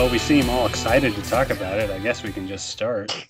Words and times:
Well, 0.00 0.08
we 0.08 0.18
seem 0.18 0.48
all 0.48 0.66
excited 0.66 1.14
to 1.14 1.22
talk 1.22 1.50
about 1.50 1.78
it. 1.78 1.90
I 1.90 1.98
guess 1.98 2.22
we 2.22 2.32
can 2.32 2.48
just 2.48 2.70
start. 2.70 3.26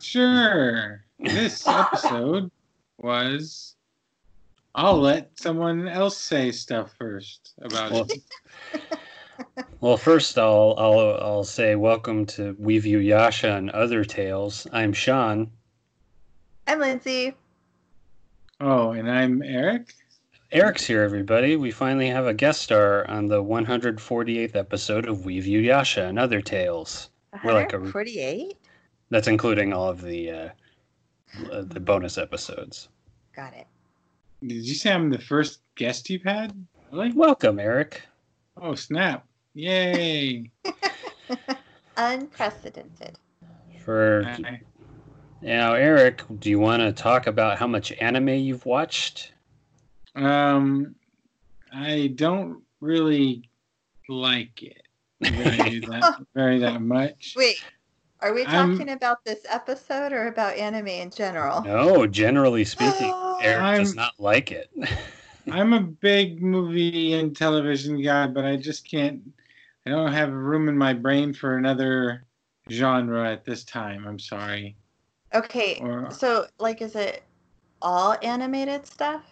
Sure. 0.00 1.02
This 1.18 1.66
episode 1.66 2.50
was. 2.98 3.75
I'll 4.78 5.00
let 5.00 5.30
someone 5.38 5.88
else 5.88 6.18
say 6.18 6.52
stuff 6.52 6.94
first 6.98 7.54
about 7.62 7.90
Well, 7.92 8.06
it. 8.10 8.98
well, 9.80 9.96
first 9.96 10.36
I'll 10.36 10.74
I'll 10.76 11.16
I'll 11.18 11.44
say 11.44 11.76
welcome 11.76 12.26
to 12.26 12.54
We 12.58 12.78
View 12.78 12.98
Yasha 12.98 13.52
and 13.54 13.70
Other 13.70 14.04
Tales. 14.04 14.66
I'm 14.74 14.92
Sean. 14.92 15.50
I'm 16.66 16.78
Lindsay. 16.78 17.34
Oh, 18.60 18.90
and 18.90 19.10
I'm 19.10 19.42
Eric. 19.42 19.94
Eric's 20.52 20.84
here, 20.84 21.02
everybody. 21.02 21.56
We 21.56 21.70
finally 21.70 22.08
have 22.08 22.26
a 22.26 22.34
guest 22.34 22.60
star 22.60 23.08
on 23.10 23.28
the 23.28 23.42
148th 23.42 24.56
episode 24.56 25.08
of 25.08 25.24
We 25.24 25.40
View 25.40 25.58
Yasha 25.60 26.04
and 26.04 26.18
Other 26.18 26.42
Tales. 26.42 27.08
We're 27.42 27.54
like 27.54 27.72
a- 27.72 27.76
148? 27.78 28.58
That's 29.08 29.28
including 29.28 29.72
all 29.72 29.88
of 29.88 30.02
the 30.02 30.30
uh, 30.30 30.48
the 31.62 31.80
bonus 31.80 32.18
episodes. 32.18 32.88
Got 33.34 33.54
it. 33.54 33.66
Did 34.42 34.66
you 34.66 34.74
say 34.74 34.92
I'm 34.92 35.10
the 35.10 35.18
first 35.18 35.60
guest 35.76 36.10
you've 36.10 36.22
had? 36.22 36.52
Really? 36.92 37.12
Welcome, 37.12 37.58
Eric. 37.58 38.02
Oh, 38.60 38.74
snap. 38.74 39.26
Yay. 39.54 40.50
Unprecedented. 41.96 43.18
For 43.84 44.24
I- 44.26 44.60
now, 45.40 45.74
Eric, 45.74 46.22
do 46.38 46.50
you 46.50 46.58
want 46.58 46.82
to 46.82 46.92
talk 46.92 47.26
about 47.26 47.58
how 47.58 47.66
much 47.66 47.92
anime 47.92 48.28
you've 48.30 48.66
watched? 48.66 49.32
um, 50.14 50.94
I 51.72 52.12
don't 52.14 52.62
really 52.80 53.50
like 54.08 54.62
it 54.62 54.82
very 55.20 55.80
that, 55.90 56.16
very 56.34 56.58
that 56.60 56.80
much. 56.80 57.34
Wait, 57.36 57.62
are 58.20 58.32
we 58.32 58.44
I'm- 58.44 58.76
talking 58.76 58.92
about 58.92 59.24
this 59.24 59.40
episode 59.48 60.12
or 60.12 60.28
about 60.28 60.56
anime 60.56 60.88
in 60.88 61.10
general? 61.10 61.62
No, 61.62 62.06
generally 62.06 62.64
speaking, 62.64 63.12
Eric 63.40 63.76
does 63.78 63.90
I'm- 63.90 63.96
not 63.96 64.12
like 64.18 64.52
it. 64.52 64.70
I'm 65.52 65.72
a 65.74 65.80
big 65.80 66.42
movie 66.42 67.12
and 67.12 67.36
television 67.36 68.02
guy, 68.02 68.26
but 68.26 68.44
I 68.44 68.56
just 68.56 68.88
can't. 68.90 69.20
I 69.86 69.90
don't 69.90 70.12
have 70.12 70.32
room 70.32 70.68
in 70.68 70.76
my 70.76 70.92
brain 70.92 71.32
for 71.32 71.56
another 71.56 72.24
genre 72.68 73.30
at 73.30 73.44
this 73.44 73.62
time. 73.62 74.08
I'm 74.08 74.18
sorry. 74.18 74.74
Okay, 75.34 75.78
Or 75.80 76.10
so 76.10 76.46
like, 76.58 76.82
is 76.82 76.96
it 76.96 77.22
all 77.80 78.16
animated 78.22 78.86
stuff? 78.88 79.22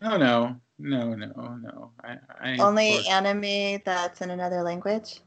no, 0.00 0.16
no, 0.16 0.56
no, 0.78 1.14
no, 1.14 1.58
no. 1.60 1.90
I, 2.02 2.16
I 2.40 2.56
Only 2.58 3.06
anime 3.06 3.82
that's 3.84 4.22
in 4.22 4.30
another 4.30 4.62
language? 4.62 5.20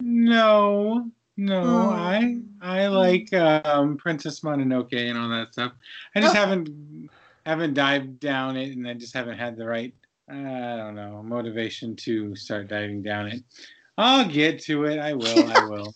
No, 0.00 1.10
no. 1.36 1.62
Hmm. 1.90 1.94
I 1.94 2.40
I 2.82 2.86
like 2.88 3.32
um, 3.32 3.96
Princess 3.96 4.40
Mononoke 4.40 4.94
and 4.94 5.18
all 5.18 5.28
that 5.28 5.52
stuff. 5.52 5.72
I 6.14 6.20
just 6.20 6.34
Oh. 6.34 6.38
haven't 6.38 7.08
haven't 7.44 7.74
dived 7.74 8.18
down 8.20 8.56
it, 8.56 8.76
and 8.76 8.86
I 8.88 8.94
just 8.94 9.14
haven't 9.14 9.38
had 9.38 9.56
the 9.56 9.66
right 9.66 9.94
I 10.28 10.34
don't 10.34 10.96
know 10.96 11.22
motivation 11.22 11.94
to 11.96 12.34
start 12.34 12.68
diving 12.68 13.02
down 13.02 13.28
it. 13.28 13.42
I'll 13.98 14.28
get 14.28 14.60
to 14.64 14.84
it. 14.84 14.98
I 14.98 15.12
will. 15.12 15.50
I 15.52 15.64
will. 15.68 15.94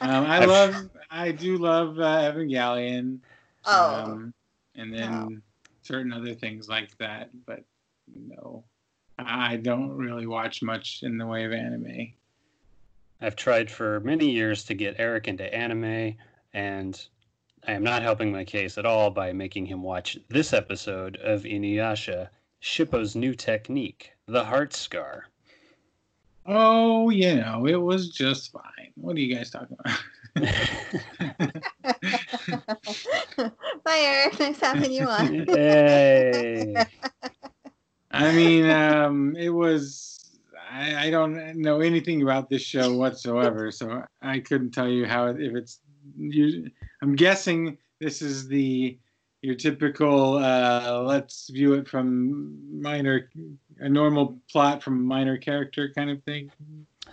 um, 0.00 0.24
I 0.26 0.38
I've- 0.38 0.46
love. 0.46 0.90
I 1.10 1.30
do 1.30 1.58
love 1.58 1.98
uh, 1.98 2.32
Evangelion. 2.32 3.18
Oh. 3.66 3.94
Um, 4.04 4.34
and 4.74 4.92
then 4.92 5.42
certain 5.82 6.12
other 6.12 6.32
things 6.34 6.68
like 6.68 6.96
that, 6.98 7.28
but 7.46 7.62
no, 8.14 8.64
I 9.18 9.56
don't 9.58 9.90
really 9.92 10.26
watch 10.26 10.62
much 10.62 11.00
in 11.02 11.18
the 11.18 11.26
way 11.26 11.44
of 11.44 11.52
anime. 11.52 12.14
I've 13.22 13.36
tried 13.36 13.70
for 13.70 14.00
many 14.00 14.28
years 14.28 14.64
to 14.64 14.74
get 14.74 14.96
Eric 14.98 15.28
into 15.28 15.54
anime, 15.54 16.16
and 16.52 17.00
I 17.64 17.72
am 17.72 17.84
not 17.84 18.02
helping 18.02 18.32
my 18.32 18.44
case 18.44 18.76
at 18.78 18.84
all 18.84 19.12
by 19.12 19.32
making 19.32 19.66
him 19.66 19.80
watch 19.80 20.18
this 20.28 20.52
episode 20.52 21.18
of 21.18 21.44
Inuyasha, 21.44 22.30
Shippo's 22.58 23.14
new 23.14 23.34
technique, 23.34 24.10
the 24.26 24.44
Heart 24.44 24.74
Scar. 24.74 25.26
Oh, 26.46 27.10
you 27.10 27.36
know, 27.36 27.64
it 27.64 27.80
was 27.80 28.10
just 28.10 28.50
fine. 28.50 28.90
What 28.96 29.14
are 29.14 29.20
you 29.20 29.32
guys 29.32 29.50
talking 29.50 29.76
about? 29.78 30.00
Bye, 33.84 34.00
Eric. 34.00 34.40
Nice 34.40 34.58
having 34.58 34.90
you 34.90 35.06
on. 35.06 35.44
Yay! 35.48 36.74
I 38.10 38.32
mean, 38.32 38.68
um, 38.68 39.36
it 39.36 39.50
was. 39.50 40.21
I, 40.72 41.06
I 41.06 41.10
don't 41.10 41.56
know 41.56 41.80
anything 41.80 42.22
about 42.22 42.48
this 42.48 42.62
show 42.62 42.94
whatsoever, 42.94 43.70
so 43.70 44.02
I 44.22 44.38
couldn't 44.40 44.70
tell 44.70 44.88
you 44.88 45.06
how 45.06 45.26
if 45.26 45.54
it's. 45.54 45.80
You, 46.16 46.70
I'm 47.00 47.14
guessing 47.14 47.78
this 48.00 48.22
is 48.22 48.48
the 48.48 48.98
your 49.42 49.54
typical. 49.54 50.38
Uh, 50.38 51.02
let's 51.04 51.50
view 51.50 51.74
it 51.74 51.86
from 51.86 52.80
minor, 52.80 53.30
a 53.80 53.88
normal 53.88 54.38
plot 54.50 54.82
from 54.82 55.04
minor 55.04 55.36
character 55.36 55.92
kind 55.94 56.10
of 56.10 56.22
thing. 56.24 56.50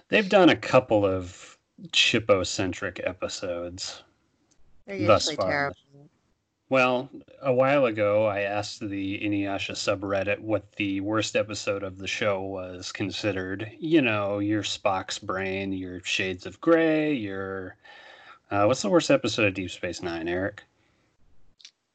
They've 0.08 0.30
done 0.30 0.50
a 0.50 0.56
couple 0.56 1.06
of 1.06 1.58
Shippo 1.88 2.46
centric 2.46 3.02
episodes. 3.03 4.03
They're 4.86 5.06
Thus 5.06 5.26
usually 5.26 5.36
far. 5.36 5.50
terrible. 5.50 5.78
Well, 6.69 7.09
a 7.41 7.52
while 7.52 7.85
ago, 7.85 8.28
I 8.28 8.41
asked 8.41 8.80
the 8.80 9.19
Inuyasha 9.19 9.74
subreddit 9.74 10.40
what 10.40 10.72
the 10.74 11.02
worst 11.02 11.35
episode 11.35 11.81
of 11.81 11.97
the 11.97 12.07
show 12.07 12.41
was 12.44 12.91
considered. 12.91 13.72
You 13.80 14.03
know, 14.03 14.38
your 14.38 14.62
Spock's 14.62 15.18
brain, 15.18 15.74
your 15.74 16.00
Shades 16.02 16.46
of 16.46 16.62
Grey, 16.62 17.13
your. 17.13 17.75
Uh, 18.52 18.66
what's 18.66 18.84
the 18.84 18.90
worst 18.90 19.09
episode 19.09 19.47
of 19.47 19.56
Deep 19.56 19.72
Space 19.72 20.03
Nine, 20.03 20.28
Eric? 20.28 20.62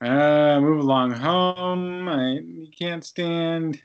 Uh, 0.00 0.58
move 0.60 0.80
along 0.80 1.12
home. 1.12 2.08
I 2.08 2.40
can't 2.76 3.04
stand. 3.04 3.80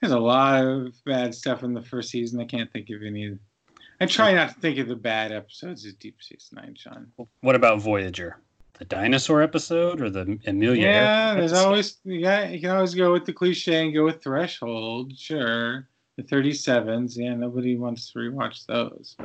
There's 0.00 0.12
a 0.12 0.18
lot 0.18 0.64
of 0.64 0.92
bad 1.04 1.36
stuff 1.36 1.62
in 1.62 1.72
the 1.72 1.82
first 1.82 2.10
season. 2.10 2.40
I 2.40 2.46
can't 2.46 2.72
think 2.72 2.90
of 2.90 3.02
any. 3.04 3.38
I 4.00 4.06
try 4.06 4.32
not 4.32 4.54
to 4.54 4.60
think 4.60 4.78
of 4.78 4.88
the 4.88 4.96
bad 4.96 5.30
episodes 5.30 5.86
of 5.86 5.96
Deep 6.00 6.16
Space 6.20 6.50
Nine, 6.52 6.74
Sean. 6.76 7.12
What 7.42 7.54
about 7.54 7.80
Voyager? 7.80 8.38
The 8.80 8.86
dinosaur 8.86 9.42
episode 9.42 10.00
or 10.00 10.08
the 10.08 10.38
Amelia? 10.46 10.82
Yeah, 10.82 11.26
Earhart 11.26 11.36
there's 11.36 11.52
episode? 11.52 11.66
always 11.66 11.98
you, 12.04 12.22
got, 12.22 12.50
you 12.50 12.60
can 12.60 12.70
always 12.70 12.94
go 12.94 13.12
with 13.12 13.26
the 13.26 13.32
cliche 13.34 13.84
and 13.84 13.92
go 13.92 14.06
with 14.06 14.22
Threshold. 14.22 15.12
Sure, 15.18 15.86
the 16.16 16.22
37s. 16.22 17.14
Yeah, 17.14 17.34
nobody 17.34 17.76
wants 17.76 18.10
to 18.12 18.18
rewatch 18.20 18.64
those. 18.64 19.18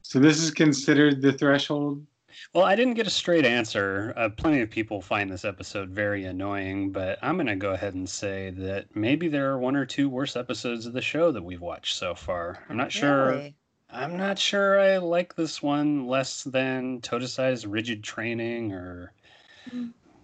So 0.00 0.18
this 0.18 0.42
is 0.42 0.50
considered 0.50 1.20
the 1.20 1.34
Threshold. 1.34 2.06
Well, 2.54 2.64
I 2.64 2.76
didn't 2.76 2.94
get 2.94 3.06
a 3.06 3.10
straight 3.10 3.44
answer. 3.44 4.14
Uh, 4.16 4.30
plenty 4.30 4.62
of 4.62 4.70
people 4.70 5.02
find 5.02 5.30
this 5.30 5.44
episode 5.44 5.90
very 5.90 6.24
annoying, 6.24 6.90
but 6.90 7.18
I'm 7.20 7.36
going 7.36 7.46
to 7.46 7.56
go 7.56 7.72
ahead 7.72 7.92
and 7.92 8.08
say 8.08 8.50
that 8.56 8.96
maybe 8.96 9.28
there 9.28 9.50
are 9.50 9.58
one 9.58 9.76
or 9.76 9.84
two 9.84 10.08
worse 10.08 10.34
episodes 10.34 10.86
of 10.86 10.94
the 10.94 11.02
show 11.02 11.30
that 11.32 11.44
we've 11.44 11.60
watched 11.60 11.96
so 11.96 12.14
far. 12.14 12.64
I'm 12.70 12.78
not 12.78 12.90
sure. 12.90 13.50
I'm 13.90 14.16
not 14.16 14.38
sure 14.38 14.78
I 14.80 14.98
like 14.98 15.34
this 15.34 15.62
one 15.62 16.06
less 16.06 16.44
than 16.44 17.00
Totosai's 17.00 17.66
rigid 17.66 18.04
training 18.04 18.72
or 18.72 19.12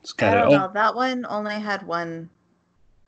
it's 0.03 0.13
I 0.19 0.21
kind 0.21 0.35
don't 0.35 0.51
know. 0.51 0.71
That 0.75 0.95
one 0.95 1.27
only 1.29 1.55
had 1.55 1.87
one 1.87 2.29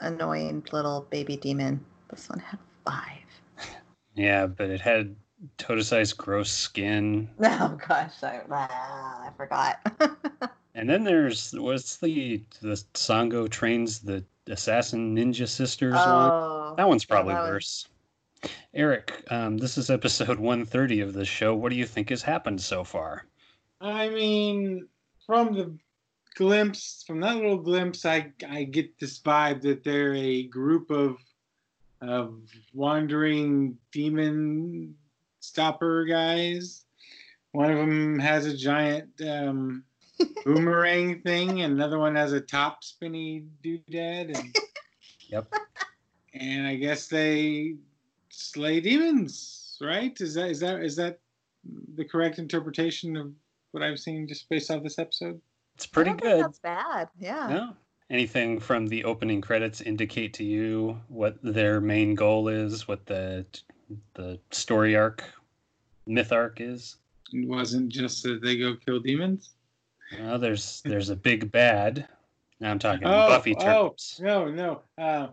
annoying 0.00 0.64
little 0.72 1.06
baby 1.10 1.36
demon. 1.36 1.84
This 2.10 2.28
one 2.28 2.38
had 2.38 2.58
five. 2.84 3.66
yeah, 4.14 4.46
but 4.46 4.70
it 4.70 4.80
had 4.80 5.14
Totosai's 5.58 6.12
gross 6.12 6.50
skin. 6.50 7.28
Oh 7.40 7.78
gosh, 7.86 8.22
I, 8.22 8.40
ah, 8.50 9.26
I 9.26 9.30
forgot. 9.36 9.78
And 10.76 10.90
then 10.90 11.04
there's 11.04 11.52
what's 11.52 11.96
the 11.96 12.44
the 12.60 12.74
Sango 12.92 13.48
trains 13.48 14.00
the 14.00 14.22
assassin 14.46 15.16
ninja 15.16 15.48
sisters 15.48 15.94
one. 15.94 16.04
oh, 16.04 16.74
That 16.76 16.86
one's 16.86 17.06
probably 17.06 17.32
that 17.32 17.44
worse. 17.44 17.88
Eric, 18.74 19.24
um, 19.30 19.56
this 19.58 19.78
is 19.78 19.90
episode 19.90 20.38
130 20.38 21.00
of 21.00 21.12
the 21.12 21.24
show. 21.24 21.54
What 21.54 21.70
do 21.70 21.76
you 21.76 21.86
think 21.86 22.10
has 22.10 22.22
happened 22.22 22.60
so 22.60 22.84
far? 22.84 23.24
I 23.80 24.08
mean, 24.08 24.86
from 25.26 25.54
the 25.54 25.76
glimpse, 26.36 27.04
from 27.06 27.20
that 27.20 27.36
little 27.36 27.58
glimpse, 27.58 28.04
I 28.04 28.32
I 28.48 28.64
get 28.64 28.98
this 28.98 29.18
vibe 29.20 29.62
that 29.62 29.84
they're 29.84 30.14
a 30.14 30.44
group 30.44 30.90
of 30.90 31.18
of 32.02 32.40
wandering 32.74 33.76
demon 33.92 34.94
stopper 35.40 36.04
guys. 36.04 36.84
One 37.52 37.70
of 37.70 37.78
them 37.78 38.18
has 38.18 38.44
a 38.44 38.56
giant 38.56 39.08
um, 39.26 39.84
boomerang 40.44 41.22
thing, 41.22 41.62
and 41.62 41.72
another 41.72 41.98
one 41.98 42.14
has 42.16 42.32
a 42.32 42.40
top 42.40 42.84
spinny 42.84 43.44
doodad, 43.64 44.36
and 44.38 44.54
Yep. 45.28 45.52
and 46.34 46.66
I 46.66 46.76
guess 46.76 47.08
they 47.08 47.76
slay 48.30 48.80
demons, 48.80 49.78
right? 49.80 50.18
Is 50.20 50.34
that 50.34 50.50
is 50.50 50.60
that 50.60 50.82
is 50.82 50.96
that 50.96 51.18
the 51.94 52.04
correct 52.04 52.38
interpretation 52.38 53.16
of 53.16 53.32
what 53.72 53.82
I've 53.82 53.98
seen 53.98 54.26
just 54.26 54.48
based 54.48 54.70
off 54.70 54.82
this 54.82 54.98
episode? 54.98 55.40
It's 55.74 55.86
pretty 55.86 56.10
I 56.10 56.12
don't 56.14 56.20
think 56.20 56.34
good. 56.34 56.44
That's 56.44 56.58
bad. 56.58 57.08
Yeah. 57.18 57.48
No. 57.48 57.76
Anything 58.08 58.60
from 58.60 58.86
the 58.86 59.04
opening 59.04 59.40
credits 59.40 59.80
indicate 59.80 60.32
to 60.34 60.44
you 60.44 61.00
what 61.08 61.36
their 61.42 61.80
main 61.80 62.14
goal 62.14 62.48
is, 62.48 62.86
what 62.86 63.04
the 63.06 63.44
the 64.14 64.38
story 64.50 64.96
arc, 64.96 65.24
myth 66.06 66.32
arc 66.32 66.60
is? 66.60 66.96
It 67.32 67.48
wasn't 67.48 67.88
just 67.88 68.22
that 68.22 68.42
they 68.42 68.56
go 68.56 68.76
kill 68.76 69.00
demons. 69.00 69.50
Well, 70.18 70.38
there's 70.38 70.82
there's 70.84 71.10
a 71.10 71.16
big 71.16 71.50
bad. 71.50 72.06
Now 72.60 72.70
I'm 72.70 72.78
talking 72.78 73.06
Oh, 73.06 73.28
Buffy 73.28 73.56
oh. 73.58 73.94
No, 74.20 74.48
no. 74.48 74.82
Uh, 74.96 75.28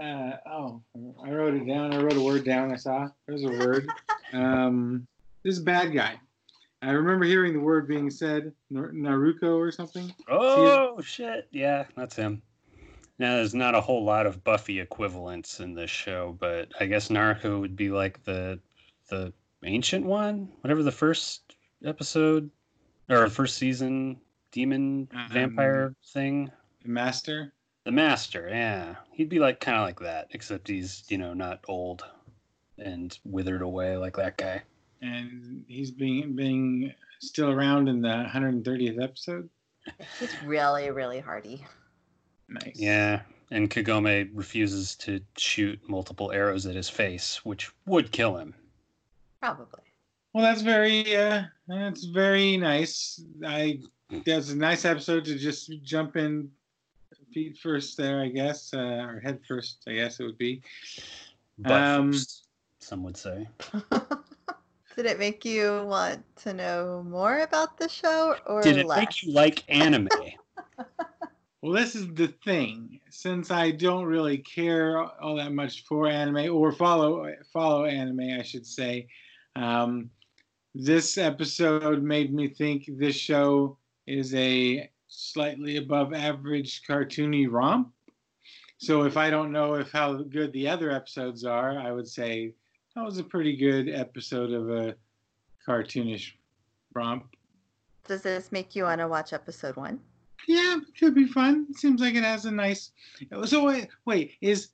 uh, 0.00 0.36
oh, 0.46 0.82
I 1.24 1.30
wrote 1.30 1.54
it 1.54 1.66
down. 1.66 1.92
I 1.92 2.02
wrote 2.02 2.16
a 2.16 2.20
word 2.22 2.44
down. 2.44 2.72
I 2.72 2.76
saw 2.76 3.08
there's 3.26 3.44
a 3.44 3.48
word. 3.48 3.88
um, 4.32 5.06
this 5.42 5.58
bad 5.58 5.92
guy. 5.92 6.18
I 6.82 6.90
remember 6.92 7.26
hearing 7.26 7.52
the 7.52 7.60
word 7.60 7.86
being 7.86 8.10
said, 8.10 8.52
Nar- 8.70 8.92
Naruko 8.92 9.58
or 9.58 9.70
something. 9.70 10.12
Oh 10.28 11.00
shit! 11.02 11.46
Yeah, 11.50 11.84
that's 11.96 12.16
him. 12.16 12.42
Now 13.18 13.36
there's 13.36 13.54
not 13.54 13.74
a 13.74 13.80
whole 13.82 14.02
lot 14.02 14.26
of 14.26 14.42
Buffy 14.44 14.80
equivalents 14.80 15.60
in 15.60 15.74
this 15.74 15.90
show, 15.90 16.36
but 16.40 16.68
I 16.80 16.86
guess 16.86 17.08
Naraku 17.08 17.60
would 17.60 17.76
be 17.76 17.90
like 17.90 18.24
the 18.24 18.58
the 19.10 19.32
ancient 19.62 20.06
one, 20.06 20.48
whatever 20.62 20.82
the 20.82 20.90
first 20.92 21.56
episode 21.84 22.50
or 23.10 23.28
first 23.28 23.56
season 23.56 24.18
demon 24.52 25.08
Um, 25.14 25.28
vampire 25.30 25.94
thing. 26.12 26.50
Master. 26.84 27.52
The 27.90 27.96
master, 27.96 28.46
yeah. 28.48 28.94
He'd 29.10 29.28
be 29.28 29.40
like 29.40 29.58
kind 29.58 29.76
of 29.76 29.82
like 29.82 29.98
that, 29.98 30.28
except 30.30 30.68
he's, 30.68 31.02
you 31.08 31.18
know, 31.18 31.34
not 31.34 31.64
old 31.66 32.04
and 32.78 33.18
withered 33.24 33.62
away 33.62 33.96
like 33.96 34.14
that 34.14 34.36
guy. 34.36 34.62
and 35.02 35.64
he's 35.66 35.90
being 35.90 36.36
being 36.36 36.94
still 37.20 37.50
around 37.50 37.88
in 37.88 38.00
the 38.00 38.28
130th 38.32 39.02
episode. 39.02 39.50
He's 40.20 40.40
really, 40.44 40.92
really 40.92 41.18
hardy. 41.18 41.66
Nice. 42.48 42.76
Yeah. 42.76 43.22
And 43.50 43.68
Kagome 43.68 44.30
refuses 44.34 44.94
to 44.98 45.20
shoot 45.36 45.80
multiple 45.88 46.30
arrows 46.30 46.66
at 46.66 46.76
his 46.76 46.88
face, 46.88 47.44
which 47.44 47.72
would 47.86 48.12
kill 48.12 48.36
him. 48.36 48.54
Probably. 49.42 49.82
Well, 50.32 50.44
that's 50.44 50.62
very 50.62 51.16
uh, 51.16 51.42
that's 51.66 52.04
very 52.04 52.56
nice. 52.56 53.20
I 53.44 53.80
that's 54.24 54.50
a 54.50 54.56
nice 54.56 54.84
episode 54.84 55.24
to 55.24 55.36
just 55.36 55.72
jump 55.82 56.16
in 56.16 56.52
feet 57.32 57.58
first 57.58 57.96
there, 57.96 58.20
I 58.20 58.28
guess, 58.28 58.72
uh, 58.74 58.78
or 59.08 59.20
head 59.20 59.40
first, 59.46 59.82
I 59.88 59.94
guess 59.94 60.20
it 60.20 60.24
would 60.24 60.38
be. 60.38 60.62
But 61.58 61.82
Um, 61.82 62.12
first, 62.12 62.48
some 62.80 63.02
would 63.04 63.16
say. 63.16 63.48
Did 64.96 65.06
it 65.06 65.18
make 65.18 65.44
you 65.44 65.84
want 65.86 66.24
to 66.42 66.52
know 66.52 67.04
more 67.08 67.40
about 67.40 67.78
the 67.78 67.88
show 67.88 68.36
or 68.46 68.62
Did 68.62 68.76
it 68.76 68.86
less? 68.86 68.98
make 68.98 69.22
you 69.22 69.32
like 69.32 69.64
anime? 69.68 70.08
Well, 71.62 71.72
this 71.72 71.94
is 71.94 72.08
the 72.14 72.28
thing. 72.42 73.00
Since 73.10 73.50
I 73.50 73.70
don't 73.70 74.06
really 74.06 74.38
care 74.38 74.96
all 75.20 75.36
that 75.36 75.52
much 75.52 75.84
for 75.84 76.08
anime 76.08 76.50
or 76.50 76.72
follow 76.72 77.30
follow 77.52 77.84
anime, 77.84 78.38
I 78.38 78.42
should 78.42 78.66
say, 78.66 79.08
um, 79.56 80.10
this 80.74 81.18
episode 81.18 82.02
made 82.02 82.32
me 82.32 82.48
think 82.48 82.84
this 82.88 83.14
show 83.14 83.76
is 84.06 84.34
a 84.34 84.90
slightly 85.10 85.76
above 85.76 86.14
average 86.14 86.82
cartoony 86.88 87.46
romp. 87.50 87.92
So 88.78 89.02
if 89.02 89.16
I 89.16 89.28
don't 89.28 89.52
know 89.52 89.74
if 89.74 89.90
how 89.90 90.14
good 90.14 90.52
the 90.52 90.66
other 90.68 90.90
episodes 90.90 91.44
are, 91.44 91.78
I 91.78 91.92
would 91.92 92.08
say 92.08 92.54
that 92.94 93.04
was 93.04 93.18
a 93.18 93.24
pretty 93.24 93.56
good 93.56 93.90
episode 93.90 94.52
of 94.52 94.70
a 94.70 94.94
cartoonish 95.66 96.32
romp. 96.94 97.36
Does 98.06 98.22
this 98.22 98.50
make 98.50 98.74
you 98.74 98.84
want 98.84 99.00
to 99.00 99.08
watch 99.08 99.32
episode 99.32 99.76
one? 99.76 100.00
Yeah, 100.48 100.78
it 100.78 100.98
could 100.98 101.14
be 101.14 101.26
fun. 101.26 101.66
It 101.68 101.76
seems 101.76 102.00
like 102.00 102.14
it 102.14 102.24
has 102.24 102.46
a 102.46 102.50
nice. 102.50 102.92
So 103.44 103.66
wait, 103.66 103.88
wait, 104.06 104.32
is 104.40 104.68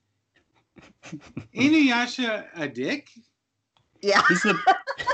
Inuyasha 1.55 2.47
a 2.55 2.69
dick? 2.69 3.09
Yeah. 4.01 4.23
He's 4.29 4.43
the 4.43 4.57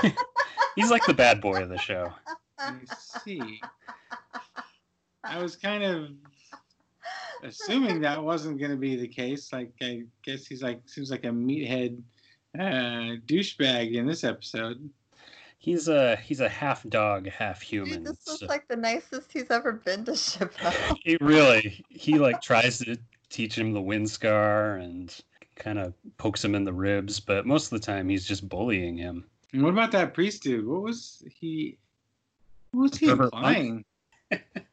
He's 0.75 0.91
like 0.91 1.05
the 1.05 1.13
bad 1.13 1.41
boy 1.41 1.63
of 1.63 1.69
the 1.69 1.77
show. 1.77 2.11
I 2.59 2.75
see. 3.23 3.61
I 5.23 5.41
was 5.41 5.55
kind 5.55 5.83
of 5.83 6.09
assuming 7.43 8.01
that 8.01 8.21
wasn't 8.21 8.59
going 8.59 8.71
to 8.71 8.77
be 8.77 8.95
the 8.95 9.07
case. 9.07 9.51
Like, 9.53 9.71
I 9.81 10.03
guess 10.23 10.45
he's 10.45 10.61
like 10.63 10.81
seems 10.85 11.11
like 11.11 11.25
a 11.25 11.29
meathead 11.29 12.01
uh, 12.57 13.17
douchebag 13.27 13.93
in 13.93 14.05
this 14.05 14.23
episode. 14.23 14.89
He's 15.57 15.87
a 15.87 16.17
he's 16.17 16.41
a 16.41 16.49
half 16.49 16.83
dog, 16.89 17.29
half 17.29 17.61
He 17.61 17.77
human. 17.77 18.03
just 18.05 18.27
looks 18.27 18.39
so- 18.41 18.45
like 18.47 18.67
the 18.67 18.75
nicest 18.75 19.31
he's 19.31 19.49
ever 19.49 19.71
been 19.73 20.03
to 20.05 20.11
Shippo. 20.11 20.97
He 21.03 21.17
really 21.21 21.83
he 21.89 22.19
like 22.19 22.41
tries 22.41 22.79
to 22.79 22.97
teach 23.29 23.57
him 23.57 23.71
the 23.73 23.81
wind 23.81 24.09
scar 24.09 24.75
and 24.77 25.15
kind 25.55 25.79
of 25.79 25.93
pokes 26.17 26.43
him 26.43 26.55
in 26.55 26.63
the 26.65 26.73
ribs, 26.73 27.19
but 27.19 27.45
most 27.45 27.71
of 27.71 27.79
the 27.79 27.85
time 27.85 28.09
he's 28.09 28.27
just 28.27 28.47
bullying 28.49 28.97
him. 28.97 29.23
And 29.53 29.63
what 29.63 29.69
about 29.69 29.91
that 29.91 30.13
priest 30.13 30.43
dude? 30.43 30.65
What 30.67 30.81
was 30.81 31.23
he? 31.39 31.77
What 32.71 32.81
was 32.91 32.97
he 32.97 33.07
Pervert 33.07 33.31
monk? 33.33 33.45
implying? 33.45 33.85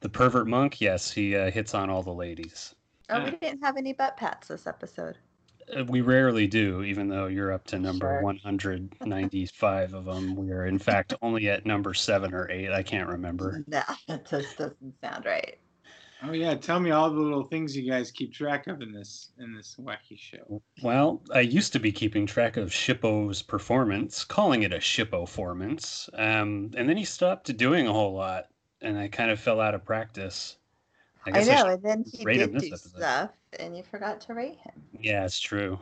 The 0.00 0.08
pervert 0.08 0.46
monk, 0.46 0.80
yes, 0.80 1.10
he 1.10 1.34
uh, 1.36 1.50
hits 1.50 1.74
on 1.74 1.90
all 1.90 2.02
the 2.02 2.12
ladies. 2.12 2.74
oh, 3.10 3.24
we 3.24 3.30
didn't 3.32 3.62
have 3.62 3.76
any 3.76 3.92
butt 3.92 4.16
pats 4.16 4.48
this 4.48 4.66
episode. 4.66 5.16
Uh, 5.76 5.84
We 5.84 6.00
rarely 6.00 6.46
do, 6.46 6.82
even 6.82 7.08
though 7.08 7.26
you're 7.26 7.52
up 7.52 7.64
to 7.68 7.78
number 7.78 8.06
Sure. 8.06 8.22
195 8.22 9.94
of 9.94 10.04
them. 10.04 10.34
We 10.36 10.50
are, 10.52 10.66
in 10.66 10.78
fact, 10.78 11.14
only 11.22 11.48
at 11.48 11.66
number 11.66 11.94
seven 11.94 12.32
or 12.34 12.50
eight. 12.50 12.70
I 12.72 12.82
can't 12.82 13.08
remember. 13.08 13.64
No, 13.66 13.82
that 14.08 14.28
just 14.28 14.56
doesn't 14.58 14.94
sound 15.02 15.24
right. 15.26 15.58
Oh 16.20 16.32
yeah, 16.32 16.56
tell 16.56 16.80
me 16.80 16.90
all 16.90 17.10
the 17.10 17.20
little 17.20 17.44
things 17.44 17.76
you 17.76 17.88
guys 17.88 18.10
keep 18.10 18.32
track 18.34 18.66
of 18.66 18.82
in 18.82 18.90
this 18.92 19.30
in 19.38 19.54
this 19.54 19.76
wacky 19.78 20.18
show. 20.18 20.60
Well, 20.82 21.22
I 21.32 21.40
used 21.40 21.72
to 21.74 21.78
be 21.78 21.92
keeping 21.92 22.26
track 22.26 22.56
of 22.56 22.70
Shippo's 22.70 23.40
performance, 23.40 24.24
calling 24.24 24.64
it 24.64 24.72
a 24.72 24.78
Shippo-formance. 24.78 26.08
Um, 26.18 26.72
and 26.76 26.88
then 26.88 26.96
he 26.96 27.04
stopped 27.04 27.56
doing 27.56 27.86
a 27.86 27.92
whole 27.92 28.14
lot, 28.14 28.46
and 28.80 28.98
I 28.98 29.08
kind 29.08 29.30
of 29.30 29.40
fell 29.40 29.60
out 29.60 29.74
of 29.74 29.84
practice. 29.84 30.56
I, 31.26 31.30
guess 31.32 31.46
know, 31.48 31.56
should- 31.56 31.66
and 31.66 31.82
then 31.82 32.04
he 32.12 32.24
rate 32.24 32.40
him 32.40 32.52
did 32.52 32.60
do 32.62 32.66
episode. 32.68 32.96
stuff, 32.96 33.30
and 33.58 33.76
you 33.76 33.82
forgot 33.82 34.20
to 34.22 34.34
rate 34.34 34.56
him. 34.58 34.82
Yeah, 35.00 35.24
it's 35.24 35.40
true. 35.40 35.78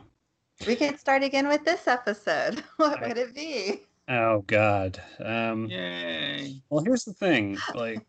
We 0.65 0.75
could 0.75 0.99
start 0.99 1.23
again 1.23 1.47
with 1.47 1.63
this 1.63 1.87
episode. 1.87 2.63
What 2.77 3.03
I- 3.03 3.07
would 3.09 3.17
it 3.17 3.35
be? 3.35 3.83
Oh 4.09 4.43
God. 4.47 5.01
Um, 5.19 5.65
Yay! 5.67 6.61
Well, 6.69 6.83
here's 6.83 7.03
the 7.05 7.13
thing. 7.13 7.57
Like, 7.75 8.05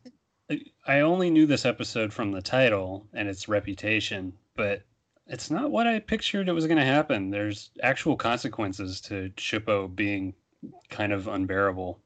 I 0.87 1.01
only 1.01 1.29
knew 1.29 1.45
this 1.45 1.67
episode 1.67 2.13
from 2.13 2.31
the 2.33 2.41
title 2.41 3.05
and 3.13 3.29
its 3.29 3.49
reputation, 3.49 4.33
but 4.57 4.83
it's 5.27 5.51
not 5.51 5.71
what 5.73 5.87
I 5.89 5.99
pictured 5.99 6.49
it 6.49 6.53
was 6.53 6.67
going 6.67 6.79
to 6.79 6.85
happen. 6.85 7.31
There's 7.31 7.71
actual 7.83 8.17
consequences 8.17 9.01
to 9.03 9.31
Shippo 9.37 9.95
being 9.95 10.35
kind 10.89 11.13
of 11.13 11.27
unbearable. 11.29 11.99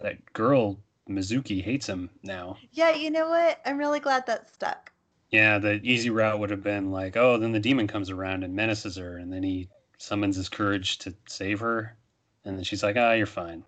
That 0.00 0.32
girl 0.32 0.78
Mizuki 1.10 1.62
hates 1.62 1.88
him 1.88 2.08
now. 2.22 2.56
Yeah, 2.72 2.94
you 2.94 3.10
know 3.10 3.28
what? 3.28 3.60
I'm 3.66 3.78
really 3.78 4.00
glad 4.00 4.26
that 4.26 4.48
stuck. 4.52 4.92
Yeah, 5.30 5.58
the 5.58 5.80
easy 5.82 6.10
route 6.10 6.38
would 6.38 6.50
have 6.50 6.62
been 6.62 6.90
like, 6.90 7.16
oh, 7.16 7.36
then 7.36 7.52
the 7.52 7.60
demon 7.60 7.86
comes 7.86 8.10
around 8.10 8.42
and 8.42 8.54
menaces 8.54 8.96
her, 8.96 9.18
and 9.18 9.32
then 9.32 9.42
he 9.42 9.68
summons 9.98 10.36
his 10.36 10.48
courage 10.48 10.98
to 10.98 11.14
save 11.28 11.60
her, 11.60 11.96
and 12.44 12.56
then 12.56 12.64
she's 12.64 12.82
like, 12.82 12.96
ah, 12.96 13.12
you're 13.12 13.26
fine. 13.26 13.62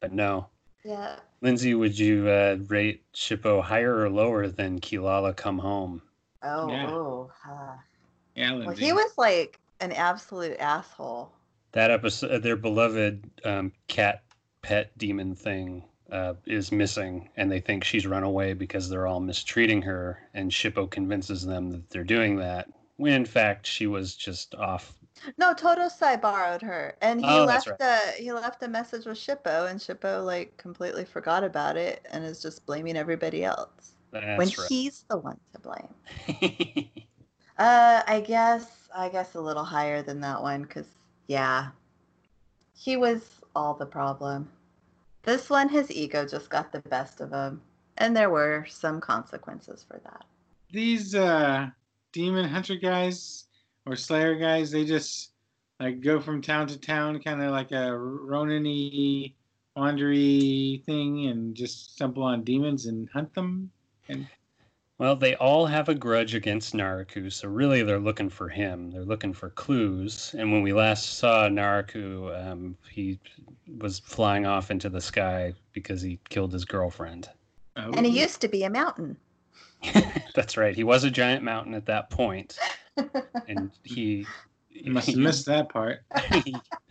But 0.00 0.12
no, 0.12 0.48
Yeah. 0.84 1.16
Lindsay, 1.40 1.74
would 1.74 1.98
you 1.98 2.28
uh, 2.28 2.58
rate 2.68 3.02
Shippo 3.12 3.62
higher 3.62 3.96
or 4.00 4.08
lower 4.08 4.48
than 4.48 4.80
Kilala 4.80 5.34
Come 5.36 5.58
Home? 5.58 6.02
Oh, 6.42 6.70
Yeah. 6.70 6.90
oh. 6.90 7.30
uh, 7.48 7.76
Yeah, 8.34 8.54
Well, 8.54 8.70
he 8.70 8.92
was 8.92 9.12
like 9.18 9.58
an 9.80 9.92
absolute 9.92 10.58
asshole. 10.58 11.32
That 11.72 11.90
episode, 11.90 12.42
their 12.42 12.56
beloved 12.56 13.28
um, 13.44 13.72
cat 13.88 14.22
pet 14.62 14.96
demon 14.96 15.34
thing 15.34 15.84
uh, 16.14 16.34
is 16.46 16.70
missing, 16.72 17.28
and 17.36 17.50
they 17.50 17.60
think 17.60 17.84
she's 17.84 18.06
run 18.06 18.22
away 18.22 18.54
because 18.54 18.88
they're 18.88 19.06
all 19.06 19.20
mistreating 19.20 19.82
her, 19.82 20.20
and 20.32 20.50
Shippo 20.50 20.88
convinces 20.88 21.44
them 21.44 21.70
that 21.72 21.90
they're 21.90 22.04
doing 22.04 22.36
that, 22.36 22.68
when 22.96 23.12
in 23.12 23.24
fact 23.26 23.66
she 23.66 23.86
was 23.88 24.14
just 24.14 24.54
off. 24.54 24.94
No, 25.38 25.54
Totosai 25.54 26.20
borrowed 26.20 26.62
her, 26.62 26.96
and 27.00 27.20
he 27.20 27.40
Oh, 27.40 27.44
left 27.44 27.80
a 27.80 27.98
he 28.18 28.32
left 28.32 28.62
a 28.62 28.68
message 28.68 29.06
with 29.06 29.18
Shippo, 29.18 29.68
and 29.70 29.80
Shippo 29.80 30.24
like 30.24 30.56
completely 30.56 31.04
forgot 31.04 31.44
about 31.44 31.76
it 31.76 32.06
and 32.10 32.24
is 32.24 32.42
just 32.42 32.66
blaming 32.66 32.96
everybody 32.96 33.44
else 33.44 33.96
That's 34.12 34.36
when 34.36 34.48
right. 34.58 34.68
he's 34.68 35.04
the 35.10 35.18
one 35.18 35.40
to 35.52 35.60
blame. 35.60 35.94
Uh, 37.58 38.02
I 38.06 38.20
guess 38.20 38.88
I 38.94 39.08
guess 39.08 39.34
a 39.34 39.40
little 39.40 39.64
higher 39.64 40.02
than 40.02 40.20
that 40.20 40.42
one 40.42 40.62
because 40.62 40.88
yeah, 41.26 41.70
he 42.74 42.96
was 42.96 43.40
all 43.54 43.74
the 43.74 43.86
problem. 43.86 44.50
This 45.24 45.48
one, 45.48 45.68
his 45.68 45.90
ego 45.90 46.26
just 46.26 46.50
got 46.50 46.70
the 46.70 46.80
best 46.80 47.20
of 47.20 47.32
him, 47.32 47.62
and 47.96 48.14
there 48.14 48.30
were 48.30 48.66
some 48.68 49.00
consequences 49.00 49.84
for 49.88 50.00
that. 50.04 50.24
These 50.70 51.14
uh, 51.14 51.70
demon 52.12 52.48
hunter 52.48 52.76
guys, 52.76 53.46
or 53.86 53.96
Slayer 53.96 54.34
guys, 54.34 54.70
they 54.70 54.84
just 54.84 55.30
like 55.80 56.00
go 56.00 56.20
from 56.20 56.42
town 56.42 56.66
to 56.68 56.78
town, 56.78 57.22
kind 57.22 57.42
of 57.42 57.52
like 57.52 57.72
a 57.72 57.96
Ronin-y, 57.96 59.32
wandery 59.76 60.84
thing, 60.84 61.26
and 61.26 61.54
just 61.54 61.94
stumble 61.94 62.22
on 62.22 62.44
demons 62.44 62.86
and 62.86 63.08
hunt 63.10 63.32
them. 63.34 63.70
And 64.08 64.26
Well, 64.98 65.16
they 65.16 65.34
all 65.36 65.66
have 65.66 65.88
a 65.88 65.94
grudge 65.94 66.34
against 66.36 66.72
Naraku, 66.72 67.32
so 67.32 67.48
really 67.48 67.82
they're 67.82 67.98
looking 67.98 68.28
for 68.28 68.48
him. 68.48 68.92
They're 68.92 69.04
looking 69.04 69.32
for 69.32 69.50
clues. 69.50 70.34
And 70.38 70.52
when 70.52 70.62
we 70.62 70.72
last 70.72 71.18
saw 71.18 71.48
Naraku, 71.48 72.48
um, 72.48 72.76
he 72.88 73.18
was 73.78 73.98
flying 73.98 74.46
off 74.46 74.70
into 74.70 74.88
the 74.88 75.00
sky 75.00 75.52
because 75.72 76.00
he 76.00 76.20
killed 76.28 76.52
his 76.52 76.64
girlfriend. 76.64 77.28
oh, 77.76 77.90
And 77.92 78.06
he 78.06 78.20
used 78.20 78.40
to 78.42 78.48
be 78.48 78.62
a 78.62 78.70
mountain. 78.70 79.16
That's 80.34 80.56
right. 80.56 80.76
He 80.76 80.84
was 80.84 81.02
a 81.02 81.10
giant 81.10 81.42
mountain 81.42 81.74
at 81.74 81.86
that 81.86 82.08
point, 82.10 82.56
and 83.48 83.70
he 83.82 84.26
you 84.70 84.92
must 84.92 85.08
have 85.08 85.16
missed 85.16 85.46
that 85.46 85.68
part. 85.68 86.00
he 86.44 86.54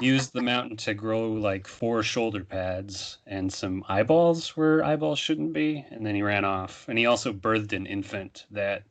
used 0.00 0.32
the 0.32 0.42
mountain 0.42 0.76
to 0.78 0.94
grow 0.94 1.32
like 1.32 1.66
four 1.66 2.02
shoulder 2.02 2.44
pads 2.44 3.18
and 3.26 3.52
some 3.52 3.84
eyeballs 3.88 4.56
where 4.56 4.84
eyeballs 4.84 5.18
shouldn't 5.18 5.52
be, 5.52 5.84
and 5.90 6.04
then 6.04 6.14
he 6.14 6.22
ran 6.22 6.44
off. 6.44 6.88
And 6.88 6.98
he 6.98 7.06
also 7.06 7.32
birthed 7.32 7.72
an 7.72 7.86
infant 7.86 8.46
that 8.50 8.84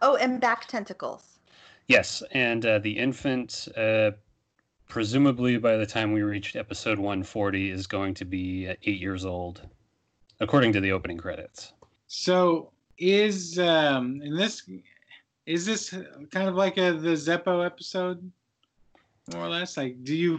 oh, 0.00 0.16
and 0.16 0.40
back 0.40 0.66
tentacles. 0.66 1.38
Yes, 1.88 2.22
and 2.30 2.64
uh, 2.64 2.78
the 2.78 2.96
infant, 2.96 3.68
uh, 3.76 4.12
presumably 4.88 5.58
by 5.58 5.76
the 5.76 5.86
time 5.86 6.12
we 6.12 6.22
reached 6.22 6.56
episode 6.56 6.98
140, 6.98 7.70
is 7.70 7.86
going 7.86 8.14
to 8.14 8.24
be 8.24 8.68
uh, 8.68 8.74
eight 8.84 9.00
years 9.00 9.24
old, 9.24 9.62
according 10.40 10.72
to 10.72 10.80
the 10.80 10.92
opening 10.92 11.18
credits. 11.18 11.72
So 12.06 12.72
is 12.98 13.58
um 13.58 14.20
in 14.22 14.36
this 14.36 14.68
is 15.46 15.66
this 15.66 15.90
kind 16.30 16.48
of 16.48 16.54
like 16.54 16.76
a 16.76 16.92
the 16.92 17.16
Zeppo 17.16 17.64
episode, 17.64 18.30
more 19.32 19.44
or 19.44 19.48
less? 19.48 19.76
Like, 19.76 20.02
do 20.04 20.14
you 20.14 20.38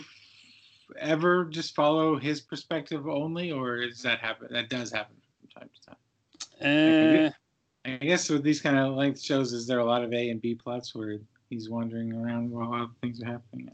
ever 1.00 1.46
just 1.46 1.76
follow 1.76 2.18
his 2.18 2.42
perspective 2.42 3.08
only, 3.08 3.52
or 3.52 3.78
is 3.78 4.02
that 4.02 4.20
happen? 4.20 4.48
That 4.52 4.70
does 4.70 4.92
happen 4.92 5.16
from 5.40 5.62
time 5.62 5.70
to 5.74 5.86
time. 5.86 5.98
Uh, 7.26 7.30
I 7.86 7.98
guess 7.98 8.30
with 8.30 8.44
these 8.44 8.62
kind 8.62 8.78
of 8.78 8.94
length 8.96 9.22
shows, 9.22 9.52
is 9.54 9.68
there 9.68 9.80
a 9.80 9.86
lot 9.86 10.04
of 10.04 10.14
A 10.14 10.30
and 10.30 10.42
B 10.42 10.56
plots 10.56 10.96
where 10.96 11.18
he's 11.50 11.70
wandering 11.70 12.14
around 12.14 12.50
while 12.52 12.74
other 12.74 12.92
things 13.02 13.22
are 13.22 13.26
happening? 13.26 13.70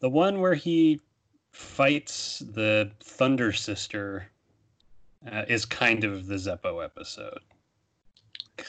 the 0.00 0.08
one 0.08 0.40
where 0.40 0.54
he 0.54 1.00
fights 1.52 2.40
the 2.52 2.90
Thunder 3.00 3.52
Sister 3.52 4.28
uh, 5.30 5.44
is 5.48 5.64
kind 5.64 6.04
of 6.04 6.26
the 6.26 6.36
Zeppo 6.36 6.84
episode. 6.84 7.40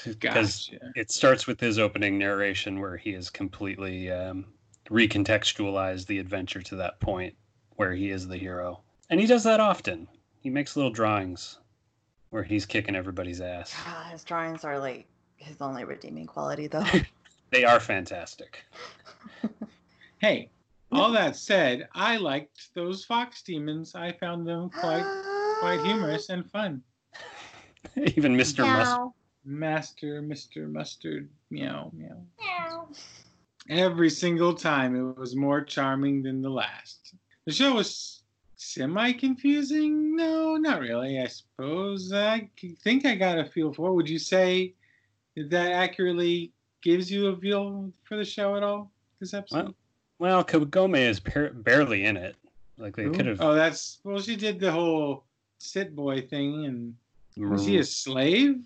Because 0.05 0.69
Gotcha. 0.69 0.91
it 0.95 1.11
starts 1.11 1.47
with 1.47 1.59
his 1.59 1.79
opening 1.79 2.17
narration 2.17 2.79
where 2.79 2.97
he 2.97 3.11
is 3.11 3.29
completely 3.29 4.11
um, 4.11 4.45
recontextualized 4.89 6.07
the 6.07 6.19
adventure 6.19 6.61
to 6.61 6.75
that 6.77 6.99
point 6.99 7.35
where 7.75 7.93
he 7.93 8.11
is 8.11 8.27
the 8.27 8.37
hero. 8.37 8.81
And 9.09 9.19
he 9.19 9.25
does 9.25 9.43
that 9.43 9.59
often. 9.59 10.07
He 10.41 10.49
makes 10.49 10.75
little 10.75 10.91
drawings 10.91 11.59
where 12.29 12.43
he's 12.43 12.65
kicking 12.65 12.95
everybody's 12.95 13.41
ass. 13.41 13.73
Ah, 13.77 14.09
his 14.11 14.23
drawings 14.23 14.63
are 14.63 14.79
like 14.79 15.07
his 15.37 15.57
only 15.61 15.83
redeeming 15.83 16.25
quality, 16.25 16.67
though. 16.67 16.85
They 17.51 17.63
are 17.65 17.79
fantastic. 17.79 18.63
Hey, 20.19 20.49
all 20.91 21.13
that 21.13 21.37
said, 21.37 21.87
I 21.95 22.17
liked 22.17 22.73
those 22.75 23.05
fox 23.05 23.41
demons. 23.41 23.95
I 23.95 24.11
found 24.11 24.45
them 24.45 24.69
quite 24.69 25.05
quite 25.61 25.79
humorous 25.85 26.27
and 26.27 26.49
fun. 26.51 26.83
Even 27.95 28.35
Mr. 28.35 28.67
Must. 28.67 28.99
Master, 29.45 30.21
Mr. 30.21 30.69
Mustard, 30.69 31.29
meow, 31.49 31.89
meow. 31.93 32.21
Meow. 32.37 32.89
Every 33.69 34.09
single 34.09 34.53
time 34.53 34.95
it 34.95 35.17
was 35.17 35.35
more 35.35 35.61
charming 35.61 36.23
than 36.23 36.41
the 36.41 36.49
last. 36.49 37.13
The 37.45 37.51
show 37.51 37.75
was 37.75 38.23
semi 38.55 39.13
confusing. 39.13 40.15
No, 40.15 40.57
not 40.57 40.81
really. 40.81 41.19
I 41.19 41.27
suppose 41.27 42.11
I 42.11 42.49
think 42.83 43.05
I 43.05 43.15
got 43.15 43.37
a 43.37 43.45
feel 43.45 43.73
for. 43.73 43.89
it. 43.89 43.93
Would 43.93 44.09
you 44.09 44.19
say 44.19 44.73
that 45.35 45.71
accurately 45.71 46.51
gives 46.81 47.11
you 47.11 47.27
a 47.27 47.37
feel 47.37 47.91
for 48.03 48.17
the 48.17 48.25
show 48.25 48.55
at 48.55 48.63
all? 48.63 48.91
This 49.19 49.33
episode? 49.33 49.73
Well, 50.17 50.43
Kagome 50.43 50.97
is 50.97 51.19
par- 51.19 51.53
barely 51.53 52.05
in 52.05 52.17
it. 52.17 52.35
Like 52.77 52.95
they 52.95 53.09
could 53.09 53.25
have. 53.25 53.41
Oh, 53.41 53.53
that's 53.53 53.99
well. 54.03 54.19
She 54.19 54.35
did 54.35 54.59
the 54.59 54.71
whole 54.71 55.25
sit 55.57 55.95
boy 55.95 56.21
thing, 56.21 56.65
and 56.65 56.95
was 57.49 57.65
he 57.65 57.77
a 57.77 57.81
mm. 57.81 57.87
slave? 57.87 58.61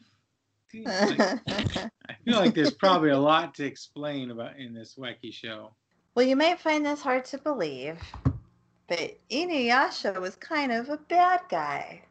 I 0.76 1.90
feel 2.26 2.38
like 2.38 2.54
there's 2.56 2.74
probably 2.74 3.12
a 3.12 3.20
lot 3.20 3.54
to 3.56 3.66
explain 3.66 4.32
about 4.32 4.58
in 4.58 4.74
this 4.74 4.96
wacky 4.96 5.34
show. 5.34 5.76
well, 6.16 6.26
you 6.26 6.36
might 6.36 6.60
find 6.60 6.86
this 6.86 7.02
hard 7.02 7.26
to 7.26 7.38
believe, 7.38 8.00
but 8.88 9.18
Inuyasha 9.30 10.20
was 10.20 10.36
kind 10.36 10.72
of 10.72 10.90
a 10.90 10.98
bad 10.98 11.42
guy 11.50 12.02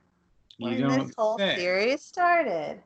when 0.58 0.86
this 0.88 1.12
whole 1.18 1.38
say. 1.38 1.56
series 1.56 2.02
started. 2.02 2.80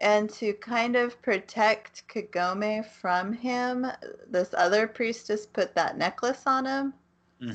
And 0.00 0.30
to 0.34 0.52
kind 0.54 0.94
of 0.94 1.20
protect 1.22 2.06
Kagome 2.08 2.86
from 2.86 3.32
him, 3.32 3.84
this 4.28 4.54
other 4.56 4.86
priestess 4.86 5.44
put 5.44 5.74
that 5.74 5.98
necklace 5.98 6.42
on 6.46 6.66
him. 6.66 6.94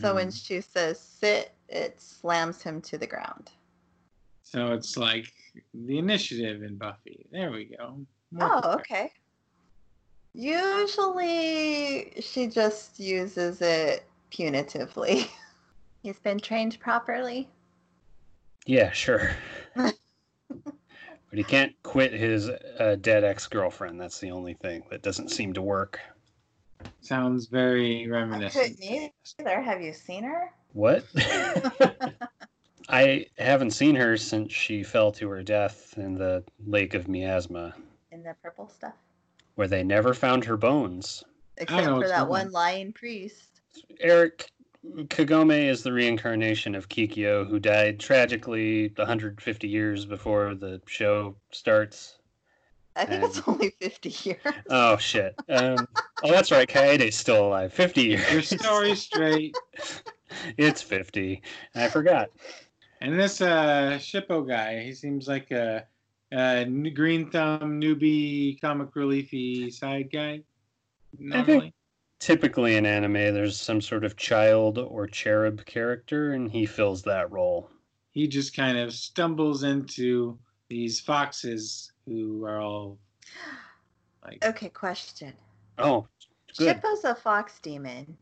So 0.01 0.15
when 0.15 0.27
Mhm. 0.29 0.45
she 0.45 0.61
says 0.61 0.99
sit, 0.99 1.53
it 1.69 2.01
slams 2.01 2.61
him 2.61 2.81
to 2.83 2.97
the 2.97 3.07
ground. 3.07 3.51
So 4.43 4.73
it's 4.73 4.97
like 4.97 5.25
the 5.73 5.97
initiative 5.97 6.63
in 6.63 6.77
Buffy. 6.77 7.25
There 7.31 7.51
we 7.51 7.75
go. 7.77 8.05
More 8.31 8.61
Oh, 8.63 8.73
okay. 8.73 9.11
Usually 10.33 12.13
she 12.21 12.47
just 12.47 12.99
uses 12.99 13.61
it 13.61 14.05
punitively. 14.31 15.29
He's 16.03 16.19
been 16.19 16.39
trained 16.39 16.79
properly. 16.79 17.49
Yeah, 18.65 18.91
sure. 18.91 19.35
but 19.75 19.95
he 21.31 21.43
can't 21.43 21.73
quit 21.83 22.13
his 22.13 22.49
uh, 22.49 22.97
dead 22.99 23.23
ex 23.23 23.47
girlfriend. 23.47 23.99
That's 23.99 24.19
the 24.19 24.31
only 24.31 24.53
thing 24.55 24.83
that 24.89 25.01
doesn't 25.01 25.29
seem 25.29 25.53
to 25.53 25.61
work. 25.61 25.99
Sounds 27.01 27.47
very 27.47 28.05
I 28.05 28.09
reminiscent. 28.09 28.79
couldn't 28.79 29.11
either. 29.39 29.61
Have 29.61 29.81
you 29.81 29.93
seen 29.93 30.23
her? 30.23 30.51
What? 30.73 31.05
I 32.89 33.27
haven't 33.37 33.71
seen 33.71 33.95
her 33.95 34.17
since 34.17 34.51
she 34.51 34.83
fell 34.83 35.11
to 35.13 35.29
her 35.29 35.41
death 35.43 35.93
in 35.97 36.15
the 36.15 36.43
Lake 36.65 36.93
of 36.93 37.07
Miasma, 37.07 37.73
In 38.11 38.23
the 38.23 38.35
purple 38.41 38.67
stuff? 38.67 38.93
where 39.55 39.67
they 39.67 39.83
never 39.83 40.13
found 40.13 40.43
her 40.45 40.57
bones. 40.57 41.23
Except 41.57 41.85
know 41.85 42.01
for 42.01 42.07
that 42.07 42.27
one 42.27 42.51
lying 42.51 42.91
priest. 42.91 43.61
Eric 43.99 44.49
Kagome 44.85 45.69
is 45.69 45.83
the 45.83 45.93
reincarnation 45.93 46.75
of 46.75 46.89
Kikyo, 46.89 47.47
who 47.47 47.59
died 47.59 47.99
tragically 47.99 48.89
150 48.95 49.67
years 49.67 50.05
before 50.05 50.55
the 50.55 50.81
show 50.87 51.35
starts. 51.51 52.17
I 52.95 53.05
think 53.05 53.23
it's 53.23 53.37
Um, 53.39 53.43
only 53.47 53.69
50 53.81 54.29
years. 54.29 54.39
Oh 54.69 54.97
shit! 54.97 55.33
Um, 55.49 55.87
oh, 56.23 56.31
that's 56.31 56.51
right. 56.51 56.67
Kaede's 56.67 57.15
still 57.15 57.47
alive. 57.47 57.73
50 57.73 58.01
years. 58.03 58.31
Your 58.31 58.41
story 58.59 58.95
straight. 58.95 59.55
it's 60.57 60.81
50. 60.81 61.41
I 61.75 61.87
forgot. 61.87 62.29
And 63.03 63.19
this 63.19 63.41
uh, 63.41 63.97
Shippo 63.99 64.47
guy, 64.47 64.81
he 64.81 64.93
seems 64.93 65.27
like 65.27 65.51
a 65.51 65.85
green 66.31 67.29
thumb 67.29 67.81
newbie 67.81 68.61
comic 68.61 68.95
reliefy 68.95 69.69
side 69.73 70.09
guy. 70.09 70.41
Normally. 71.19 71.73
Typically 72.19 72.77
in 72.77 72.85
anime, 72.85 73.33
there's 73.33 73.59
some 73.59 73.81
sort 73.81 74.05
of 74.05 74.15
child 74.15 74.77
or 74.77 75.05
cherub 75.05 75.65
character, 75.65 76.31
and 76.31 76.49
he 76.49 76.65
fills 76.65 77.03
that 77.03 77.29
role. 77.29 77.69
He 78.11 78.25
just 78.25 78.55
kind 78.55 78.77
of 78.77 78.93
stumbles 78.93 79.63
into 79.63 80.39
these 80.69 81.01
foxes 81.01 81.91
who 82.05 82.45
are 82.45 82.61
all 82.61 82.97
like 84.23 84.45
Okay, 84.45 84.69
question. 84.69 85.33
Oh, 85.77 86.07
good. 86.57 86.77
Shippo's 86.81 87.03
a 87.03 87.15
fox 87.15 87.59
demon. 87.59 88.15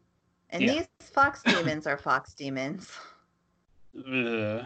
And 0.49 0.63
Yeah. 0.63 0.71
these 0.71 0.87
fox 0.99 1.43
demons 1.43 1.85
are 1.85 1.97
fox 1.99 2.33
demons. 2.33 2.89
Uh, 3.97 4.65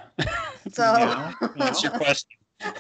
So 0.72 0.94
Meow, 0.98 1.34
What's 1.56 1.84
your 1.84 1.92
question? 1.92 2.30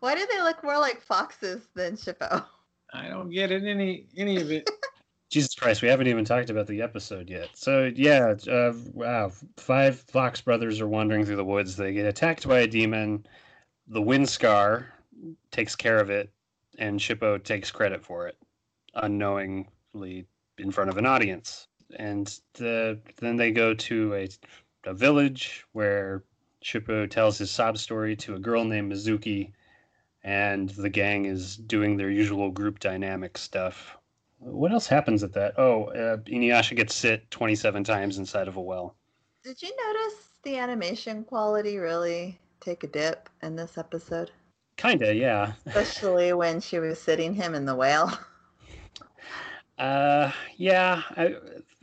why 0.00 0.14
do 0.14 0.26
they 0.30 0.42
look 0.42 0.62
more 0.62 0.78
like 0.78 1.00
foxes 1.00 1.68
than 1.74 1.96
Shippo? 1.96 2.44
I 2.92 3.08
don't 3.08 3.30
get 3.30 3.50
it 3.50 3.64
any 3.64 4.06
any 4.16 4.40
of 4.40 4.50
it. 4.50 4.68
Jesus 5.30 5.54
Christ, 5.54 5.82
we 5.82 5.88
haven't 5.88 6.06
even 6.06 6.24
talked 6.24 6.50
about 6.50 6.68
the 6.68 6.80
episode 6.80 7.28
yet. 7.28 7.48
So 7.54 7.90
yeah, 7.96 8.34
uh, 8.48 8.72
wow, 8.92 9.32
five 9.56 9.98
Fox 10.00 10.40
brothers 10.40 10.80
are 10.80 10.86
wandering 10.86 11.24
through 11.24 11.36
the 11.36 11.44
woods. 11.44 11.74
They 11.74 11.92
get 11.92 12.06
attacked 12.06 12.46
by 12.46 12.60
a 12.60 12.66
demon. 12.68 13.26
The 13.88 14.02
Wind 14.02 14.28
Scar 14.28 14.92
takes 15.50 15.74
care 15.74 15.98
of 15.98 16.10
it, 16.10 16.30
and 16.78 17.00
Shippo 17.00 17.42
takes 17.42 17.70
credit 17.70 18.04
for 18.04 18.28
it, 18.28 18.36
unknowingly 18.94 20.26
in 20.58 20.70
front 20.70 20.90
of 20.90 20.98
an 20.98 21.06
audience. 21.06 21.66
And 21.98 22.38
the, 22.54 22.98
then 23.20 23.36
they 23.36 23.50
go 23.50 23.74
to 23.74 24.14
a, 24.14 24.28
a 24.84 24.94
village 24.94 25.64
where 25.72 26.24
Shippo 26.64 27.08
tells 27.08 27.38
his 27.38 27.50
sob 27.50 27.78
story 27.78 28.16
to 28.16 28.34
a 28.34 28.38
girl 28.38 28.64
named 28.64 28.92
Mizuki, 28.92 29.52
and 30.22 30.70
the 30.70 30.88
gang 30.88 31.26
is 31.26 31.56
doing 31.56 31.96
their 31.96 32.10
usual 32.10 32.50
group 32.50 32.78
dynamic 32.78 33.36
stuff. 33.36 33.96
What 34.38 34.72
else 34.72 34.86
happens 34.86 35.22
at 35.22 35.32
that? 35.34 35.58
Oh, 35.58 35.84
uh, 35.86 36.16
Inuyasha 36.18 36.76
gets 36.76 36.94
sit 36.94 37.30
27 37.30 37.84
times 37.84 38.18
inside 38.18 38.48
of 38.48 38.56
a 38.56 38.60
well. 38.60 38.96
Did 39.42 39.60
you 39.62 39.70
notice 39.86 40.28
the 40.42 40.58
animation 40.58 41.24
quality 41.24 41.78
really 41.78 42.38
take 42.60 42.82
a 42.82 42.86
dip 42.86 43.28
in 43.42 43.56
this 43.56 43.76
episode? 43.76 44.30
Kinda, 44.76 45.14
yeah. 45.14 45.52
Especially 45.66 46.32
when 46.34 46.60
she 46.60 46.78
was 46.78 46.98
sitting 46.98 47.34
him 47.34 47.54
in 47.54 47.66
the 47.66 47.74
whale. 47.74 48.10
Uh, 49.78 50.30
yeah, 50.56 51.02
I, 51.16 51.34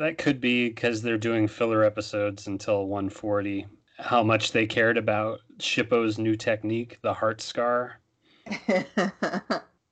that 0.01 0.17
could 0.17 0.41
be 0.41 0.67
because 0.67 1.01
they're 1.01 1.17
doing 1.17 1.47
filler 1.47 1.83
episodes 1.83 2.47
until 2.47 2.87
140. 2.87 3.67
How 3.99 4.23
much 4.23 4.51
they 4.51 4.65
cared 4.65 4.97
about 4.97 5.41
Shippo's 5.59 6.17
new 6.17 6.35
technique, 6.35 6.97
the 7.03 7.13
heart 7.13 7.39
scar. 7.39 7.99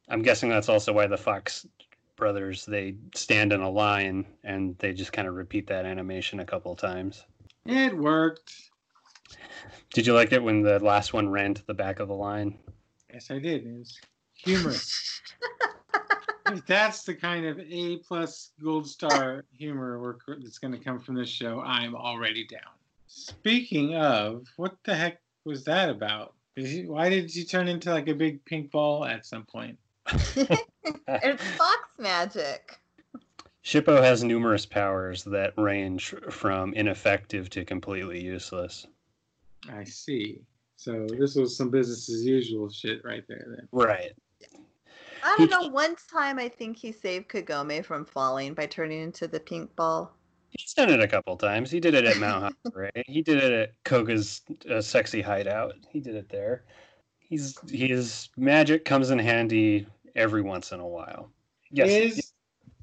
I'm 0.10 0.24
guessing 0.24 0.50
that's 0.50 0.70
also 0.70 0.94
why 0.94 1.06
the 1.06 1.18
Fox 1.18 1.68
brothers 2.16 2.66
they 2.66 2.96
stand 3.16 3.54
in 3.54 3.62
a 3.62 3.70
line 3.70 4.26
and 4.44 4.76
they 4.80 4.94
just 4.94 5.14
kind 5.14 5.28
of 5.28 5.36
repeat 5.36 5.68
that 5.68 5.86
animation 5.86 6.40
a 6.40 6.46
couple 6.46 6.76
times. 6.76 7.24
It 7.66 7.96
worked. 7.96 8.54
Did 9.94 10.08
you 10.08 10.14
like 10.14 10.34
it 10.34 10.42
when 10.42 10.64
the 10.64 10.80
last 10.80 11.14
one 11.14 11.30
ran 11.30 11.54
to 11.54 11.66
the 11.66 11.74
back 11.76 12.00
of 12.00 12.08
the 12.08 12.16
line? 12.16 12.58
Yes, 13.14 13.30
I 13.30 13.38
did. 13.38 13.66
It 13.66 13.78
was 13.78 14.00
humorous. 14.34 15.22
if 16.54 16.66
that's 16.66 17.04
the 17.04 17.16
kind 17.16 17.46
of 17.46 17.60
A 17.60 17.98
plus 17.98 18.52
gold 18.62 18.88
star 18.88 19.46
humor 19.58 20.00
we're, 20.00 20.16
that's 20.42 20.58
going 20.58 20.74
to 20.74 20.80
come 20.80 21.00
from 21.00 21.16
this 21.16 21.30
show, 21.30 21.62
I'm 21.62 21.96
already 21.96 22.46
down. 22.46 22.62
Speaking 23.08 23.96
of, 23.96 24.48
what 24.58 24.76
the 24.84 24.96
heck 24.96 25.20
was 25.46 25.64
that 25.66 25.90
about? 25.90 26.34
Is 26.56 26.72
he, 26.72 26.86
why 26.86 27.10
did 27.10 27.32
he 27.32 27.44
turn 27.46 27.68
into 27.68 27.92
like 27.92 28.08
a 28.08 28.14
big 28.14 28.44
pink 28.46 28.72
ball 28.72 29.06
at 29.06 29.26
some 29.26 29.46
point? 29.46 29.78
it's 30.08 31.44
fox 31.58 31.78
magic. 31.98 32.80
Shippo 33.64 34.02
has 34.02 34.24
numerous 34.24 34.66
powers 34.66 35.24
that 35.26 35.54
range 35.58 36.16
from 36.30 36.74
ineffective 36.74 37.50
to 37.52 37.66
completely 37.66 38.22
useless. 38.22 38.88
I 39.72 39.84
see. 39.84 40.42
So 40.76 41.08
this 41.18 41.36
was 41.36 41.58
some 41.58 41.70
business 41.70 42.10
as 42.10 42.26
usual 42.26 42.70
shit 42.70 43.04
right 43.04 43.24
there 43.28 43.46
then. 43.50 43.68
Right. 43.72 44.14
I 45.24 45.36
don't 45.38 45.50
know. 45.50 45.68
One 45.68 45.96
time 46.12 46.40
I 46.40 46.50
think 46.50 46.78
he 46.78 46.92
saved 46.92 47.30
Kagome 47.30 47.84
from 47.84 48.06
falling 48.06 48.54
by 48.54 48.66
turning 48.66 49.02
into 49.02 49.28
the 49.28 49.40
pink 49.40 49.76
ball. 49.76 50.14
He's 50.50 50.74
done 50.74 50.90
it 50.90 51.00
a 51.00 51.08
couple 51.08 51.38
times. 51.38 51.70
He 51.70 51.80
did 51.80 51.94
it 51.94 52.06
at 52.06 52.18
Mount 52.18 52.56
High, 52.74 52.92
He 53.08 53.22
did 53.22 53.44
it 53.44 53.52
at 53.52 53.84
Koga's 53.84 54.42
uh, 54.70 54.82
sexy 54.82 55.22
hideout. 55.22 55.76
He 55.90 56.00
did 56.00 56.16
it 56.16 56.30
there. 56.30 56.64
He's 57.20 57.58
his 57.70 58.30
magic 58.38 58.86
comes 58.86 59.12
in 59.12 59.20
handy 59.20 59.86
every 60.16 60.42
once 60.42 60.72
in 60.72 60.80
a 60.80 60.88
while. 60.88 61.32
Yes. 61.72 61.90
Is 61.90 62.34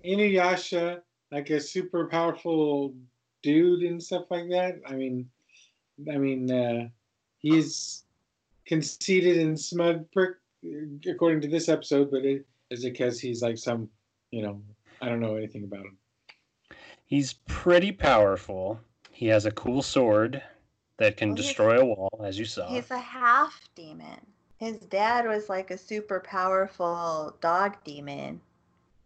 Inuyasha 0.05 1.00
like 1.33 1.50
a 1.50 1.61
super 1.61 2.07
powerful 2.07 2.95
dude 3.43 3.83
and 3.83 4.00
stuff 4.00 4.26
like 4.31 4.49
that? 4.50 4.76
I 4.87 4.93
mean, 4.93 5.28
I 6.11 6.16
mean, 6.16 6.50
uh, 6.50 6.88
he's 7.38 8.05
conceited 8.66 9.38
and 9.38 9.59
smug 9.59 10.11
prick, 10.12 10.37
according 11.08 11.40
to 11.42 11.49
this 11.49 11.68
episode. 11.68 12.11
But 12.11 12.25
it, 12.25 12.46
is 12.70 12.85
it 12.85 12.92
because 12.92 13.20
he's 13.20 13.42
like 13.42 13.58
some, 13.58 13.88
you 14.30 14.42
know, 14.42 14.61
I 15.00 15.08
don't 15.08 15.20
know 15.20 15.37
anything 15.37 15.64
about 15.64 15.87
him. 15.87 15.99
He's 17.04 17.35
pretty 17.46 17.92
powerful. 17.92 18.80
He 19.11 19.26
has 19.26 19.46
a 19.46 19.52
cool 19.52 19.82
sword 19.82 20.42
that 20.98 21.16
can 21.16 21.31
Well, 21.31 21.37
destroy 21.37 21.79
a 21.81 21.85
wall, 21.85 22.22
as 22.24 22.38
you 22.38 22.44
saw. 22.44 22.68
He's 22.68 22.90
a 22.90 22.98
half 22.98 23.61
demon. 23.74 24.20
His 24.59 24.79
dad 24.79 25.26
was 25.26 25.48
like 25.48 25.70
a 25.70 25.79
super 25.79 26.20
powerful 26.20 27.37
dog 27.40 27.76
demon 27.85 28.40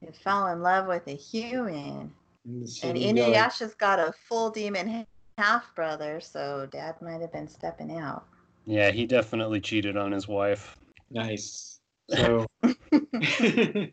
who 0.01 0.13
fell 0.13 0.47
in 0.49 0.63
love 0.63 0.87
with 0.87 1.07
a 1.09 1.17
human. 1.17 2.13
And, 2.47 2.69
so 2.69 2.89
And 2.89 2.97
Inuyasha's 2.97 3.75
got 3.75 3.99
a 3.99 4.13
full 4.29 4.51
demon 4.51 5.07
half 5.37 5.75
brother, 5.75 6.21
so 6.21 6.69
dad 6.71 6.97
might 7.03 7.21
have 7.21 7.33
been 7.33 7.49
stepping 7.49 7.97
out. 7.99 8.25
Yeah, 8.67 8.91
he 8.91 9.07
definitely 9.07 9.61
cheated 9.61 9.97
on 9.97 10.13
his 10.13 10.29
wife. 10.29 10.77
Nice. 11.11 11.79
So, 12.13 12.45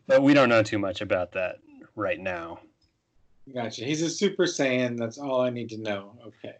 But 0.08 0.22
we 0.22 0.34
don't 0.34 0.48
know 0.48 0.62
too 0.64 0.78
much 0.80 1.00
about 1.02 1.30
that 1.32 1.56
right 1.94 2.18
now. 2.18 2.58
gotcha. 3.54 3.84
He's 3.84 4.02
a 4.02 4.10
super 4.10 4.42
saiyan. 4.44 4.98
That's 4.98 5.18
all 5.18 5.40
I 5.42 5.50
need 5.50 5.68
to 5.68 5.78
know. 5.78 6.18
Okay. 6.26 6.56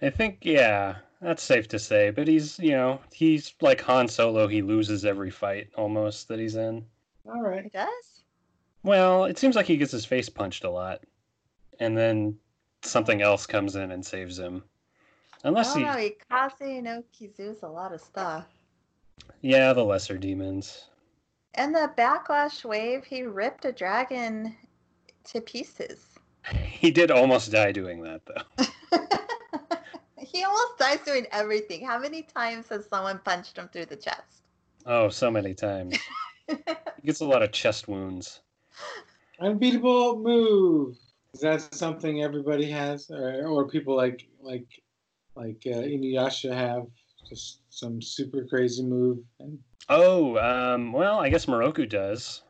I 0.00 0.10
think, 0.10 0.38
yeah, 0.42 0.96
that's 1.20 1.42
safe 1.42 1.66
to 1.68 1.78
say. 1.80 2.10
But 2.10 2.28
he's, 2.28 2.56
you 2.60 2.70
know, 2.70 3.00
he's 3.12 3.54
like 3.60 3.80
Han 3.80 4.06
Solo. 4.06 4.46
He 4.46 4.62
loses 4.62 5.04
every 5.04 5.30
fight 5.30 5.70
almost 5.76 6.28
that 6.28 6.38
he's 6.38 6.54
in. 6.54 6.84
All 7.26 7.42
right. 7.42 7.64
He 7.64 7.70
does? 7.70 8.22
Well, 8.84 9.24
it 9.24 9.38
seems 9.38 9.56
like 9.56 9.66
he 9.66 9.76
gets 9.76 9.90
his 9.92 10.04
face 10.04 10.28
punched 10.28 10.62
a 10.62 10.70
lot. 10.70 11.00
And 11.80 11.96
then 11.98 12.38
something 12.82 13.22
else 13.22 13.44
comes 13.46 13.74
in 13.74 13.90
and 13.90 14.06
saves 14.06 14.38
him. 14.38 14.62
I 15.44 15.48
Unless 15.48 15.74
don't 15.74 15.82
he, 15.82 15.84
know. 15.88 16.10
Ikaze 16.30 16.82
no 16.82 17.02
Kizu's 17.12 17.64
a 17.64 17.68
lot 17.68 17.92
of 17.92 18.00
stuff. 18.00 18.46
Yeah, 19.40 19.72
the 19.72 19.84
lesser 19.84 20.18
demons. 20.18 20.86
And 21.54 21.74
the 21.74 21.90
backlash 21.96 22.64
wave, 22.64 23.04
he 23.04 23.22
ripped 23.22 23.64
a 23.64 23.72
dragon 23.72 24.56
to 25.24 25.40
pieces. 25.40 26.06
He 26.82 26.90
did 26.90 27.12
almost 27.12 27.52
die 27.52 27.70
doing 27.70 28.02
that, 28.02 28.22
though. 28.26 28.66
he 30.18 30.42
almost 30.42 30.78
dies 30.78 30.98
doing 31.06 31.26
everything. 31.30 31.86
How 31.86 31.96
many 31.96 32.22
times 32.22 32.68
has 32.70 32.86
someone 32.86 33.20
punched 33.24 33.56
him 33.56 33.68
through 33.72 33.86
the 33.86 33.96
chest? 33.96 34.42
Oh, 34.84 35.08
so 35.08 35.30
many 35.30 35.54
times. 35.54 35.96
He 36.48 37.06
gets 37.06 37.20
a 37.20 37.24
lot 37.24 37.42
of 37.42 37.52
chest 37.52 37.88
wounds. 37.88 38.40
Unbeatable 39.40 40.18
move. 40.18 40.96
Is 41.34 41.40
that 41.40 41.74
something 41.74 42.22
everybody 42.22 42.70
has, 42.70 43.10
or, 43.10 43.46
or 43.46 43.68
people 43.68 43.96
like 43.96 44.28
like 44.40 44.66
like 45.34 45.62
uh, 45.66 45.82
Inuyasha 45.82 46.52
have? 46.54 46.86
Just 47.28 47.60
some 47.70 48.00
super 48.02 48.44
crazy 48.44 48.82
move. 48.82 49.18
And 49.40 49.58
Oh, 49.88 50.36
um, 50.38 50.92
well, 50.92 51.18
I 51.18 51.28
guess 51.28 51.46
Miroku 51.46 51.88
does. 51.88 52.42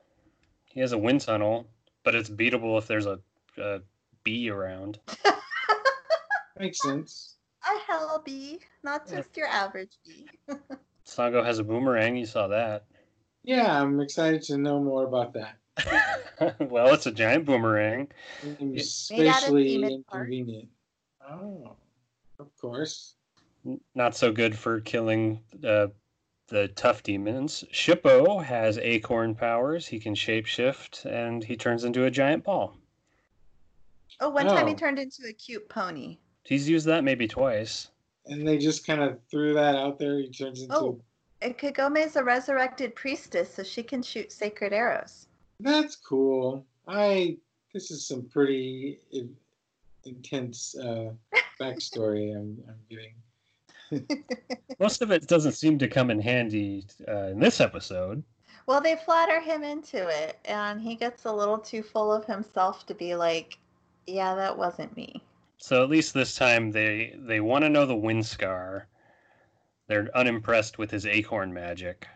He 0.64 0.80
has 0.80 0.92
a 0.92 0.98
wind 0.98 1.20
tunnel, 1.22 1.66
but 2.04 2.14
it's 2.14 2.30
beatable 2.30 2.78
if 2.78 2.87
there's 2.87 3.06
a, 3.06 3.18
a 3.58 3.80
bee 4.24 4.50
around. 4.50 4.98
makes 6.58 6.80
sense. 6.80 7.37
A 7.64 7.78
hell 7.87 8.22
bee, 8.24 8.61
not 8.82 9.02
Yeah. 9.06 9.16
just 9.18 9.37
your 9.37 9.46
average 9.48 9.98
bee. 10.04 10.28
Sango 11.06 11.44
has 11.44 11.58
a 11.58 11.64
boomerang. 11.64 12.16
You 12.16 12.26
saw 12.26 12.48
that. 12.48 12.85
Yeah, 13.44 13.80
I'm 13.82 14.00
excited 14.00 14.42
to 14.42 14.58
know 14.58 14.80
more 14.80 15.04
about 15.04 15.35
that. 15.35 15.58
well, 16.61 16.92
it's 16.94 17.06
a 17.06 17.12
giant 17.12 17.44
boomerang. 17.44 18.08
Seems 18.40 19.11
Made 19.11 19.26
out 19.26 19.37
of 19.38 19.42
spatially 19.44 19.92
inconvenient. 19.92 20.68
Oh, 21.28 21.76
of 22.38 22.56
course. 22.61 23.14
N- 23.66 23.81
Not 23.94 24.14
so 24.16 24.33
good 24.33 24.57
for 24.57 24.81
killing 24.81 25.40
uh, 25.64 25.88
the 26.48 26.68
tough 26.68 27.03
demons. 27.03 27.64
Shippo 27.72 28.42
has 28.44 28.79
acorn 28.79 29.35
powers. 29.35 29.87
He 29.87 29.98
can 29.98 30.14
shapeshift, 30.14 31.05
and 31.07 31.42
he 31.42 31.57
turns 31.57 31.85
into 31.85 32.05
a 32.05 32.11
giant 32.11 32.44
ball. 32.44 32.77
Oh, 34.20 34.31
one 34.31 34.46
time 34.46 34.66
he 34.66 34.75
Oh. 34.75 34.77
turned 34.77 34.98
into 34.98 35.22
a 35.29 35.33
cute 35.33 35.68
pony. 35.68 36.18
He's 36.44 36.68
used 36.68 36.87
that 36.87 37.05
maybe 37.05 37.27
twice. 37.27 37.90
And 38.27 38.46
they 38.46 38.59
just 38.59 38.87
kind 38.87 39.03
of 39.03 39.18
threw 39.31 39.55
that 39.55 39.75
out 39.77 39.98
there. 39.98 40.18
He 40.18 40.29
turns 40.31 40.62
into. 40.62 40.75
Oh. 40.77 41.01
And 41.40 41.59
Kagome's 41.59 42.14
a 42.14 42.22
resurrected 42.22 42.94
priestess, 42.94 43.53
so 43.55 43.64
she 43.64 43.83
can 43.83 44.01
shoot 44.03 44.31
sacred 44.31 44.72
arrows. 44.72 45.27
That's 45.61 45.96
cool. 45.96 46.64
I. 46.87 47.37
This 47.75 47.90
is 47.90 48.07
some 48.07 48.29
pretty 48.29 49.01
in, 49.12 49.35
intense 50.05 50.77
uh, 50.77 51.12
backstory 51.61 52.37
I'm, 52.37 52.62
I'm 52.68 52.77
getting. 52.90 53.14
Most 54.78 55.02
of 55.02 55.11
it 55.11 55.26
doesn't 55.26 55.52
seem 55.52 55.78
to 55.78 55.88
come 55.88 56.11
in 56.11 56.20
handy 56.20 56.87
uh, 57.09 57.28
in 57.28 57.38
this 57.38 57.61
episode. 57.61 58.22
Well, 58.66 58.81
they 58.81 58.96
flatter 58.96 59.40
him 59.40 59.64
into 59.64 60.09
it, 60.09 60.38
and 60.44 60.81
he 60.81 60.94
gets 60.94 61.24
a 61.24 61.33
little 61.33 61.59
too 61.59 61.83
full 61.83 62.12
of 62.12 62.24
himself 62.24 62.87
to 62.87 62.94
be 62.94 63.14
like, 63.14 63.59
yeah, 64.07 64.35
that 64.35 64.57
wasn't 64.57 64.96
me. 64.96 65.22
So 65.59 65.83
at 65.83 65.90
least 65.90 66.14
this 66.14 66.35
time 66.35 66.70
they 66.70 67.14
they 67.18 67.40
want 67.40 67.64
to 67.64 67.68
know 67.68 67.87
the 67.87 67.94
wind 67.94 68.26
scar. 68.26 68.88
They're 69.88 70.09
unimpressed 70.14 70.78
with 70.78 70.90
his 70.90 71.07
acorn 71.07 71.52
magic. 71.52 72.07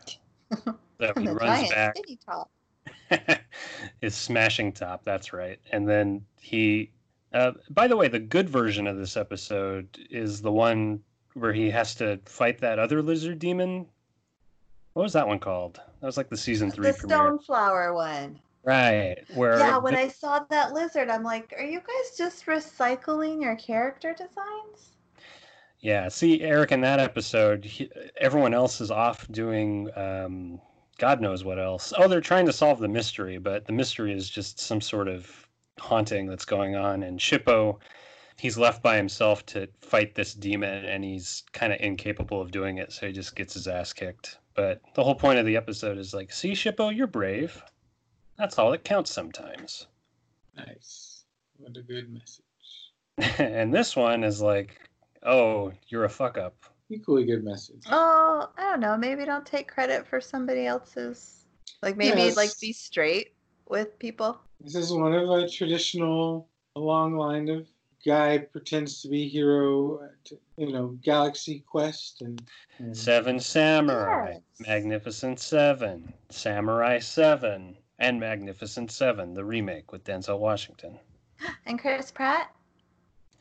So 0.99 1.13
he 1.15 1.29
runs 1.29 1.69
back. 1.69 1.95
his 4.01 4.15
smashing 4.15 4.73
top, 4.73 5.05
that's 5.05 5.35
right. 5.35 5.61
And 5.71 5.87
then 5.87 6.25
he 6.41 6.91
uh, 7.35 7.53
by 7.69 7.87
the 7.87 7.97
way, 7.97 8.09
the 8.09 8.19
good 8.19 8.49
version 8.49 8.87
of 8.87 8.97
this 8.97 9.15
episode 9.15 9.99
is 10.11 10.41
the 10.41 10.51
one 10.51 11.03
where 11.37 11.53
he 11.53 11.71
has 11.71 11.95
to 11.97 12.19
fight 12.25 12.59
that 12.61 12.79
other 12.79 13.03
lizard 13.03 13.39
demon. 13.39 13.87
What 14.95 15.03
was 15.03 15.13
that 15.13 15.29
one 15.29 15.39
called? 15.39 15.81
That 16.01 16.07
was 16.07 16.17
like 16.17 16.31
the 16.31 16.37
season 16.37 16.71
three 16.71 16.89
The 16.91 16.95
premiere. 16.95 17.19
stoneflower 17.19 17.95
one. 17.95 18.39
Right. 18.65 19.19
Where 19.35 19.59
Yeah, 19.59 19.77
when 19.79 19.95
I 19.95 20.09
saw 20.09 20.41
that 20.51 20.73
lizard, 20.73 21.11
I'm 21.11 21.23
like, 21.23 21.55
are 21.57 21.65
you 21.65 21.81
guys 21.81 22.17
just 22.17 22.47
recycling 22.47 23.43
your 23.43 23.55
character 23.57 24.13
designs? 24.13 24.93
Yeah, 25.81 26.09
see, 26.09 26.41
Eric, 26.41 26.73
in 26.73 26.81
that 26.81 26.99
episode, 26.99 27.65
he, 27.65 27.91
everyone 28.17 28.55
else 28.55 28.81
is 28.81 28.91
off 28.91 29.29
doing 29.31 29.91
um, 29.95 30.59
God 30.99 31.21
knows 31.21 31.45
what 31.45 31.59
else. 31.59 31.93
Oh, 31.97 32.09
they're 32.09 32.21
trying 32.23 32.47
to 32.47 32.53
solve 32.53 32.79
the 32.79 32.89
mystery, 32.89 33.37
but 33.39 33.67
the 33.67 33.73
mystery 33.73 34.15
is 34.15 34.31
just 34.31 34.59
some 34.59 34.81
sort 34.81 35.09
of 35.09 35.47
haunting 35.79 36.27
that's 36.27 36.47
going 36.47 36.75
on. 36.75 37.03
And 37.03 37.21
Shippo, 37.21 37.79
he's 38.39 38.59
left 38.59 38.83
by 38.83 38.97
himself 38.97 39.45
to 39.47 39.69
fight 39.81 40.15
this 40.15 40.35
demon, 40.35 40.85
and 40.85 41.05
he's 41.05 41.45
kind 41.53 41.73
of 41.73 41.81
incapable 41.81 42.41
of 42.41 42.51
doing 42.51 42.79
it, 42.79 42.93
so 42.93 43.07
he 43.07 43.13
just 43.13 43.37
gets 43.37 43.55
his 43.55 43.67
ass 43.67 43.93
kicked. 43.93 44.39
But 44.55 44.81
the 44.95 45.05
whole 45.05 45.15
point 45.15 45.39
of 45.39 45.47
the 45.47 45.57
episode 45.57 45.99
is 45.99 46.15
like, 46.15 46.33
see, 46.33 46.53
Shippo, 46.53 46.95
you're 46.95 47.07
brave. 47.07 47.63
That's 48.39 48.59
all 48.59 48.71
that 48.71 48.85
counts 48.85 49.11
sometimes. 49.11 49.87
Nice. 50.57 51.25
What 51.59 51.77
a 51.77 51.83
good 51.83 52.13
message. 52.13 53.39
and 53.39 53.73
this 53.73 53.97
one 53.97 54.25
is 54.25 54.43
like, 54.43 54.79
oh, 55.23 55.73
you're 55.89 56.05
a 56.05 56.09
fuck 56.09 56.39
up. 56.39 56.55
Equally 56.89 57.25
good 57.25 57.45
message. 57.45 57.83
Oh, 57.91 58.49
I 58.57 58.63
don't 58.63 58.81
know. 58.81 58.97
Maybe 58.97 59.25
don't 59.25 59.45
take 59.45 59.69
credit 59.69 60.07
for 60.07 60.21
somebody 60.21 60.67
else's. 60.67 61.47
Like 61.83 61.97
maybe 61.97 62.33
like 62.35 62.51
be 62.61 62.73
straight 62.73 63.35
with 63.69 63.99
people. 63.99 64.39
This 64.61 64.77
is 64.77 64.93
one 64.93 65.13
of 65.13 65.29
a 65.29 65.49
traditional, 65.49 66.49
long 66.75 67.17
line 67.17 67.49
of 67.49 67.67
guy 68.07 68.39
pretends 68.39 69.03
to 69.03 69.09
be 69.09 69.29
hero, 69.29 69.99
uh, 70.05 70.09
to, 70.25 70.39
you 70.57 70.73
know, 70.73 70.97
Galaxy 71.03 71.65
Quest 71.69 72.23
and, 72.23 72.41
and 72.79 72.97
Seven 72.97 73.41
Samurai, 73.41 74.35
Yes. 74.35 74.69
Magnificent 74.69 75.41
Seven, 75.41 76.13
Samurai 76.31 77.01
Seven, 77.01 77.77
and 77.99 78.21
Magnificent 78.21 78.91
Seven, 78.93 79.35
the 79.35 79.45
remake 79.45 79.91
with 79.93 80.05
Denzel 80.05 80.39
Washington. 80.39 80.99
And 81.67 81.79
Chris 81.81 82.11
Pratt. 82.13 82.53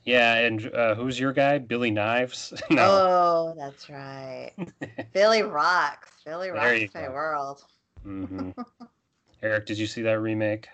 Yeah, 0.04 0.36
and 0.36 0.74
uh, 0.76 0.96
who's 0.96 1.20
your 1.20 1.32
guy? 1.32 1.58
Billy 1.60 1.92
Knives? 1.92 2.54
no. 2.72 2.84
Oh, 2.84 3.54
that's 3.58 3.90
right. 3.90 4.52
Billy 5.14 5.44
rocks. 5.44 6.12
Billy 6.26 6.48
There 6.48 6.56
rocks 6.56 6.94
my 6.94 7.06
go. 7.06 7.12
world. 7.12 7.64
hmm 8.04 8.50
Eric, 9.44 9.66
did 9.68 9.78
you 9.78 9.86
see 9.88 10.02
that 10.02 10.20
remake? 10.22 10.68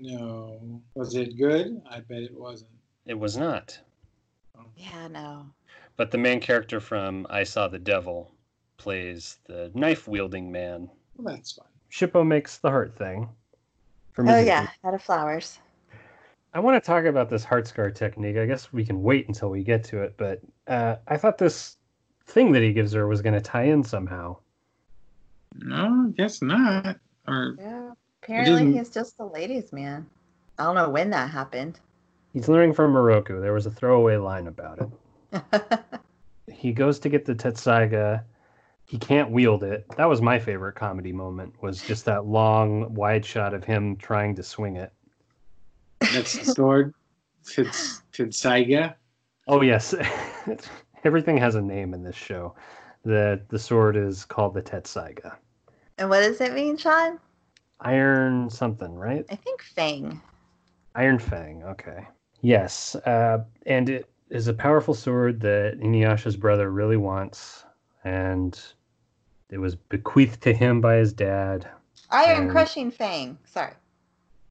no, 0.00 0.80
was 0.94 1.14
it 1.14 1.36
good? 1.36 1.80
I 1.88 2.00
bet 2.00 2.22
it 2.22 2.34
wasn't. 2.34 2.70
It 3.06 3.18
was 3.18 3.36
not. 3.36 3.78
Yeah, 4.76 5.08
no. 5.08 5.46
But 5.96 6.10
the 6.10 6.18
main 6.18 6.40
character 6.40 6.80
from 6.80 7.26
I 7.28 7.44
Saw 7.44 7.68
the 7.68 7.78
Devil 7.78 8.32
plays 8.76 9.38
the 9.46 9.70
knife 9.74 10.08
wielding 10.08 10.50
man. 10.50 10.88
Well, 11.16 11.34
that's 11.34 11.52
fine. 11.52 11.66
Shippo 11.90 12.26
makes 12.26 12.58
the 12.58 12.70
heart 12.70 12.96
thing. 12.96 13.28
For 14.12 14.22
Oh 14.22 14.40
me, 14.40 14.46
yeah, 14.46 14.68
out 14.84 14.94
of 14.94 15.02
flowers. 15.02 15.58
I 16.54 16.60
want 16.60 16.82
to 16.82 16.86
talk 16.86 17.04
about 17.04 17.30
this 17.30 17.44
heart 17.44 17.66
scar 17.66 17.90
technique. 17.90 18.36
I 18.36 18.46
guess 18.46 18.72
we 18.72 18.84
can 18.84 19.02
wait 19.02 19.26
until 19.28 19.50
we 19.50 19.62
get 19.62 19.84
to 19.84 20.02
it, 20.02 20.14
but 20.16 20.40
uh, 20.66 20.96
I 21.08 21.16
thought 21.16 21.38
this 21.38 21.76
thing 22.26 22.52
that 22.52 22.62
he 22.62 22.72
gives 22.72 22.92
her 22.92 23.06
was 23.06 23.22
going 23.22 23.34
to 23.34 23.40
tie 23.40 23.64
in 23.64 23.82
somehow. 23.82 24.36
No, 25.54 26.06
I 26.08 26.10
guess 26.16 26.42
not. 26.42 26.96
Or 27.26 27.56
Yeah. 27.58 27.92
Apparently 28.22 28.74
he's 28.74 28.90
just 28.90 29.16
a 29.18 29.24
ladies' 29.24 29.72
man. 29.72 30.06
I 30.58 30.64
don't 30.64 30.76
know 30.76 30.90
when 30.90 31.10
that 31.10 31.30
happened. 31.30 31.80
He's 32.32 32.48
learning 32.48 32.72
from 32.72 32.92
Miroku. 32.92 33.40
There 33.40 33.52
was 33.52 33.66
a 33.66 33.70
throwaway 33.70 34.16
line 34.16 34.46
about 34.46 34.80
it. 35.32 35.80
He 36.50 36.72
goes 36.72 36.98
to 37.00 37.08
get 37.08 37.24
the 37.24 37.34
Tetsaiga. 37.34 38.24
He 38.86 38.98
can't 38.98 39.30
wield 39.30 39.64
it. 39.64 39.86
That 39.96 40.08
was 40.08 40.20
my 40.20 40.38
favorite 40.38 40.74
comedy 40.74 41.12
moment. 41.12 41.54
Was 41.62 41.82
just 41.82 42.04
that 42.04 42.26
long 42.26 42.94
wide 42.94 43.24
shot 43.24 43.54
of 43.54 43.64
him 43.64 43.96
trying 43.96 44.34
to 44.36 44.42
swing 44.42 44.76
it. 44.76 44.92
that's 46.00 46.38
the 46.38 46.44
sword. 46.44 46.94
Tits, 47.44 48.02
Titsaiga. 48.12 48.94
Oh 49.48 49.62
yes, 49.62 49.94
everything 51.04 51.36
has 51.38 51.54
a 51.54 51.62
name 51.62 51.94
in 51.94 52.02
this 52.02 52.16
show. 52.16 52.54
The 53.04 53.42
the 53.48 53.58
sword 53.58 53.96
is 53.96 54.24
called 54.24 54.54
the 54.54 54.62
Tetsaiga. 54.62 55.36
and 55.98 56.08
what 56.08 56.20
does 56.20 56.40
it 56.40 56.52
mean, 56.52 56.76
Sean? 56.76 57.18
Iron 57.80 58.48
something, 58.50 58.94
right? 58.94 59.24
I 59.30 59.34
think 59.34 59.62
Fang. 59.62 60.20
Iron 60.94 61.18
Fang. 61.18 61.64
Okay. 61.64 62.06
Yes, 62.42 62.94
uh, 63.06 63.44
and 63.66 63.88
it 63.88 64.10
is 64.30 64.48
a 64.48 64.52
powerful 64.54 64.94
sword 64.94 65.40
that 65.40 65.78
Inuyasha's 65.80 66.36
brother 66.36 66.70
really 66.70 66.96
wants, 66.96 67.64
and 68.04 68.60
it 69.50 69.58
was 69.58 69.76
bequeathed 69.76 70.42
to 70.42 70.52
him 70.52 70.80
by 70.80 70.96
his 70.96 71.12
dad. 71.12 71.68
Iron 72.10 72.42
And- 72.42 72.50
crushing 72.50 72.90
Fang. 72.90 73.38
Sorry. 73.44 73.72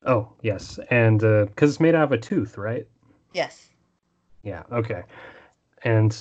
Oh 0.06 0.32
yes, 0.42 0.80
and 0.90 1.20
because 1.20 1.72
it's 1.72 1.80
made 1.80 1.94
out 1.94 2.06
of 2.06 2.12
a 2.12 2.18
tooth, 2.18 2.58
right? 2.58 2.88
Yes. 3.34 3.70
Yeah. 4.44 4.64
Okay. 4.72 5.04
And 5.84 6.12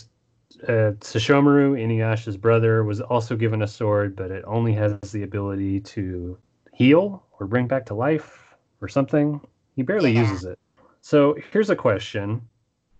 uh, 0.64 0.92
Sesshomaru, 1.00 1.78
Inuyasha's 1.80 2.36
brother, 2.36 2.84
was 2.84 3.00
also 3.00 3.36
given 3.36 3.62
a 3.62 3.66
sword, 3.68 4.14
but 4.16 4.30
it 4.30 4.44
only 4.46 4.74
has 4.74 4.98
the 5.12 5.22
ability 5.22 5.80
to 5.80 6.36
heal 6.74 7.22
or 7.38 7.46
bring 7.46 7.66
back 7.66 7.86
to 7.86 7.94
life 7.94 8.54
or 8.82 8.88
something. 8.88 9.40
He 9.76 9.82
barely 9.82 10.12
Yeah. 10.12 10.22
uses 10.28 10.44
it. 10.44 10.58
So 11.00 11.36
here's 11.52 11.70
a 11.70 11.76
question: 11.76 12.42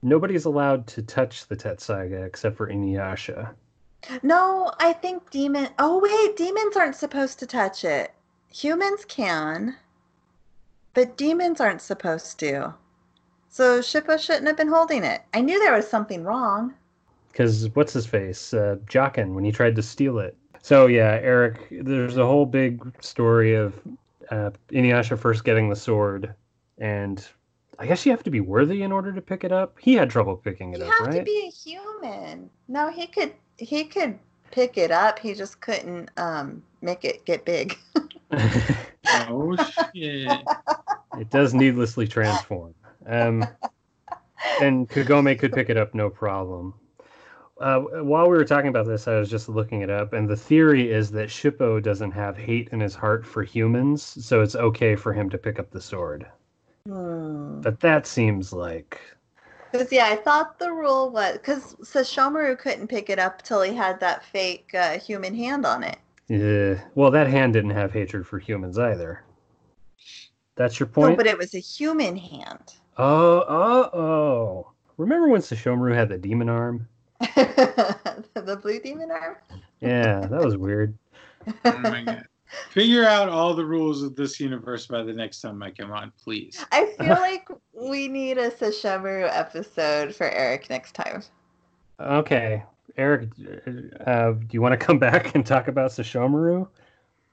Nobody's 0.03 0.47
allowed 0.47 0.87
to 0.89 1.03
touch 1.03 1.47
the 1.47 1.57
Tetsaiga 1.57 2.25
except 2.25 2.57
for 2.57 2.69
Inuyasha. 2.69 3.55
No, 4.23 4.73
I 4.79 4.95
think 4.95 5.31
demon. 5.31 5.69
Oh 5.79 5.99
wait, 5.99 6.37
demons 6.37 6.77
aren't 6.77 6.97
supposed 6.97 7.39
to 7.41 7.47
touch 7.47 7.85
it. 7.85 8.13
Humans 8.53 9.05
can, 9.07 9.77
but 10.95 11.17
demons 11.17 11.61
aren't 11.61 11.83
supposed 11.83 12.39
to. 12.41 12.75
So 13.49 13.81
Shippo 13.81 14.19
shouldn't 14.19 14.47
have 14.47 14.57
been 14.57 14.69
holding 14.69 15.05
it. 15.05 15.23
I 15.35 15.41
knew 15.41 15.59
there 15.59 15.75
was 15.75 15.89
something 15.89 16.25
wrong. 16.25 16.75
Because 17.31 17.69
what's 17.75 17.93
his 17.93 18.07
face? 18.07 18.55
Uh, 18.55 18.77
Jaken, 18.87 19.35
when 19.35 19.45
he 19.45 19.53
tried 19.53 19.77
to 19.77 19.83
steal 19.83 20.19
it. 20.19 20.37
So 20.63 20.87
yeah, 20.87 21.19
Eric, 21.23 21.67
there's 21.71 22.17
a 22.17 22.27
whole 22.27 22.47
big 22.47 22.83
story 23.03 23.55
of 23.55 23.75
uh, 24.31 24.51
Inuyasha 24.71 25.19
first 25.19 25.45
getting 25.45 25.69
the 25.69 25.77
sword, 25.77 26.35
and 26.79 27.27
I 27.81 27.87
guess 27.87 28.05
you 28.05 28.13
have 28.13 28.23
to 28.25 28.31
be 28.31 28.41
worthy 28.41 28.83
in 28.83 28.93
order 28.93 29.11
to 29.11 29.23
pick 29.23 29.43
it 29.43 29.53
up. 29.53 29.79
He 29.81 29.95
had 29.95 30.11
trouble 30.11 30.37
picking 30.37 30.75
it 30.75 30.83
up. 30.83 30.87
You 30.87 30.93
up, 30.93 31.07
have 31.07 31.15
to 31.15 31.23
be 31.23 31.47
a 31.47 31.51
human. 31.51 32.51
No, 32.69 32.91
he 32.91 33.07
could. 33.07 33.33
He 33.57 33.85
could 33.85 34.19
pick 34.51 34.77
it 34.77 34.91
up. 34.91 35.19
He 35.19 35.33
just 35.33 35.63
couldn't 35.63 36.11
um 36.19 36.63
make 36.83 37.05
it 37.05 37.25
get 37.25 37.45
big. 37.45 37.77
Oh 39.13 39.57
shit. 39.57 40.41
it 41.19 41.31
does 41.31 41.53
needlessly 41.53 42.07
transform. 42.07 42.75
Um, 43.07 43.45
and 44.63 44.89
Kagome 44.89 45.37
could 45.37 45.53
pick 45.53 45.69
it 45.69 45.77
up 45.77 45.95
no 45.95 46.11
problem. 46.11 46.75
Uh, 47.61 47.81
while 47.81 48.31
we 48.31 48.37
were 48.37 48.45
talking 48.45 48.69
about 48.69 48.87
this, 48.87 49.09
I 49.09 49.19
was 49.19 49.29
just 49.29 49.49
looking 49.49 49.81
it 49.81 49.91
up, 49.91 50.13
and 50.13 50.29
the 50.29 50.37
theory 50.37 50.93
is 50.93 51.11
that 51.11 51.29
Shippo 51.29 51.83
doesn't 51.83 52.13
have 52.13 52.37
hate 52.37 52.69
in 52.71 52.79
his 52.79 52.95
heart 52.95 53.27
for 53.27 53.43
humans, 53.43 54.03
so 54.25 54.43
it's 54.43 54.55
okay 54.55 54.95
for 54.95 55.13
him 55.13 55.29
to 55.31 55.39
pick 55.39 55.59
up 55.59 55.71
the 55.71 55.81
sword. 55.81 56.27
Hmm. 56.87 57.61
But 57.61 57.81
that 57.81 58.07
seems 58.07 58.53
like 58.53 59.01
Because 59.71 59.93
yeah, 59.93 60.07
I 60.07 60.17
thought 60.17 60.59
the 60.59 60.73
rule 60.73 61.11
was 61.11 61.35
because 61.35 61.75
Sesshomaru 61.77 62.59
couldn't 62.59 62.89
pick 62.89 63.11
it 63.11 63.19
up 63.19 63.43
till 63.43 63.63
he 63.63 63.75
had 63.75 64.01
that 64.01 64.25
fake 64.25 64.71
uh, 64.75 64.99
human 64.99 65.35
hand 65.35 65.67
on 65.67 65.85
it. 65.85 65.99
Yeah, 66.29 66.81
well, 66.95 67.11
that 67.11 67.27
hand 67.27 67.53
didn't 67.53 67.71
have 67.71 67.93
hatred 67.93 68.27
for 68.27 68.39
humans 68.39 68.79
either. 68.79 69.25
That's 70.57 70.79
your 70.79 70.87
point. 70.87 71.03
No, 71.03 71.09
point. 71.09 71.19
but 71.19 71.27
it 71.27 71.39
was 71.39 71.55
a 71.55 71.59
human 71.59 72.17
hand. 72.17 72.75
oh, 72.99 73.45
oh, 73.49 73.99
oh! 73.99 74.73
Remember 74.97 75.29
when 75.29 75.41
Sesshomaru 75.41 75.95
had 75.95 76.09
the 76.09 76.19
demon 76.19 76.49
arm? 76.49 76.87
the 77.21 78.59
blue 78.63 78.81
demon 78.81 79.11
arm. 79.11 79.37
Yeah, 79.81 80.21
that 80.21 80.45
was 80.45 80.57
weird. 80.57 80.97
Oh 81.65 81.79
my 81.79 82.03
god. 82.05 82.27
Figure 82.71 83.05
out 83.05 83.29
all 83.29 83.55
the 83.55 83.65
rules 83.65 84.03
of 84.03 84.17
this 84.17 84.41
universe 84.41 84.87
by 84.87 85.03
the 85.03 85.13
next 85.13 85.41
time 85.41 85.63
I 85.63 85.71
come 85.71 85.93
on, 85.93 86.13
please. 86.23 86.65
I 86.73 86.87
feel 86.99 87.09
like 87.21 87.49
we 87.73 88.09
need 88.09 88.39
a 88.39 88.51
Sesshomaru 88.51 89.29
episode 89.33 90.15
for 90.15 90.29
Eric 90.29 90.69
next 90.71 90.95
time. 90.95 91.23
Okay, 92.01 92.63
Eric, 92.97 93.29
uh, 94.07 94.33
do 94.33 94.47
you 94.51 94.63
want 94.63 94.73
to 94.73 94.77
come 94.87 94.99
back 94.99 95.35
and 95.35 95.45
talk 95.45 95.69
about 95.69 95.91
Sesshomaru? 95.91 96.67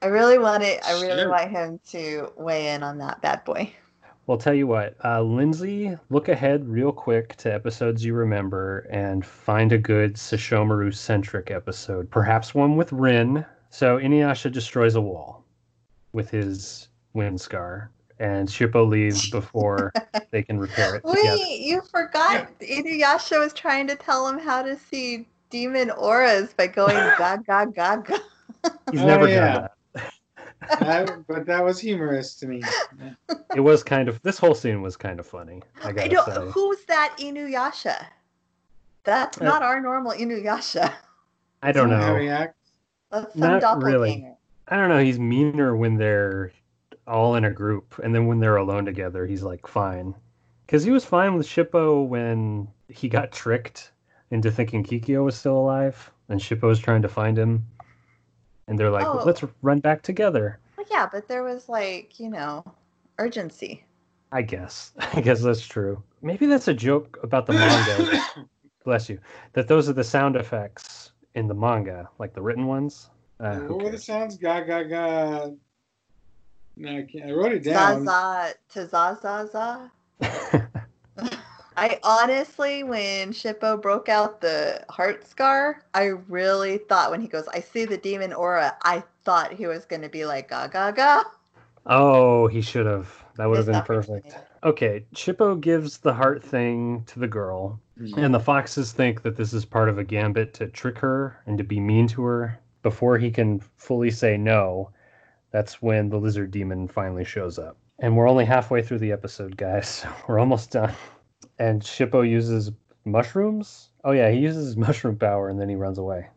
I 0.02 0.06
really 0.06 0.38
want 0.38 0.62
it. 0.62 0.80
I 0.86 0.92
really 1.00 1.22
Sure. 1.22 1.30
want 1.30 1.50
him 1.50 1.80
to 1.90 2.32
weigh 2.36 2.68
in 2.74 2.82
on 2.82 2.98
that 2.98 3.20
bad 3.20 3.44
boy. 3.44 3.72
Well, 4.28 4.36
tell 4.38 4.52
you 4.54 4.66
what, 4.66 4.94
uh, 5.04 5.22
Lindsay, 5.22 5.96
look 6.10 6.28
ahead 6.28 6.68
real 6.68 6.92
quick 6.92 7.34
to 7.36 7.52
episodes 7.52 8.04
you 8.04 8.12
remember 8.12 8.80
and 8.90 9.24
find 9.24 9.72
a 9.72 9.78
good 9.78 10.14
Sesshomaru 10.16 10.94
centric 10.94 11.50
episode, 11.50 12.10
perhaps 12.10 12.54
one 12.54 12.76
with 12.76 12.92
Rin. 12.92 13.44
So 13.70 13.98
Inuyasha 13.98 14.50
destroys 14.52 14.94
a 14.94 15.00
wall 15.00 15.44
with 16.12 16.30
his 16.30 16.88
wind 17.12 17.40
scar, 17.40 17.90
and 18.18 18.48
Shippo 18.48 18.88
leaves 18.88 19.30
before 19.30 19.92
they 20.30 20.42
can 20.42 20.58
repair 20.58 20.94
it 20.94 21.04
together. 21.06 21.36
Wait, 21.36 21.60
you 21.60 21.82
forgot 21.82 22.58
Inuyasha 22.60 23.38
was 23.38 23.52
trying 23.52 23.86
to 23.88 23.96
tell 23.96 24.26
him 24.26 24.38
how 24.38 24.62
to 24.62 24.76
see 24.76 25.26
demon 25.50 25.90
auras 25.90 26.52
by 26.54 26.66
going 26.66 26.96
ga 27.18 27.36
ga 27.36 27.66
ga 27.66 27.96
ga. 27.96 28.18
He's 28.90 29.00
Oh, 29.00 29.06
never 29.06 29.28
yeah. 29.28 29.52
done 29.52 29.62
that. 29.62 29.72
That, 30.80 31.26
but 31.26 31.46
that 31.46 31.64
was 31.64 31.80
humorous 31.80 32.34
to 32.36 32.46
me. 32.46 32.62
It 33.54 33.60
was 33.60 33.82
kind 33.82 34.06
of 34.06 34.20
this 34.22 34.38
whole 34.38 34.54
scene 34.54 34.82
was 34.82 34.96
kind 34.98 35.18
of 35.18 35.26
funny. 35.26 35.62
I 35.82 35.88
I 35.88 35.92
gotta 35.92 36.10
don't. 36.10 36.26
say. 36.26 36.50
Who's 36.52 36.84
that 36.84 37.16
Inuyasha? 37.18 38.06
That's 39.04 39.40
Uh, 39.40 39.44
not 39.44 39.62
our 39.62 39.80
normal 39.80 40.12
Inuyasha. 40.12 40.92
I 41.62 41.72
don't 41.72 41.88
How 41.88 42.14
know. 42.14 42.52
He 43.12 43.18
some 43.18 43.26
Not 43.34 43.60
doppelganger. 43.60 43.86
really. 43.86 44.28
I 44.68 44.76
don't 44.76 44.88
know. 44.88 45.02
He's 45.02 45.18
meaner 45.18 45.76
when 45.76 45.96
they're 45.96 46.52
all 47.06 47.36
in 47.36 47.44
a 47.44 47.50
group, 47.50 47.98
and 48.02 48.14
then 48.14 48.26
when 48.26 48.38
they're 48.40 48.56
alone 48.56 48.84
together, 48.84 49.26
he's 49.26 49.42
like 49.42 49.66
fine. 49.66 50.14
Because 50.66 50.84
he 50.84 50.90
was 50.90 51.04
fine 51.04 51.34
with 51.34 51.46
Shippo 51.46 52.06
when 52.06 52.68
he 52.88 53.08
got 53.08 53.32
tricked 53.32 53.92
into 54.30 54.50
thinking 54.50 54.84
Kikyo 54.84 55.24
was 55.24 55.36
still 55.36 55.56
alive, 55.56 56.10
and 56.28 56.38
Shippo 56.38 56.62
was 56.68 56.78
trying 56.80 57.00
to 57.02 57.08
find 57.08 57.38
him. 57.38 57.64
And 58.66 58.78
they're 58.78 58.90
like, 58.90 59.06
Oh. 59.06 59.22
let's 59.24 59.42
run 59.62 59.80
back 59.80 60.02
together. 60.02 60.58
Yeah, 60.90 61.08
but 61.10 61.28
there 61.28 61.42
was 61.42 61.68
like, 61.68 62.18
you 62.20 62.28
know, 62.28 62.64
urgency. 63.18 63.84
I 64.32 64.42
guess. 64.42 64.92
I 65.14 65.20
guess 65.22 65.40
that's 65.40 65.66
true. 65.66 66.02
Maybe 66.20 66.44
that's 66.46 66.68
a 66.68 66.74
joke 66.74 67.18
about 67.22 67.46
the 67.46 67.54
manga. 67.54 68.22
bless 68.84 69.08
you. 69.08 69.18
That 69.54 69.68
those 69.68 69.88
are 69.88 69.92
the 69.94 70.04
sound 70.04 70.36
effects 70.36 71.07
in 71.34 71.48
the 71.48 71.54
manga, 71.54 72.08
like 72.18 72.34
the 72.34 72.42
written 72.42 72.66
ones. 72.66 73.10
Uh, 73.40 73.54
who 73.54 73.74
what 73.74 73.84
were 73.84 73.90
the 73.90 73.98
sounds? 73.98 74.36
Ga 74.36 74.60
ga 74.60 74.82
ga. 74.82 75.50
No, 76.76 76.98
I 76.98 77.02
can't. 77.02 77.30
I 77.30 77.32
wrote 77.32 77.52
it 77.52 77.64
down. 77.64 78.04
Zaza 78.04 78.54
to 78.70 78.86
zazaza. 78.86 79.90
I 81.76 82.00
honestly, 82.02 82.82
when 82.82 83.32
Shippo 83.32 83.80
broke 83.80 84.08
out 84.08 84.40
the 84.40 84.84
heart 84.90 85.24
scar, 85.28 85.84
I 85.94 86.06
really 86.06 86.78
thought 86.78 87.12
when 87.12 87.20
he 87.20 87.28
goes, 87.28 87.46
I 87.48 87.60
see 87.60 87.84
the 87.84 87.96
demon 87.96 88.32
aura, 88.32 88.76
I 88.82 89.04
thought 89.24 89.52
he 89.52 89.68
was 89.68 89.84
going 89.84 90.02
to 90.02 90.08
be 90.08 90.24
like, 90.26 90.48
ga 90.48 90.66
ga 90.66 90.90
ga. 90.90 91.22
oh, 91.86 92.48
he 92.48 92.62
should 92.62 92.86
have. 92.86 93.08
That 93.36 93.46
would 93.46 93.58
have 93.58 93.66
been 93.66 93.82
perfect. 93.82 94.34
Okay, 94.64 95.06
Shippo 95.14 95.60
gives 95.60 95.98
the 95.98 96.12
heart 96.12 96.42
thing 96.42 97.04
to 97.06 97.20
the 97.20 97.28
girl, 97.28 97.78
Mm-hmm. 98.00 98.18
and 98.20 98.32
the 98.32 98.40
foxes 98.40 98.92
think 98.92 99.22
that 99.22 99.36
this 99.36 99.52
is 99.52 99.64
part 99.64 99.88
of 99.88 99.98
a 99.98 100.04
gambit 100.04 100.54
to 100.54 100.68
trick 100.68 100.98
her 100.98 101.40
and 101.46 101.58
to 101.58 101.64
be 101.64 101.80
mean 101.80 102.06
to 102.08 102.22
her. 102.24 102.60
Before 102.82 103.18
he 103.18 103.30
can 103.30 103.60
fully 103.76 104.10
say 104.10 104.36
no, 104.36 104.90
that's 105.50 105.82
when 105.82 106.08
the 106.08 106.18
lizard 106.18 106.52
demon 106.52 106.86
finally 106.86 107.24
shows 107.24 107.58
up. 107.58 107.76
And 107.98 108.16
we're 108.16 108.28
only 108.28 108.44
halfway 108.44 108.82
through 108.82 109.00
the 109.00 109.10
episode, 109.10 109.56
guys. 109.56 110.06
We're 110.28 110.38
almost 110.38 110.70
done. 110.70 110.94
And 111.58 111.82
Shippo 111.82 112.28
uses 112.28 112.70
mushrooms. 113.04 113.88
Oh 114.04 114.12
yeah, 114.12 114.30
he 114.30 114.38
uses 114.38 114.66
his 114.66 114.76
mushroom 114.86 115.16
power 115.16 115.48
and 115.48 115.60
then 115.60 115.68
he 115.68 115.74
runs 115.74 115.98
away. 115.98 116.28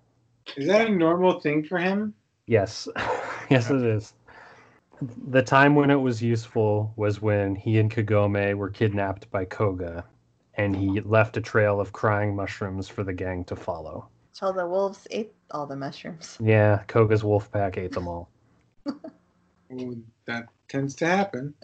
Is 0.58 0.68
that 0.68 0.88
a 0.88 0.92
normal 0.92 1.40
thing 1.40 1.64
for 1.64 1.78
him? 1.78 2.16
Yes, 2.48 2.88
yes, 3.50 3.70
it 3.70 3.84
is. 3.84 4.14
The 5.28 5.42
time 5.44 5.76
when 5.76 5.92
it 5.92 6.02
was 6.02 6.22
useful 6.22 6.94
was 6.96 7.22
when 7.22 7.56
he 7.56 7.80
and 7.80 7.92
Kagome 7.92 8.56
were 8.56 8.70
kidnapped 8.70 9.30
by 9.32 9.46
Koga, 9.46 10.04
and 10.62 10.76
he 10.76 11.02
left 11.02 11.38
a 11.38 11.42
trail 11.42 11.80
of 11.80 11.92
crying 11.92 12.36
mushrooms 12.36 12.88
for 12.88 13.04
the 13.04 13.14
gang 13.14 13.44
to 13.46 13.56
follow. 13.56 14.08
So 14.32 14.52
the 14.52 14.66
wolves 14.68 15.08
ate 15.12 15.34
all 15.52 15.66
the 15.66 15.76
mushrooms. 15.76 16.38
Yeah, 16.40 16.84
Koga's 16.88 17.24
wolf 17.24 17.52
pack 17.52 17.78
ate 17.78 17.92
them 17.92 18.08
all. 18.08 18.30
Ooh, 19.74 20.04
that 20.26 20.46
tends 20.68 20.96
to 20.96 21.06
happen. 21.08 21.54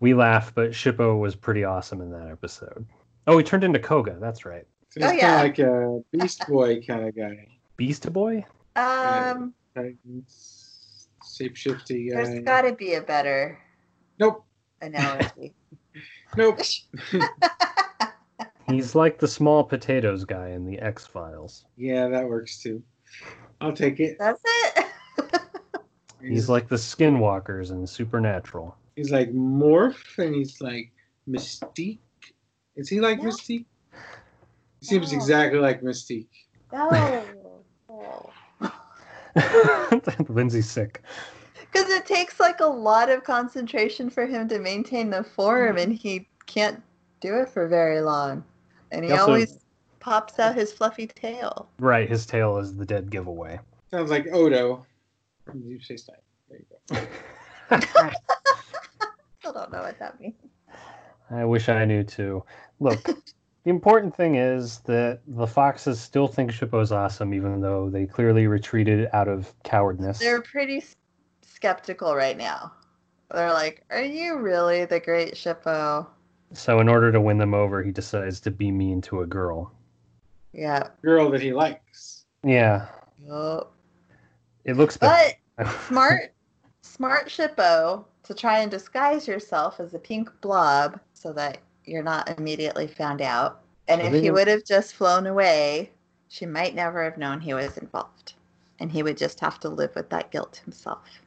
We 0.00 0.14
laugh, 0.14 0.52
but 0.52 0.70
Shippo 0.72 1.16
was 1.20 1.36
pretty 1.36 1.62
awesome 1.62 2.00
in 2.00 2.10
that 2.10 2.28
episode. 2.28 2.84
Oh, 3.28 3.38
he 3.38 3.44
turned 3.44 3.62
into 3.62 3.78
Koga. 3.78 4.16
That's 4.20 4.44
right. 4.44 4.66
So 4.90 4.98
he's 4.98 5.04
Oh, 5.04 5.08
kind 5.10 5.20
yeah. 5.20 5.36
of 5.36 5.42
like 5.42 5.58
a 5.60 6.00
Beast 6.10 6.44
Boy 6.48 6.82
kind 6.82 7.06
of 7.08 7.14
guy. 7.16 7.46
Beast 7.76 8.12
Boy. 8.12 8.44
Um, 8.74 9.54
Titans, 9.76 11.06
shapeshifty 11.24 12.10
There's 12.12 12.40
got 12.44 12.62
to 12.62 12.72
be 12.72 12.94
a 12.94 13.00
better 13.00 13.60
Nope. 14.18 14.44
analogy. 14.80 15.54
Nope. 16.36 16.60
He's 18.68 18.94
like 18.94 19.18
the 19.18 19.28
small 19.28 19.64
potatoes 19.64 20.24
guy 20.24 20.48
in 20.50 20.64
the 20.64 20.78
X 20.78 21.06
Files. 21.06 21.64
Yeah, 21.76 22.08
that 22.08 22.26
works 22.26 22.58
too. 22.62 22.82
I'll 23.60 23.72
take 23.72 24.00
it. 24.00 24.16
That's 24.18 24.40
it. 24.44 24.86
He's 26.22 26.48
like 26.48 26.68
the 26.68 26.76
Skinwalkers 26.76 27.70
in 27.72 27.86
Supernatural. 27.86 28.76
he's 28.96 29.10
like 29.10 29.32
Morph, 29.32 30.18
and 30.18 30.34
he's 30.36 30.60
like 30.60 30.92
Mystique. 31.28 31.98
Is 32.76 32.88
he 32.88 33.00
like 33.00 33.18
No. 33.20 33.28
Mystique? 33.30 33.66
He 34.80 34.86
seems 34.86 35.10
No. 35.12 35.18
exactly 35.18 35.58
like 35.58 35.82
Mystique. 35.82 36.28
no. 36.72 37.24
Lindsay's 40.28 40.70
sick. 40.70 41.02
Because 41.72 41.88
it 41.90 42.04
takes 42.06 42.38
like 42.38 42.60
a 42.60 42.66
lot 42.66 43.08
of 43.08 43.24
concentration 43.24 44.10
for 44.10 44.26
him 44.26 44.48
to 44.48 44.58
maintain 44.58 45.08
the 45.10 45.24
form, 45.24 45.76
mm-hmm. 45.76 45.78
and 45.78 45.92
he 45.92 46.28
can't 46.46 46.82
do 47.20 47.36
it 47.40 47.48
for 47.48 47.66
very 47.66 48.00
long. 48.00 48.44
And 48.90 49.04
he 49.04 49.10
He 49.10 49.16
also- 49.16 49.32
always 49.32 49.58
pops 50.00 50.38
out 50.38 50.54
his 50.54 50.72
fluffy 50.72 51.06
tail. 51.06 51.68
Right, 51.78 52.08
his 52.08 52.26
tail 52.26 52.58
is 52.58 52.76
the 52.76 52.84
dead 52.84 53.10
giveaway. 53.10 53.58
Sounds 53.90 54.10
like 54.10 54.26
Odo 54.32 54.84
from 55.44 55.62
Deep 55.62 55.82
Space 55.82 56.08
Nine. 56.08 56.18
There 56.50 56.58
you 56.58 57.06
go. 57.70 58.10
Still 59.38 59.52
don't 59.52 59.72
know 59.72 59.82
what 59.82 59.98
that 59.98 60.20
means. 60.20 60.34
I 61.30 61.44
wish 61.44 61.68
I 61.68 61.84
knew 61.84 62.02
too. 62.02 62.44
Look, 62.80 63.02
the 63.04 63.70
important 63.70 64.14
thing 64.14 64.34
is 64.34 64.80
that 64.80 65.20
the 65.26 65.46
foxes 65.46 66.00
still 66.00 66.26
think 66.26 66.50
Shippo's 66.52 66.92
awesome, 66.92 67.32
even 67.32 67.60
though 67.60 67.88
they 67.88 68.06
clearly 68.06 68.46
retreated 68.46 69.08
out 69.12 69.28
of 69.28 69.52
cowardness. 69.62 70.18
They're 70.18 70.42
pretty 70.42 70.78
s- 70.78 70.96
skeptical 71.62 72.16
right 72.16 72.36
now. 72.36 72.72
They're 73.30 73.52
like, 73.52 73.84
"Are 73.90 74.02
you 74.02 74.36
really 74.38 74.84
the 74.84 74.98
great 74.98 75.34
Shippo?" 75.34 76.08
So, 76.52 76.80
in 76.80 76.88
order 76.88 77.12
to 77.12 77.20
win 77.20 77.38
them 77.38 77.54
over, 77.54 77.84
he 77.84 77.92
decides 77.92 78.40
to 78.40 78.50
be 78.50 78.72
mean 78.72 79.00
to 79.02 79.20
a 79.20 79.26
girl. 79.26 79.72
Yeah. 80.52 80.88
Girl 81.02 81.30
that 81.30 81.40
he 81.40 81.52
likes. 81.52 82.24
Yeah, 82.42 82.88
Yup. 83.24 83.72
it 84.64 84.76
looks 84.76 84.96
But 84.96 85.36
smart, 85.86 86.34
smart 86.82 87.28
Shippo 87.28 88.04
to 88.24 88.34
try 88.34 88.58
and 88.58 88.70
disguise 88.70 89.28
yourself 89.28 89.78
as 89.78 89.94
a 89.94 90.00
pink 90.00 90.28
blob 90.40 90.98
so 91.14 91.32
that 91.32 91.58
you're 91.84 92.02
not 92.02 92.36
immediately 92.36 92.88
found 92.88 93.22
out. 93.22 93.60
And 93.86 94.00
So 94.00 94.08
if 94.08 94.20
he 94.20 94.32
would 94.32 94.48
have 94.48 94.64
just 94.64 94.94
flown 94.94 95.28
away, 95.28 95.92
she 96.28 96.44
might 96.44 96.74
never 96.74 97.04
have 97.04 97.18
known 97.18 97.40
he 97.40 97.54
was 97.54 97.78
involved. 97.78 98.34
And 98.80 98.90
he 98.90 99.04
would 99.04 99.16
just 99.16 99.38
have 99.38 99.60
to 99.60 99.68
live 99.68 99.94
with 99.94 100.10
that 100.10 100.32
guilt 100.32 100.60
himself. 100.64 101.22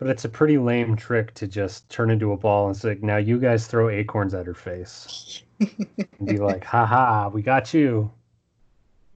But 0.00 0.08
it's 0.08 0.24
a 0.24 0.30
pretty 0.30 0.56
lame 0.56 0.96
trick 0.96 1.34
to 1.34 1.46
just 1.46 1.88
turn 1.90 2.10
into 2.10 2.32
a 2.32 2.36
ball 2.36 2.66
and 2.68 2.76
say, 2.76 2.96
now 3.02 3.18
you 3.18 3.38
guys 3.38 3.66
throw 3.66 3.90
acorns 3.90 4.32
at 4.32 4.46
her 4.46 4.54
face. 4.54 5.42
And 5.60 6.26
be 6.26 6.38
like, 6.38 6.64
haha, 6.72 7.28
we 7.28 7.42
got 7.42 7.74
you. 7.74 8.10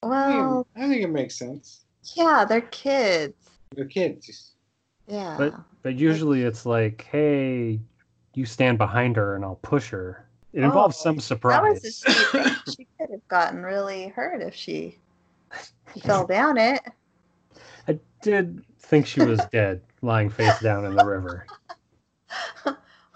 well, 0.02 0.66
I 0.76 0.86
think 0.86 1.02
it 1.02 1.08
makes 1.08 1.36
sense. 1.38 1.86
yeah, 2.14 2.44
they're 2.46 2.60
kids. 2.60 3.34
The 3.74 3.86
kids. 3.86 4.52
Yeah. 5.08 5.36
But 5.38 5.54
but 5.82 5.94
usually 5.96 6.42
it's 6.42 6.66
like, 6.66 7.06
hey, 7.10 7.80
you 8.34 8.44
stand 8.44 8.76
behind 8.76 9.16
her 9.16 9.36
and 9.36 9.44
I'll 9.44 9.56
push 9.62 9.88
her. 9.88 10.28
It 10.52 10.60
oh, 10.60 10.64
involves 10.66 10.98
Oh, 11.00 11.02
some 11.02 11.16
that 11.16 11.22
surprise. 11.22 11.82
was 11.82 12.04
a 12.06 12.12
sweet. 12.12 12.52
She 12.76 12.86
could 13.00 13.10
have 13.10 13.26
gotten 13.28 13.62
really 13.62 14.08
hurt 14.08 14.42
if 14.42 14.54
she 14.54 14.98
fell 16.02 16.26
down 16.26 16.58
it. 16.58 16.80
I 17.88 17.98
did 18.20 18.62
think 18.80 19.06
she 19.06 19.22
was 19.22 19.40
dead, 19.50 19.80
lying 20.04 20.30
face 20.30 20.58
down 20.60 20.84
in 20.84 20.94
the 20.94 21.04
river. 21.04 21.46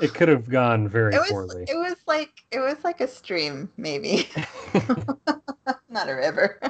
It 0.01 0.15
could 0.15 0.29
have 0.29 0.49
gone 0.49 0.87
very 0.87 1.13
It 1.13 1.19
was 1.19 1.29
poorly. 1.31 1.65
it 1.69 1.75
was 1.77 1.97
like 2.07 2.31
it 2.53 2.61
was 2.61 2.77
like 2.85 3.01
a 3.01 3.09
stream, 3.09 3.69
maybe. 3.77 4.29
Not 5.91 6.09
a 6.09 6.15
river. 6.15 6.61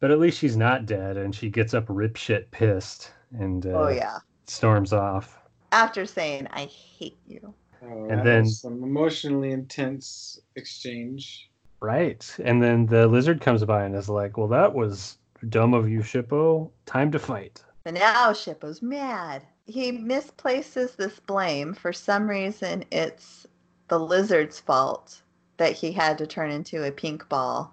but 0.00 0.10
at 0.10 0.18
least 0.18 0.38
she's 0.40 0.56
not 0.56 0.84
dead, 0.84 1.16
and 1.16 1.32
she 1.32 1.50
gets 1.50 1.72
up 1.72 1.84
rip 1.88 2.16
shit 2.16 2.50
pissed 2.50 3.12
and 3.38 3.64
uh, 3.66 3.68
oh 3.70 3.88
yeah. 3.90 4.18
storms 4.46 4.92
off. 4.92 5.38
After 5.70 6.04
saying 6.04 6.48
I 6.50 6.64
hate 6.64 7.16
you. 7.28 7.54
Oh, 7.84 8.08
And 8.10 8.26
then- 8.26 8.46
some 8.48 8.82
emotionally 8.82 9.52
intense 9.52 10.40
exchange. 10.56 11.48
Right. 11.80 12.28
And 12.42 12.60
then 12.60 12.86
the 12.86 13.06
lizard 13.06 13.40
comes 13.40 13.62
by 13.64 13.84
and 13.84 13.94
is 13.94 14.08
like, 14.08 14.36
Well, 14.36 14.48
that 14.48 14.74
was 14.74 15.18
dumb 15.48 15.74
of 15.74 15.88
you, 15.88 16.00
Shippo. 16.00 16.70
Time 16.86 17.12
to 17.12 17.20
fight. 17.20 17.62
And 17.84 17.94
now 17.94 18.32
Shippo's 18.32 18.82
mad. 18.82 19.44
He 19.66 19.92
misplaces 19.92 20.94
this 20.96 21.20
blame. 21.20 21.74
For 21.74 21.92
some 21.92 22.28
reason 22.28 22.84
it's 22.90 23.46
the 23.88 23.98
lizard's 23.98 24.60
fault 24.60 25.22
that 25.56 25.72
he 25.72 25.92
had 25.92 26.18
to 26.18 26.26
turn 26.26 26.50
into 26.50 26.84
a 26.84 26.92
pink 26.92 27.28
ball. 27.28 27.72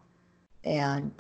And 0.64 1.14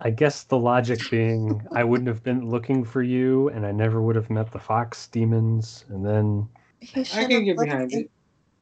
I 0.00 0.10
guess 0.10 0.42
the 0.44 0.58
logic 0.58 1.10
being 1.10 1.66
I 1.72 1.84
wouldn't 1.84 2.08
have 2.08 2.22
been 2.22 2.48
looking 2.48 2.84
for 2.84 3.02
you 3.02 3.48
and 3.48 3.64
I 3.64 3.72
never 3.72 4.00
would 4.00 4.16
have 4.16 4.30
met 4.30 4.50
the 4.52 4.58
fox 4.58 5.08
demons. 5.08 5.84
And 5.88 6.04
then 6.04 6.48
he 6.80 7.04
should 7.04 7.30
have 7.30 7.42
looked 7.42 7.60
behind 7.60 8.08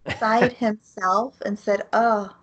inside 0.06 0.52
himself 0.58 1.40
and 1.44 1.58
said, 1.58 1.87
"Oh, 1.92 2.34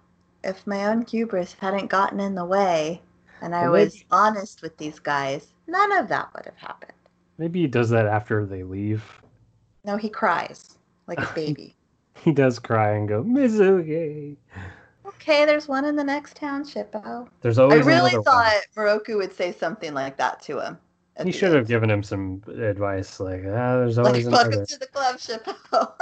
if 0.43 0.65
my 0.65 0.85
own 0.85 1.05
hubris 1.05 1.53
hadn't 1.53 1.87
gotten 1.87 2.19
in 2.19 2.35
the 2.35 2.45
way, 2.45 3.01
and 3.41 3.55
I 3.55 3.69
was 3.69 4.03
honest 4.11 4.61
with 4.61 4.77
these 4.77 4.99
guys, 4.99 5.53
none 5.67 5.91
of 5.91 6.07
that 6.09 6.33
would 6.33 6.45
have 6.45 6.57
happened." 6.57 6.93
Maybe 7.41 7.61
he 7.61 7.67
does 7.67 7.89
that 7.89 8.05
after 8.05 8.45
they 8.45 8.61
leave. 8.61 9.03
No, 9.83 9.97
he 9.97 10.09
cries 10.09 10.77
like 11.07 11.17
a 11.17 11.27
baby. 11.35 11.75
He 12.23 12.31
does 12.31 12.59
cry 12.59 12.91
and 12.91 13.07
go, 13.09 13.23
Mizuki. 13.23 14.37
okay, 15.07 15.43
there's 15.43 15.67
one 15.67 15.85
in 15.85 15.95
the 15.95 16.03
next 16.03 16.35
town, 16.35 16.63
Shippo. 16.63 17.27
There's 17.41 17.57
always. 17.57 17.81
I 17.81 17.89
really 17.89 18.11
another 18.11 18.21
thought 18.21 18.61
Miroku 18.77 19.17
would 19.17 19.33
say 19.33 19.53
something 19.53 19.95
like 19.95 20.17
that 20.17 20.39
to 20.43 20.59
him. 20.59 20.77
He 21.23 21.31
should 21.31 21.45
end. 21.45 21.55
have 21.55 21.67
given 21.67 21.89
him 21.89 22.03
some 22.03 22.43
advice, 22.47 23.19
like, 23.19 23.41
ah, 23.47 23.77
there's 23.77 23.97
always 23.97 24.27
Like, 24.27 24.45
always 24.45 24.57
welcome 24.57 24.65
to 24.67 24.77
the 24.77 24.87
club, 24.87 25.15
Shippo. 25.15 25.93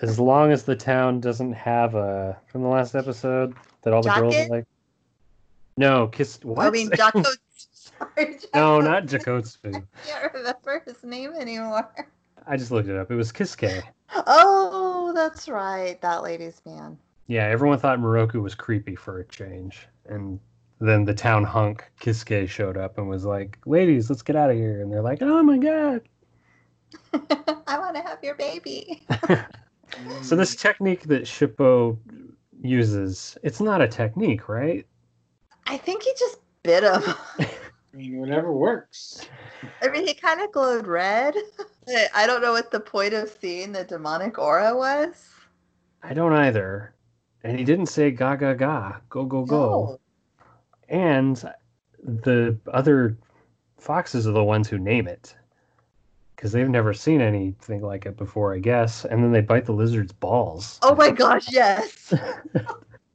As 0.02 0.18
long 0.18 0.50
as 0.50 0.64
the 0.64 0.74
town 0.74 1.20
doesn't 1.20 1.52
have 1.52 1.94
a 1.94 2.36
from 2.48 2.62
the 2.62 2.68
last 2.68 2.96
episode 2.96 3.54
that 3.82 3.92
all 3.92 4.02
the 4.02 4.10
girls 4.10 4.34
Jacket? 4.34 4.50
are 4.50 4.56
like. 4.56 4.66
No, 5.76 6.08
kiss. 6.08 6.40
What? 6.42 6.66
I 6.66 6.70
mean, 6.70 6.90
Jocko. 6.96 7.22
No, 8.54 8.80
not 8.80 9.06
Jakotsu. 9.06 9.58
I 9.74 10.08
can't 10.08 10.32
remember 10.34 10.82
his 10.86 11.02
name 11.02 11.32
anymore. 11.32 11.92
I 12.46 12.56
just 12.56 12.70
looked 12.70 12.88
it 12.88 12.96
up. 12.96 13.10
It 13.10 13.16
was 13.16 13.32
Kisuke. 13.32 13.82
Oh, 14.14 15.12
that's 15.14 15.48
right. 15.48 16.00
That 16.00 16.22
lady's 16.22 16.60
man. 16.66 16.98
Yeah, 17.26 17.46
everyone 17.46 17.78
thought 17.78 17.98
Miroku 17.98 18.42
was 18.42 18.54
creepy 18.54 18.94
for 18.94 19.18
a 19.20 19.24
change. 19.24 19.88
And 20.06 20.38
then 20.80 21.04
the 21.04 21.14
town 21.14 21.42
hunk, 21.44 21.84
Kisuke, 22.00 22.48
showed 22.48 22.76
up 22.76 22.98
and 22.98 23.08
was 23.08 23.24
like, 23.24 23.58
ladies, 23.66 24.10
let's 24.10 24.22
get 24.22 24.36
out 24.36 24.50
of 24.50 24.56
here. 24.56 24.82
And 24.82 24.92
they're 24.92 25.02
like, 25.02 25.22
oh 25.22 25.42
my 25.42 25.58
god. 25.58 26.02
I 27.66 27.78
want 27.78 27.96
to 27.96 28.02
have 28.02 28.18
your 28.22 28.34
baby. 28.34 29.06
So 30.22 30.34
this 30.34 30.56
technique 30.56 31.02
that 31.04 31.22
Shippo 31.22 31.96
uses, 32.60 33.38
it's 33.42 33.60
not 33.60 33.80
a 33.80 33.88
technique, 33.88 34.48
right? 34.48 34.86
I 35.66 35.76
think 35.76 36.02
he 36.02 36.12
just 36.18 36.38
bit 36.62 36.82
him. 36.82 37.14
I 37.94 37.96
mean, 37.96 38.16
whatever 38.18 38.52
works. 38.52 39.24
I 39.80 39.88
mean, 39.88 40.04
he 40.04 40.14
kind 40.14 40.40
of 40.40 40.50
glowed 40.50 40.88
red. 40.88 41.36
I 42.14 42.26
don't 42.26 42.42
know 42.42 42.50
what 42.50 42.72
the 42.72 42.80
point 42.80 43.14
of 43.14 43.30
seeing 43.40 43.70
the 43.70 43.84
demonic 43.84 44.36
aura 44.36 44.74
was. 44.76 45.30
I 46.02 46.12
don't 46.12 46.32
either. 46.32 46.92
And 47.44 47.56
he 47.56 47.64
didn't 47.64 47.86
say 47.86 48.10
ga 48.10 48.34
ga 48.34 48.54
ga, 48.54 48.96
go 49.10 49.24
go 49.24 49.44
go. 49.44 50.00
And 50.88 51.36
the 52.02 52.58
other 52.72 53.16
foxes 53.78 54.26
are 54.26 54.32
the 54.32 54.42
ones 54.42 54.68
who 54.68 54.78
name 54.78 55.06
it. 55.06 55.36
Because 56.34 56.50
they've 56.50 56.68
never 56.68 56.92
seen 56.92 57.20
anything 57.20 57.80
like 57.80 58.06
it 58.06 58.16
before, 58.16 58.54
I 58.54 58.58
guess. 58.58 59.04
And 59.04 59.22
then 59.22 59.30
they 59.30 59.40
bite 59.40 59.66
the 59.66 59.72
lizard's 59.72 60.12
balls. 60.12 60.80
Oh 60.82 60.96
my 60.96 61.10
gosh, 61.10 61.46
yes. 61.52 62.12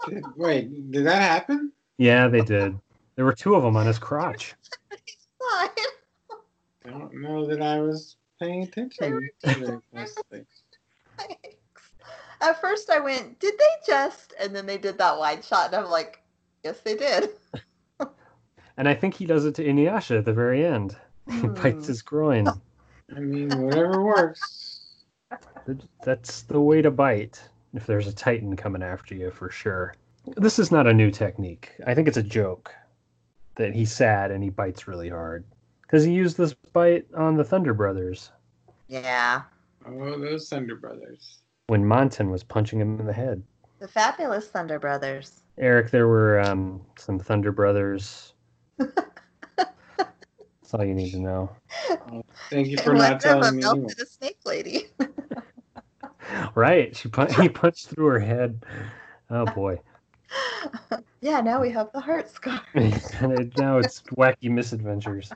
Did- 0.07 0.23
Wait, 0.37 0.91
did 0.91 1.05
that 1.05 1.21
happen? 1.21 1.73
Yeah, 1.97 2.29
they 2.29 2.41
did. 2.41 2.79
There 3.19 3.25
were 3.25 3.33
two 3.33 3.53
of 3.53 3.63
them 3.63 3.75
on 3.75 3.85
his 3.85 3.99
crotch. 3.99 4.55
I 5.41 5.69
don't 6.85 7.13
know 7.15 7.45
that 7.47 7.61
I 7.61 7.81
was 7.81 8.15
paying 8.39 8.63
attention 8.63 9.29
to 9.43 9.59
the 9.59 9.81
closely. 9.91 10.45
At 12.39 12.61
first, 12.61 12.89
I 12.89 13.01
went, 13.01 13.37
"Did 13.41 13.55
they 13.59 13.91
just?" 13.91 14.33
And 14.39 14.55
then 14.55 14.65
they 14.65 14.77
did 14.77 14.97
that 14.99 15.17
wide 15.19 15.43
shot, 15.43 15.65
and 15.65 15.75
I'm 15.75 15.91
like, 15.91 16.23
"Yes, 16.63 16.79
they 16.79 16.95
did." 16.95 17.31
And 18.77 18.87
I 18.87 18.93
think 18.93 19.15
he 19.15 19.25
does 19.25 19.43
it 19.43 19.55
to 19.55 19.65
Inuyasha 19.65 20.19
at 20.19 20.23
the 20.23 20.31
very 20.31 20.65
end. 20.65 20.95
He 21.29 21.47
bites 21.47 21.87
hmm. 21.87 21.91
his 21.91 22.01
groin. 22.01 22.47
I 23.13 23.19
mean, 23.19 23.49
whatever 23.49 24.01
works. 24.01 24.93
That's 26.05 26.43
the 26.43 26.61
way 26.61 26.81
to 26.81 26.89
bite 26.89 27.41
if 27.73 27.85
there's 27.85 28.07
a 28.07 28.13
titan 28.13 28.55
coming 28.55 28.81
after 28.81 29.13
you 29.13 29.29
for 29.29 29.49
sure. 29.49 29.93
This 30.37 30.57
is 30.57 30.71
not 30.71 30.87
a 30.87 30.93
new 30.93 31.11
technique. 31.11 31.73
I 31.85 31.93
think 31.93 32.07
it's 32.07 32.15
a 32.15 32.23
joke 32.23 32.73
that 33.59 33.75
he's 33.75 33.91
sad 33.91 34.31
and 34.31 34.41
he 34.41 34.49
bites 34.49 34.87
really 34.87 35.09
hard 35.09 35.43
because 35.81 36.03
he 36.05 36.13
used 36.13 36.37
this 36.37 36.53
bite 36.73 37.05
on 37.15 37.35
the 37.35 37.43
Thunder 37.43 37.73
Brothers 37.73 38.31
Yeah, 38.87 39.41
Oh, 39.85 40.17
those 40.19 40.47
Thunder 40.47 40.77
Brothers. 40.77 41.39
when 41.67 41.83
Manten 41.83 42.31
was 42.31 42.41
punching 42.43 42.79
him 42.79 42.99
in 43.01 43.05
the 43.05 43.11
head. 43.13 43.43
the 43.79 43.87
fabulous 43.87 44.47
Thunder 44.47 44.79
Brothers. 44.79 45.41
Eric, 45.57 45.91
there 45.91 46.07
were 46.07 46.39
um, 46.39 46.81
some 46.97 47.19
Thunder 47.19 47.51
Brothers. 47.51 48.33
That's 48.77 50.73
all 50.73 50.85
you 50.85 50.93
need 50.95 51.11
to 51.11 51.19
know. 51.19 51.49
Thank 52.49 52.67
you 52.67 52.77
for 52.77 52.93
not 52.93 52.99
one 52.99 53.11
of 53.13 53.21
them 53.21 53.41
telling 53.41 53.55
me. 53.57 53.63
anymore. 53.63 53.75
melted 53.81 53.99
a 54.01 54.05
snake 54.05 54.37
lady. 54.45 54.87
Right? 56.55 56.95
She 56.95 57.09
pun- 57.09 57.33
he 57.33 57.49
punched 57.49 57.87
through 57.89 58.05
her 58.07 58.19
head. 58.19 58.63
Oh 59.31 59.45
boy! 59.47 59.79
yeah, 61.21 61.41
now 61.41 61.61
we 61.61 61.69
have 61.71 61.91
the 61.93 61.99
heart 61.99 62.29
scar. 62.29 62.61
and 62.73 63.53
now 63.57 63.77
it's 63.77 64.01
wacky 64.15 64.49
misadventures. 64.49 65.31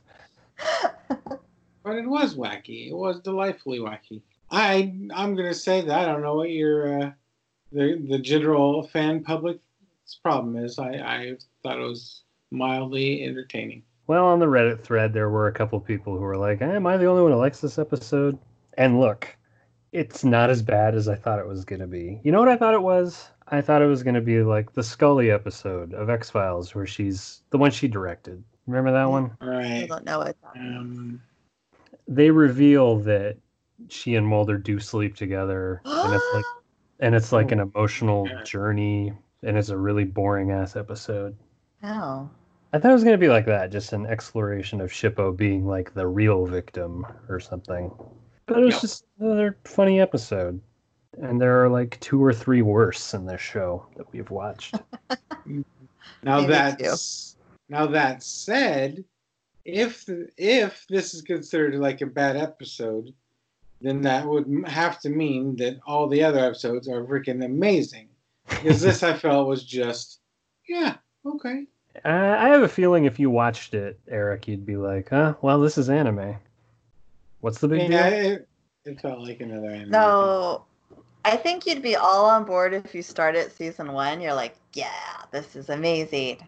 But 1.83 1.97
it 1.97 2.07
was 2.07 2.35
wacky. 2.35 2.89
It 2.89 2.95
was 2.95 3.19
delightfully 3.19 3.79
wacky. 3.79 4.21
I 4.49 4.93
I'm 5.13 5.35
gonna 5.35 5.53
say 5.53 5.81
that 5.81 5.99
I 5.99 6.11
don't 6.11 6.21
know 6.21 6.35
what 6.35 6.51
your 6.51 7.01
uh, 7.01 7.11
the 7.71 8.05
the 8.07 8.19
general 8.19 8.87
fan 8.87 9.23
public's 9.23 9.59
problem 10.21 10.55
is. 10.55 10.79
I 10.79 10.91
I 10.91 11.37
thought 11.61 11.79
it 11.79 11.83
was 11.83 12.23
mildly 12.51 13.23
entertaining. 13.23 13.83
Well, 14.07 14.25
on 14.25 14.39
the 14.39 14.45
Reddit 14.45 14.81
thread, 14.81 15.13
there 15.13 15.29
were 15.29 15.47
a 15.47 15.53
couple 15.53 15.79
people 15.79 16.13
who 16.13 16.21
were 16.21 16.37
like, 16.37 16.61
"Eh, 16.61 16.75
"Am 16.75 16.87
I 16.87 16.97
the 16.97 17.05
only 17.05 17.21
one 17.21 17.31
who 17.31 17.37
likes 17.37 17.59
this 17.59 17.79
episode?" 17.79 18.37
And 18.77 18.99
look, 18.99 19.35
it's 19.91 20.23
not 20.23 20.49
as 20.49 20.61
bad 20.61 20.95
as 20.95 21.07
I 21.07 21.15
thought 21.15 21.39
it 21.39 21.47
was 21.47 21.65
gonna 21.65 21.87
be. 21.87 22.21
You 22.23 22.31
know 22.31 22.39
what 22.39 22.49
I 22.49 22.57
thought 22.57 22.75
it 22.75 22.81
was? 22.81 23.29
I 23.53 23.61
thought 23.61 23.83
it 23.83 23.87
was 23.87 24.01
gonna 24.01 24.19
be 24.19 24.41
like 24.41 24.73
the 24.73 24.81
Scully 24.81 25.29
episode 25.29 25.93
of 25.93 26.09
X 26.09 26.31
Files, 26.31 26.73
where 26.73 26.87
she's 26.87 27.43
the 27.51 27.57
one 27.59 27.69
she 27.69 27.87
directed. 27.87 28.43
Remember 28.65 28.91
that 28.91 29.05
one? 29.05 29.37
All 29.41 29.49
I 29.49 29.85
don't 29.85 30.03
know 30.03 30.17
what 30.17 30.35
that 30.41 30.59
Um, 30.59 31.21
They 32.07 32.31
reveal 32.31 32.97
that 33.01 33.37
she 33.89 34.15
and 34.15 34.25
Mulder 34.27 34.57
do 34.57 34.79
sleep 34.79 35.15
together, 35.15 35.81
and 35.85 36.13
it's 36.15 36.33
like, 36.33 36.45
and 36.99 37.13
it's 37.13 37.31
like 37.31 37.51
an 37.51 37.59
emotional 37.59 38.27
Yeah. 38.27 38.41
journey, 38.41 39.13
and 39.43 39.55
it's 39.55 39.69
a 39.69 39.77
really 39.77 40.03
boring 40.05 40.49
ass 40.49 40.75
episode. 40.75 41.35
Oh. 41.83 42.27
I 42.73 42.79
thought 42.79 42.89
it 42.89 42.95
was 42.95 43.03
gonna 43.03 43.19
be 43.19 43.29
like 43.29 43.45
that, 43.45 43.71
just 43.71 43.93
an 43.93 44.07
exploration 44.07 44.81
of 44.81 44.89
Shippo 44.89 45.37
being 45.37 45.67
like 45.67 45.93
the 45.93 46.07
real 46.07 46.47
victim 46.47 47.05
or 47.29 47.39
something. 47.39 47.91
But 48.47 48.57
it 48.57 48.65
was 48.65 48.73
Yep. 48.75 48.81
just 48.81 49.05
another 49.19 49.57
funny 49.63 49.99
episode. 49.99 50.59
And 51.21 51.39
there 51.39 51.63
are 51.63 51.69
like 51.69 51.99
two 51.99 52.23
or 52.23 52.33
three 52.33 52.61
worse 52.61 53.13
in 53.13 53.25
this 53.25 53.41
show 53.41 53.85
that 53.95 54.11
we've 54.11 54.29
watched. 54.31 54.79
now 55.45 55.63
Maybe 56.41 56.47
that's 56.47 57.35
now 57.69 57.85
that 57.87 58.23
said, 58.23 59.03
if 59.65 60.07
if 60.37 60.85
this 60.89 61.13
is 61.13 61.21
considered 61.21 61.75
like 61.75 62.01
a 62.01 62.05
bad 62.05 62.35
episode, 62.35 63.13
then 63.81 64.01
that 64.01 64.25
would 64.25 64.63
have 64.67 64.99
to 65.01 65.09
mean 65.09 65.55
that 65.57 65.79
all 65.85 66.07
the 66.07 66.23
other 66.23 66.39
episodes 66.39 66.87
are 66.87 67.03
freaking 67.03 67.43
amazing. 67.45 68.09
Because 68.47 68.81
this 68.81 69.03
I 69.03 69.13
felt 69.13 69.47
was 69.47 69.63
just, 69.63 70.19
yeah, 70.67 70.95
okay. 71.25 71.65
I 72.03 72.47
I 72.47 72.49
have 72.49 72.63
a 72.63 72.67
feeling 72.67 73.05
if 73.05 73.19
you 73.19 73.29
watched 73.29 73.73
it, 73.73 73.99
Eric, 74.07 74.47
you'd 74.47 74.65
be 74.65 74.77
like, 74.77 75.09
huh, 75.09 75.35
well, 75.41 75.59
this 75.59 75.77
is 75.77 75.89
anime. 75.89 76.35
What's 77.41 77.59
the 77.59 77.67
big 77.67 77.91
Yeah, 77.91 78.09
deal? 78.09 78.19
it, 78.31 78.47
it 78.85 79.01
felt 79.01 79.19
like 79.21 79.41
another 79.41 79.69
anime. 79.69 79.91
No, 79.91 80.65
I 81.25 81.37
think 81.37 81.65
you'd 81.65 81.81
be 81.81 81.95
all 81.95 82.25
on 82.25 82.43
board 82.43 82.73
if 82.73 82.93
you 82.93 83.01
start 83.01 83.35
at 83.35 83.51
season 83.51 83.93
one. 83.93 84.19
You're 84.19 84.33
like, 84.33 84.55
yeah, 84.73 84.91
this 85.31 85.55
is 85.55 85.69
amazing. 85.69 86.45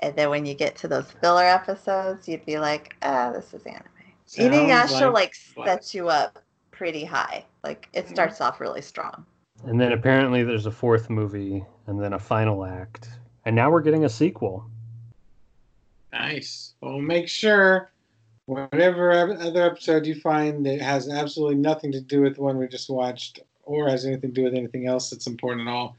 And 0.00 0.14
then 0.16 0.30
when 0.30 0.44
you 0.46 0.54
get 0.54 0.76
to 0.76 0.88
those 0.88 1.10
filler 1.20 1.44
episodes, 1.44 2.28
you'd 2.28 2.44
be 2.44 2.58
like, 2.58 2.96
ah, 3.02 3.30
this 3.32 3.52
is 3.54 3.62
anime. 3.64 3.84
Sounds 4.26 4.54
Inuyasha 4.54 5.12
like, 5.12 5.32
like- 5.56 5.66
sets 5.68 5.94
you 5.94 6.08
up 6.08 6.38
pretty 6.70 7.04
high. 7.04 7.44
Like 7.64 7.88
it 7.92 8.06
Mhm. 8.06 8.10
starts 8.10 8.40
off 8.40 8.60
really 8.60 8.82
strong. 8.82 9.24
And 9.64 9.80
then 9.80 9.92
apparently 9.92 10.44
there's 10.44 10.66
a 10.66 10.70
fourth 10.70 11.10
movie 11.10 11.64
and 11.86 12.00
then 12.00 12.12
a 12.12 12.18
final 12.18 12.64
act. 12.64 13.08
And 13.44 13.56
now 13.56 13.70
we're 13.70 13.80
getting 13.82 14.04
a 14.04 14.08
sequel. 14.08 14.64
Nice. 16.12 16.74
Well, 16.80 16.98
make 17.00 17.28
sure 17.28 17.90
whatever 18.46 19.10
other 19.12 19.62
episode 19.64 20.06
you 20.06 20.14
find 20.14 20.64
that 20.64 20.80
has 20.80 21.08
absolutely 21.08 21.56
nothing 21.56 21.92
to 21.92 22.00
do 22.00 22.22
with 22.22 22.36
the 22.36 22.42
one 22.42 22.56
we 22.58 22.66
just 22.68 22.88
watched 22.88 23.40
or 23.68 23.88
has 23.88 24.04
anything 24.06 24.30
to 24.30 24.34
do 24.34 24.44
with 24.44 24.54
anything 24.54 24.86
else 24.86 25.10
that's 25.10 25.26
important 25.26 25.68
at 25.68 25.72
all, 25.72 25.96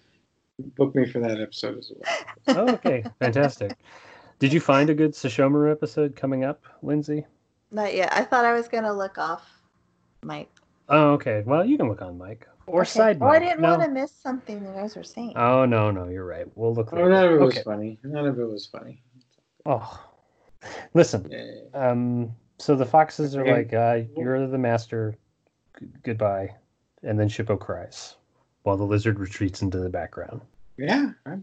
book 0.76 0.94
me 0.96 1.06
for 1.10 1.20
that 1.20 1.40
episode 1.40 1.78
as 1.78 1.92
well. 1.96 2.68
Oh, 2.68 2.74
okay. 2.74 3.04
Fantastic. 3.20 3.74
Did 4.40 4.52
you 4.52 4.60
find 4.60 4.90
a 4.90 4.94
good 4.96 5.12
Sesshomaru 5.14 5.72
episode 5.72 6.16
coming 6.16 6.44
up, 6.44 6.64
Lindsay? 6.82 7.26
Not 7.72 7.94
yet. 7.94 8.12
I 8.12 8.24
thought 8.24 8.46
I 8.46 8.54
was 8.54 8.68
gonna 8.68 8.94
look 8.94 9.18
off 9.18 9.48
Mike. 10.24 10.50
Oh, 10.90 11.12
okay. 11.12 11.44
Well, 11.46 11.64
you 11.64 11.78
can 11.78 11.88
look 11.88 12.02
on 12.02 12.18
Mike 12.18 12.48
or 12.66 12.82
Okay. 12.82 12.90
side 12.90 13.18
Oh, 13.22 13.28
I 13.28 13.38
didn't 13.40 13.62
no. 13.62 13.70
want 13.78 13.84
to 13.84 13.90
miss 13.90 14.12
something 14.12 14.62
you 14.66 14.72
guys 14.74 14.96
were 14.96 15.04
saying. 15.04 15.34
Oh 15.36 15.66
no, 15.66 15.92
no, 15.92 16.08
you're 16.08 16.26
right. 16.26 16.46
We'll 16.56 16.74
look. 16.74 16.90
Oh, 16.92 16.96
later. 16.96 17.10
none 17.10 17.26
of 17.26 17.32
it 17.34 17.40
was 17.40 17.54
okay. 17.54 17.64
funny. 17.64 18.00
None 18.04 18.26
of 18.26 18.40
it 18.40 18.46
was 18.46 18.66
funny. 18.66 19.04
Oh, 19.66 20.04
listen. 20.96 21.30
Yeah. 21.30 21.62
Um. 21.90 22.32
So 22.58 22.76
the 22.76 22.86
foxes 22.86 23.36
are 23.36 23.42
Okay. 23.42 23.54
like, 23.54 23.74
uh, 23.74 24.02
"You're 24.18 24.48
the 24.48 24.58
master. 24.58 25.16
G- 25.80 25.86
goodbye," 26.04 26.56
and 27.04 27.20
then 27.20 27.30
Shippo 27.30 27.60
cries, 27.60 28.16
while 28.64 28.78
the 28.78 28.84
lizard 28.84 29.20
retreats 29.20 29.62
into 29.62 29.80
the 29.80 29.90
background. 29.90 30.42
Yeah, 30.78 31.12
that 31.26 31.40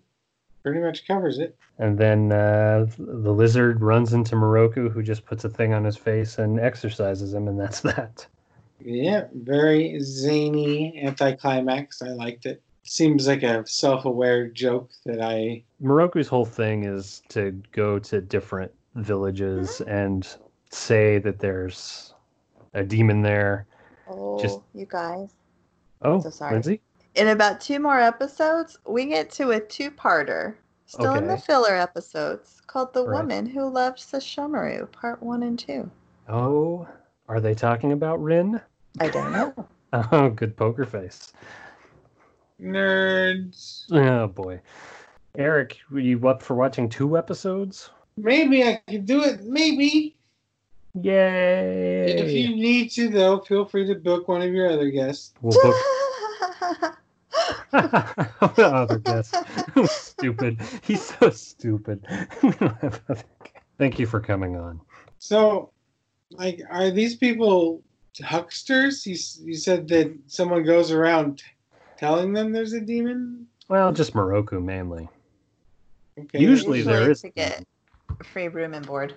pretty 0.62 0.80
much 0.80 1.06
covers 1.06 1.38
it. 1.38 1.56
And 1.78 1.98
then 1.98 2.32
uh, 2.32 2.86
the 2.98 3.32
lizard 3.32 3.80
runs 3.82 4.12
into 4.12 4.34
Miroku, 4.36 4.90
who 4.90 5.02
just 5.02 5.24
puts 5.26 5.44
a 5.44 5.48
thing 5.48 5.74
on 5.74 5.84
his 5.84 5.96
face 5.96 6.38
and 6.38 6.58
exercises 6.58 7.34
him, 7.34 7.48
and 7.48 7.58
that's 7.60 7.80
that. 7.82 8.26
Yeah, 8.84 9.24
very 9.34 9.98
zany 10.00 11.00
anticlimax. 11.02 12.02
I 12.02 12.08
liked 12.08 12.46
it. 12.46 12.62
seems 12.84 13.26
like 13.26 13.42
a 13.42 13.66
self-aware 13.66 14.48
joke 14.48 14.90
that 15.06 15.20
I 15.22 15.62
Miroku's 15.82 16.28
whole 16.28 16.44
thing 16.44 16.84
is 16.84 17.22
to 17.30 17.52
go 17.72 17.98
to 18.00 18.20
different 18.20 18.70
villages 18.94 19.80
and 19.82 20.26
say 20.70 21.18
that 21.18 21.38
there's 21.38 22.12
a 22.74 22.82
demon 22.84 23.22
there. 23.22 23.66
Oh, 24.08 24.38
Just- 24.40 24.60
you 24.74 24.86
guys. 24.88 25.30
Oh, 26.02 26.20
So 26.20 26.30
sorry. 26.30 26.52
Lindsay? 26.52 26.80
In 27.14 27.28
about 27.28 27.60
two 27.60 27.78
more 27.80 27.98
episodes, 28.00 28.78
we 28.86 29.06
get 29.06 29.30
to 29.32 29.50
a 29.52 29.60
two-parter, 29.60 30.54
still 30.86 31.14
in 31.14 31.26
the 31.26 31.38
filler 31.38 31.74
episodes, 31.74 32.60
called 32.66 32.92
"The 32.92 33.04
Right. 33.06 33.20
Woman 33.22 33.46
Who 33.46 33.68
Loved 33.70 33.98
Sesshomaru," 33.98 34.92
Part 34.92 35.22
One 35.22 35.42
and 35.42 35.58
Two. 35.58 35.90
Oh, 36.28 36.86
are 37.28 37.40
they 37.40 37.54
talking 37.54 37.92
about 37.92 38.22
Rin? 38.22 38.60
I 39.00 39.08
don't 39.08 39.32
know. 39.32 39.54
Oh, 40.12 40.28
good 40.28 40.56
poker 40.56 40.84
face. 40.84 41.32
nerds. 42.60 43.84
Oh 43.92 44.26
boy. 44.26 44.60
Eric, 45.38 45.78
were 45.90 46.00
you 46.00 46.26
up 46.28 46.42
for 46.42 46.54
watching 46.54 46.88
two 46.88 47.16
episodes? 47.16 47.88
Maybe 48.18 48.64
I 48.64 48.80
could 48.88 49.06
do 49.06 49.22
it. 49.22 49.44
Maybe. 49.44 50.15
Yay! 51.02 52.06
If 52.08 52.32
you 52.32 52.56
need 52.56 52.90
to, 52.92 53.08
though, 53.08 53.40
feel 53.40 53.64
free 53.66 53.86
to 53.86 53.94
book 53.94 54.28
one 54.28 54.40
of 54.42 54.52
your 54.52 54.70
other 54.70 54.90
guests. 54.90 55.34
We'll 55.42 55.60
book 55.62 55.76
other 58.58 58.98
guest. 58.98 59.34
stupid. 59.86 60.58
He's 60.82 61.02
so 61.18 61.30
stupid. 61.30 62.06
We 62.42 62.50
don't 62.52 62.80
have 62.80 63.00
other 63.08 63.22
guests. 63.44 63.60
Thank 63.78 63.98
you 63.98 64.06
for 64.06 64.20
coming 64.20 64.56
on. 64.56 64.80
So, 65.18 65.70
like, 66.30 66.60
are 66.70 66.90
these 66.90 67.16
people 67.16 67.82
hucksters? 68.22 69.04
You, 69.04 69.16
you 69.46 69.54
said 69.54 69.86
that 69.88 70.16
someone 70.26 70.64
goes 70.64 70.90
around 70.90 71.38
t- 71.38 71.44
telling 71.98 72.32
them 72.32 72.52
there's 72.52 72.72
a 72.72 72.80
demon. 72.80 73.46
Well, 73.68 73.92
just 73.92 74.14
Miroku 74.14 74.62
mainly. 74.62 75.08
Okay. 76.18 76.38
Usually 76.38 76.80
there 76.80 77.10
is- 77.10 77.20
to 77.20 77.28
get 77.28 77.64
free 78.24 78.48
room 78.48 78.72
and 78.72 78.86
board. 78.86 79.14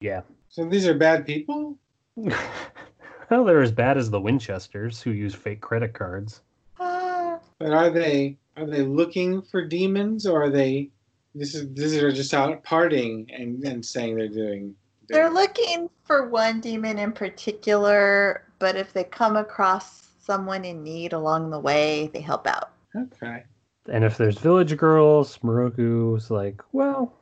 Yeah. 0.00 0.20
So 0.48 0.64
these 0.64 0.86
are 0.86 0.94
bad 0.94 1.26
people. 1.26 1.78
well, 2.16 3.44
they're 3.44 3.62
as 3.62 3.72
bad 3.72 3.98
as 3.98 4.10
the 4.10 4.20
Winchesters 4.20 5.00
who 5.00 5.10
use 5.10 5.34
fake 5.34 5.60
credit 5.60 5.92
cards. 5.92 6.42
Ah, 6.80 7.38
But 7.58 7.72
are 7.72 7.90
they 7.90 8.36
are 8.56 8.66
they 8.66 8.82
looking 8.82 9.42
for 9.42 9.64
demons, 9.64 10.26
or 10.26 10.44
are 10.44 10.50
they 10.50 10.90
this 11.34 11.54
is 11.54 11.72
these 11.74 12.02
are 12.02 12.10
just 12.10 12.34
out 12.34 12.64
partying 12.64 13.26
and, 13.32 13.62
and 13.64 13.84
saying 13.84 14.16
they're 14.16 14.28
doing? 14.28 14.74
They're 15.08 15.30
looking 15.30 15.88
for 16.04 16.28
one 16.28 16.60
demon 16.60 16.98
in 16.98 17.12
particular, 17.12 18.44
but 18.58 18.76
if 18.76 18.92
they 18.92 19.04
come 19.04 19.36
across 19.36 20.08
someone 20.20 20.64
in 20.64 20.82
need 20.82 21.12
along 21.14 21.50
the 21.50 21.58
way, 21.58 22.10
they 22.12 22.20
help 22.20 22.46
out. 22.46 22.72
Okay. 22.94 23.44
And 23.90 24.04
if 24.04 24.18
there's 24.18 24.38
village 24.38 24.76
girls, 24.76 25.38
Miroku's 25.38 26.30
like, 26.30 26.62
well, 26.72 27.14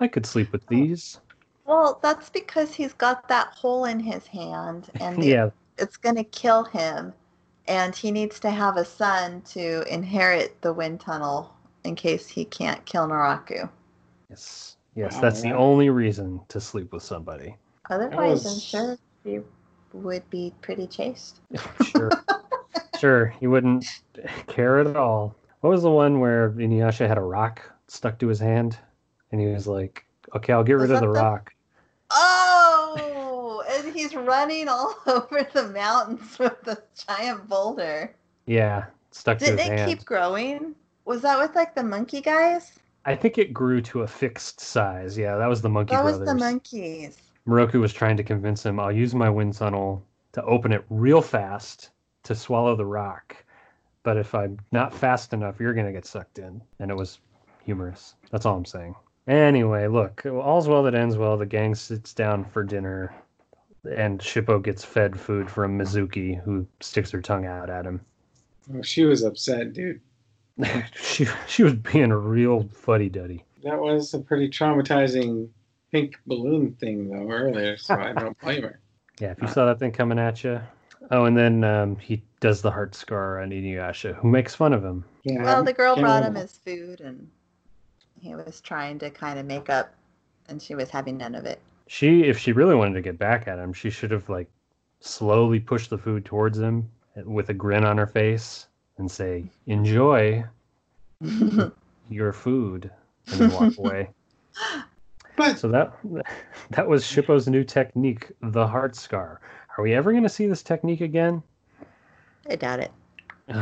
I 0.00 0.08
could 0.08 0.24
sleep 0.24 0.52
with 0.52 0.66
these. 0.68 1.20
Well, 1.66 1.98
that's 2.02 2.28
because 2.30 2.74
he's 2.74 2.92
got 2.92 3.28
that 3.28 3.48
hole 3.48 3.86
in 3.86 4.00
his 4.00 4.26
hand 4.26 4.90
and 5.00 5.22
the- 5.22 5.26
yeah, 5.28 5.50
it's 5.78 5.96
going 5.96 6.16
to 6.16 6.24
kill 6.24 6.64
him. 6.64 7.12
And 7.66 7.96
he 7.96 8.10
needs 8.10 8.38
to 8.40 8.50
have 8.50 8.76
a 8.76 8.84
son 8.84 9.40
to 9.52 9.82
inherit 9.92 10.60
the 10.60 10.72
wind 10.72 11.00
tunnel 11.00 11.54
in 11.84 11.94
case 11.94 12.28
he 12.28 12.44
can't 12.44 12.84
kill 12.84 13.08
Naraku. 13.08 13.68
yes, 14.28 14.76
yes. 14.94 15.14
Wow, 15.14 15.20
That's 15.22 15.42
the 15.42 15.52
only 15.52 15.88
reason 15.88 16.40
to 16.48 16.60
sleep 16.60 16.92
with 16.92 17.02
somebody. 17.02 17.56
Otherwise, 17.88 18.46
I'm 18.46 18.58
sure 18.58 18.98
he 19.24 19.40
would 19.94 20.28
be 20.30 20.52
pretty 20.60 20.86
chaste. 20.86 21.40
Sure, 21.84 22.10
sure. 23.00 23.26
He 23.40 23.46
wouldn't 23.46 23.86
care 24.46 24.78
at 24.78 24.96
all. 24.96 25.36
What 25.60 25.70
was 25.70 25.82
the 25.82 25.90
one 25.90 26.20
where 26.20 26.50
Inuyasha 26.50 27.06
had 27.06 27.18
a 27.18 27.22
rock 27.22 27.62
stuck 27.88 28.18
to 28.18 28.28
his 28.28 28.40
hand, 28.40 28.78
and 29.32 29.40
he 29.40 29.46
was 29.46 29.66
like, 29.66 30.04
"Okay, 30.34 30.52
I'll 30.52 30.64
get 30.64 30.74
rid 30.74 30.90
of 30.90 31.00
the 31.00 31.06
the- 31.06 31.08
rock." 31.08 31.52
Oh, 32.10 33.62
and 33.70 33.94
he's 33.94 34.14
running 34.14 34.68
all 34.68 34.96
over 35.06 35.46
the 35.52 35.68
mountains 35.68 36.38
with 36.38 36.66
a 36.68 36.78
giant 37.06 37.48
boulder. 37.48 38.14
Yeah, 38.46 38.84
stuck 39.10 39.40
his 39.40 39.50
it 39.50 39.60
hand. 39.60 39.88
keep 39.88 40.04
growing? 40.04 40.74
Was 41.04 41.22
that 41.22 41.38
with 41.38 41.54
like 41.54 41.74
the 41.74 41.82
monkey 41.82 42.20
guys? 42.20 42.72
I 43.04 43.14
think 43.14 43.36
it 43.36 43.52
grew 43.52 43.80
to 43.82 44.02
a 44.02 44.06
fixed 44.06 44.60
size. 44.60 45.18
Yeah, 45.18 45.36
that 45.36 45.46
was 45.46 45.60
the 45.60 45.68
Monkey 45.68 45.94
that 45.94 46.02
Brothers. 46.02 46.20
was 46.20 46.28
the 46.28 46.34
monkeys. 46.34 47.18
Miroku 47.46 47.78
was 47.78 47.92
trying 47.92 48.16
to 48.16 48.22
convince 48.22 48.64
him, 48.64 48.80
I'll 48.80 48.90
use 48.90 49.14
my 49.14 49.28
wind 49.28 49.52
tunnel 49.52 50.02
to 50.32 50.42
open 50.44 50.72
it 50.72 50.82
real 50.88 51.20
fast 51.20 51.90
to 52.22 52.34
swallow 52.34 52.74
the 52.74 52.86
rock. 52.86 53.36
But 54.02 54.16
if 54.16 54.34
I'm 54.34 54.58
not 54.72 54.94
fast 54.94 55.34
enough, 55.34 55.60
you're 55.60 55.74
going 55.74 55.84
to 55.86 55.92
get 55.92 56.06
sucked 56.06 56.38
in. 56.38 56.62
And 56.78 56.90
it 56.90 56.94
was 56.96 57.18
humorous. 57.62 58.14
That's 58.30 58.46
all 58.46 58.56
I'm 58.56 58.64
saying. 58.64 58.94
Anyway, 59.26 59.86
look, 59.86 60.24
all's 60.26 60.68
well 60.68 60.82
that 60.82 60.94
ends 60.94 61.16
well. 61.16 61.36
The 61.36 61.46
gang 61.46 61.74
sits 61.74 62.12
down 62.12 62.44
for 62.44 62.62
dinner, 62.62 63.14
and 63.96 64.20
Shippo 64.20 64.62
gets 64.62 64.84
fed 64.84 65.18
food 65.18 65.50
from 65.50 65.78
Mizuki, 65.78 66.42
who 66.42 66.66
sticks 66.80 67.10
her 67.10 67.22
tongue 67.22 67.46
out 67.46 67.70
at 67.70 67.86
him. 67.86 68.00
Well, 68.68 68.82
she 68.82 69.04
was 69.04 69.22
upset, 69.22 69.72
dude. 69.72 70.00
she, 70.94 71.26
she 71.46 71.62
was 71.62 71.74
being 71.74 72.10
a 72.10 72.18
real 72.18 72.68
fuddy 72.68 73.08
duddy. 73.08 73.44
That 73.62 73.80
was 73.80 74.12
a 74.12 74.18
pretty 74.18 74.48
traumatizing 74.48 75.48
pink 75.90 76.18
balloon 76.26 76.72
thing, 76.74 77.08
though, 77.08 77.30
earlier. 77.30 77.76
So 77.78 77.94
I 77.94 78.12
don't 78.12 78.38
blame 78.42 78.62
her. 78.62 78.80
Yeah, 79.20 79.30
if 79.30 79.40
you 79.40 79.48
saw 79.48 79.66
that 79.66 79.78
thing 79.78 79.92
coming 79.92 80.18
at 80.18 80.44
you. 80.44 80.60
Oh, 81.10 81.24
and 81.24 81.36
then 81.36 81.64
um, 81.64 81.96
he 81.96 82.22
does 82.40 82.62
the 82.62 82.70
heart 82.70 82.94
scar 82.94 83.40
on 83.40 83.50
Inuyasha, 83.50 84.14
who 84.16 84.28
makes 84.28 84.54
fun 84.54 84.72
of 84.72 84.84
him. 84.84 85.04
Yeah. 85.22 85.44
Well, 85.44 85.64
the 85.64 85.72
girl 85.72 85.96
brought 85.96 86.24
him 86.24 86.34
his 86.34 86.52
food, 86.52 87.00
and 87.00 87.30
he 88.24 88.34
was 88.34 88.62
trying 88.62 88.98
to 88.98 89.10
kind 89.10 89.38
of 89.38 89.44
make 89.44 89.68
up, 89.68 89.92
and 90.48 90.60
she 90.60 90.74
was 90.74 90.88
having 90.88 91.18
none 91.18 91.34
of 91.34 91.44
it. 91.44 91.60
She, 91.86 92.24
if 92.24 92.38
she 92.38 92.52
really 92.52 92.74
wanted 92.74 92.94
to 92.94 93.02
get 93.02 93.18
back 93.18 93.46
at 93.46 93.58
him, 93.58 93.74
she 93.74 93.90
should 93.90 94.10
have 94.10 94.28
like 94.30 94.48
slowly 95.00 95.60
pushed 95.60 95.90
the 95.90 95.98
food 95.98 96.24
towards 96.24 96.58
him 96.58 96.90
with 97.16 97.50
a 97.50 97.54
grin 97.54 97.84
on 97.84 97.98
her 97.98 98.06
face 98.06 98.66
and 98.96 99.10
say, 99.10 99.44
"Enjoy 99.66 100.42
your 102.08 102.32
food," 102.32 102.90
and 103.26 103.40
then 103.40 103.52
walk 103.52 103.78
away. 103.78 104.10
But 105.36 105.58
So 105.58 105.66
that 105.68 105.92
that 106.70 106.86
was 106.86 107.04
Shippo's 107.04 107.48
new 107.48 107.64
technique, 107.64 108.30
the 108.40 108.68
heart 108.68 108.94
scar. 108.94 109.40
Are 109.76 109.82
we 109.82 109.92
ever 109.92 110.12
going 110.12 110.22
to 110.22 110.28
see 110.28 110.46
this 110.46 110.62
technique 110.62 111.00
again? 111.00 111.42
I 112.48 112.54
doubt 112.54 112.78
it. 112.78 112.92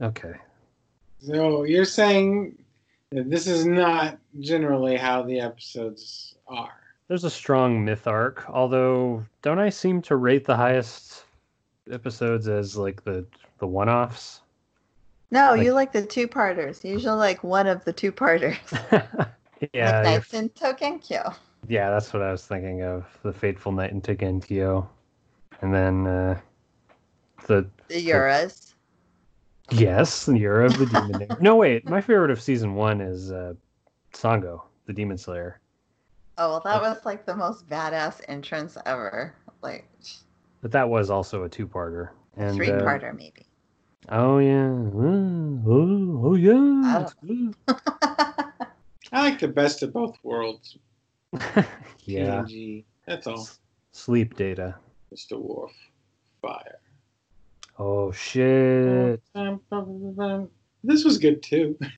okay. 0.00 0.32
so 1.20 1.64
you're 1.64 1.84
saying 1.84 2.56
that 2.56 2.69
this 3.10 3.46
is 3.46 3.66
not 3.66 4.18
generally 4.40 4.96
how 4.96 5.22
the 5.22 5.40
episodes 5.40 6.36
are. 6.48 6.72
There's 7.08 7.24
a 7.24 7.30
strong 7.30 7.84
myth 7.84 8.06
arc, 8.06 8.44
although 8.48 9.24
don't 9.42 9.58
I 9.58 9.68
seem 9.68 10.00
to 10.02 10.16
rate 10.16 10.44
the 10.44 10.56
highest 10.56 11.24
episodes 11.90 12.46
as 12.48 12.76
like 12.76 13.02
the 13.02 13.26
the 13.58 13.66
one-offs? 13.66 14.40
No, 15.32 15.50
Like- 15.50 15.62
you 15.64 15.72
like 15.74 15.92
the 15.92 16.04
two-parters. 16.06 16.84
Usually, 16.84 17.16
like 17.16 17.42
one 17.44 17.66
of 17.66 17.84
the 17.84 17.92
two-parters, 17.92 18.56
yeah, 19.74 20.02
like 20.02 20.32
you're- 20.32 20.38
in 20.38 20.48
Togenkyo. 20.50 21.34
yeah, 21.68 21.90
that's 21.90 22.12
what 22.12 22.22
I 22.22 22.30
was 22.30 22.46
thinking 22.46 22.82
of. 22.82 23.04
The 23.22 23.32
Fateful 23.32 23.72
Night 23.72 23.90
in 23.90 24.00
Togenkyo. 24.00 24.86
And 25.62 25.74
then 25.74 26.06
uh 26.06 26.38
the 27.46 27.68
The 27.88 28.06
Yuras. 28.08 28.69
Yes, 29.72 30.26
the 30.26 30.38
Year 30.38 30.62
of 30.62 30.78
the 30.78 30.86
Demon 30.86 31.28
No, 31.40 31.56
wait, 31.56 31.88
my 31.88 32.00
favorite 32.00 32.30
of 32.30 32.40
season 32.40 32.74
1 32.74 33.00
is 33.00 33.32
uh 33.32 33.54
Sango, 34.12 34.62
the 34.86 34.92
Demon 34.92 35.18
Slayer. 35.18 35.60
Oh 36.38 36.50
well, 36.50 36.62
that 36.64 36.80
was 36.80 37.04
like 37.04 37.26
the 37.26 37.36
most 37.36 37.68
badass 37.68 38.20
entrance 38.28 38.76
ever. 38.86 39.34
Like 39.62 39.88
But 40.62 40.72
that 40.72 40.88
was 40.88 41.10
also 41.10 41.44
a 41.44 41.48
two-parter. 41.48 42.10
And 42.36 42.52
uh, 42.52 42.54
three-parter 42.54 43.16
maybe. 43.16 43.46
Oh 44.08 44.38
yeah. 44.38 44.70
Uh, 44.70 45.68
oh, 45.68 46.20
oh 46.24 46.34
yeah. 46.34 47.02
it's. 47.02 47.14
I 49.12 49.22
like 49.22 49.38
the 49.38 49.48
best 49.48 49.82
of 49.82 49.92
both 49.92 50.16
worlds. 50.22 50.78
yeah. 52.04 52.42
TNG. 52.42 52.84
That's 53.06 53.26
all. 53.26 53.48
Sleep 53.92 54.36
data. 54.36 54.76
Mr. 55.12 55.38
Worf. 55.40 55.72
Fire. 56.40 56.78
Oh 57.80 58.08
um, 58.08 58.12
shit. 58.12 59.22
Um, 59.34 59.60
um, 59.72 60.50
this 60.84 61.02
was 61.02 61.16
good 61.16 61.42
too. 61.42 61.78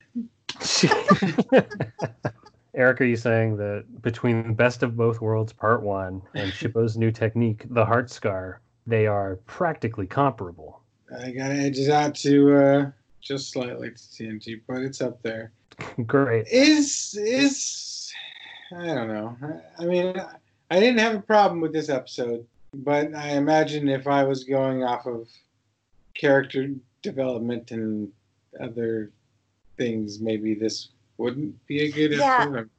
Eric, 2.73 3.01
are 3.01 3.05
you 3.05 3.17
saying 3.17 3.57
that 3.57 3.83
between 4.01 4.53
Best 4.53 4.81
of 4.81 4.95
Both 4.95 5.19
Worlds 5.19 5.51
Part 5.51 5.83
1 5.83 6.21
and 6.35 6.53
Shippo's 6.53 6.97
new 6.97 7.11
technique, 7.11 7.65
the 7.69 7.83
Heart 7.85 8.09
Scar, 8.09 8.61
they 8.87 9.07
are 9.07 9.35
practically 9.45 10.07
comparable? 10.07 10.81
I 11.19 11.31
gotta 11.31 11.55
edge 11.55 11.77
it 11.77 11.91
out 11.91 12.15
to 12.15 12.55
uh, 12.55 12.91
just 13.19 13.51
slightly 13.51 13.89
to 13.89 13.95
TNG, 13.95 14.61
but 14.65 14.77
it's 14.83 15.01
up 15.01 15.21
there. 15.21 15.51
Great. 16.07 16.47
Is 16.47 17.13
is 17.19 18.09
I 18.73 18.85
don't 18.85 19.09
know. 19.09 19.37
I 19.43 19.83
I 19.83 19.85
mean, 19.85 20.15
I 20.71 20.79
didn't 20.79 20.99
have 20.99 21.15
a 21.15 21.21
problem 21.21 21.59
with 21.59 21.73
this 21.73 21.89
episode, 21.89 22.47
but 22.73 23.13
I 23.13 23.31
imagine 23.31 23.89
if 23.89 24.07
I 24.07 24.23
was 24.23 24.45
going 24.45 24.85
off 24.85 25.05
of 25.05 25.27
character 26.15 26.69
development 27.01 27.71
and 27.71 28.11
other 28.59 29.11
things, 29.77 30.19
maybe 30.19 30.53
this 30.53 30.89
wouldn't 31.17 31.65
be 31.67 31.83
a 31.83 31.91
good 31.91 32.11
Yeah. 32.11 32.43
episode. 32.43 32.69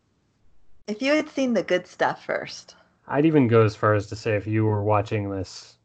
If 0.87 1.01
you 1.03 1.15
had 1.15 1.29
seen 1.29 1.55
the 1.55 1.63
good 1.63 1.87
stuff 1.87 2.25
first. 2.25 2.77
I'd 3.09 3.27
even 3.27 3.49
go 3.49 3.63
as 3.63 3.77
far 3.77 3.95
as 3.95 4.07
to 4.09 4.17
say 4.17 4.37
if 4.37 4.47
you 4.47 4.65
were 4.65 4.83
watching 4.83 5.31
this, 5.31 5.77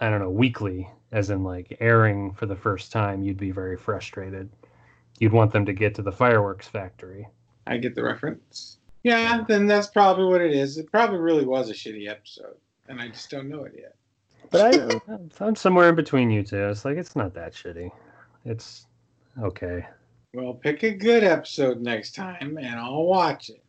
I 0.00 0.10
don't 0.10 0.20
know, 0.20 0.30
weekly, 0.30 0.88
as 1.12 1.30
in 1.30 1.42
like 1.42 1.76
airing 1.80 2.32
for 2.32 2.46
the 2.46 2.56
first 2.56 2.92
time, 2.92 3.22
you'd 3.22 3.36
be 3.38 3.50
very 3.50 3.76
frustrated. 3.76 4.48
You'd 5.18 5.32
want 5.32 5.52
them 5.52 5.64
to 5.66 5.72
get 5.72 5.94
to 5.96 6.02
the 6.02 6.12
fireworks 6.12 6.68
factory. 6.68 7.26
I 7.66 7.78
get 7.78 7.94
the 7.94 8.02
reference. 8.02 8.78
Yeah, 9.02 9.44
then 9.46 9.66
that's 9.66 9.86
probably 9.86 10.26
what 10.26 10.40
it 10.40 10.52
is. 10.52 10.78
It 10.78 10.90
probably 10.90 11.18
really 11.18 11.44
was 11.44 11.70
a 11.70 11.72
shitty 11.72 12.08
episode, 12.08 12.56
and 12.88 13.00
I 13.00 13.08
just 13.08 13.30
don't 13.30 13.48
know 13.48 13.64
it 13.64 13.74
yet. 13.76 13.94
But 14.50 14.74
I, 15.08 15.18
I'm 15.44 15.56
somewhere 15.56 15.88
in 15.88 15.94
between 15.94 16.30
you 16.30 16.42
two. 16.42 16.68
It's 16.68 16.84
like 16.84 16.96
it's 16.96 17.16
not 17.16 17.34
that 17.34 17.52
shitty. 17.52 17.90
It's 18.44 18.86
okay. 19.42 19.86
Well, 20.34 20.54
pick 20.54 20.82
a 20.82 20.90
good 20.90 21.24
episode 21.24 21.80
next 21.80 22.14
time, 22.14 22.58
and 22.58 22.78
I'll 22.78 23.04
watch 23.04 23.50
it. 23.50 23.64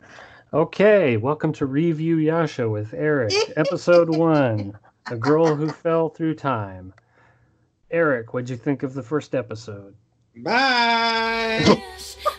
Okay, 0.54 1.18
welcome 1.18 1.52
to 1.54 1.66
Review 1.66 2.18
Yasha 2.18 2.70
with 2.70 2.94
Eric, 2.94 3.34
episode 3.58 4.16
one, 4.16 4.78
The 5.10 5.18
Girl 5.18 5.56
Who 5.56 5.70
Fell 5.70 6.10
Through 6.10 6.36
Time. 6.36 6.94
Eric, 7.90 8.34
what'd 8.34 8.50
you 8.50 8.58
think 8.58 8.84
of 8.84 8.94
the 8.94 9.04
first 9.04 9.34
episode? 9.34 9.96
Bye. 10.36 11.84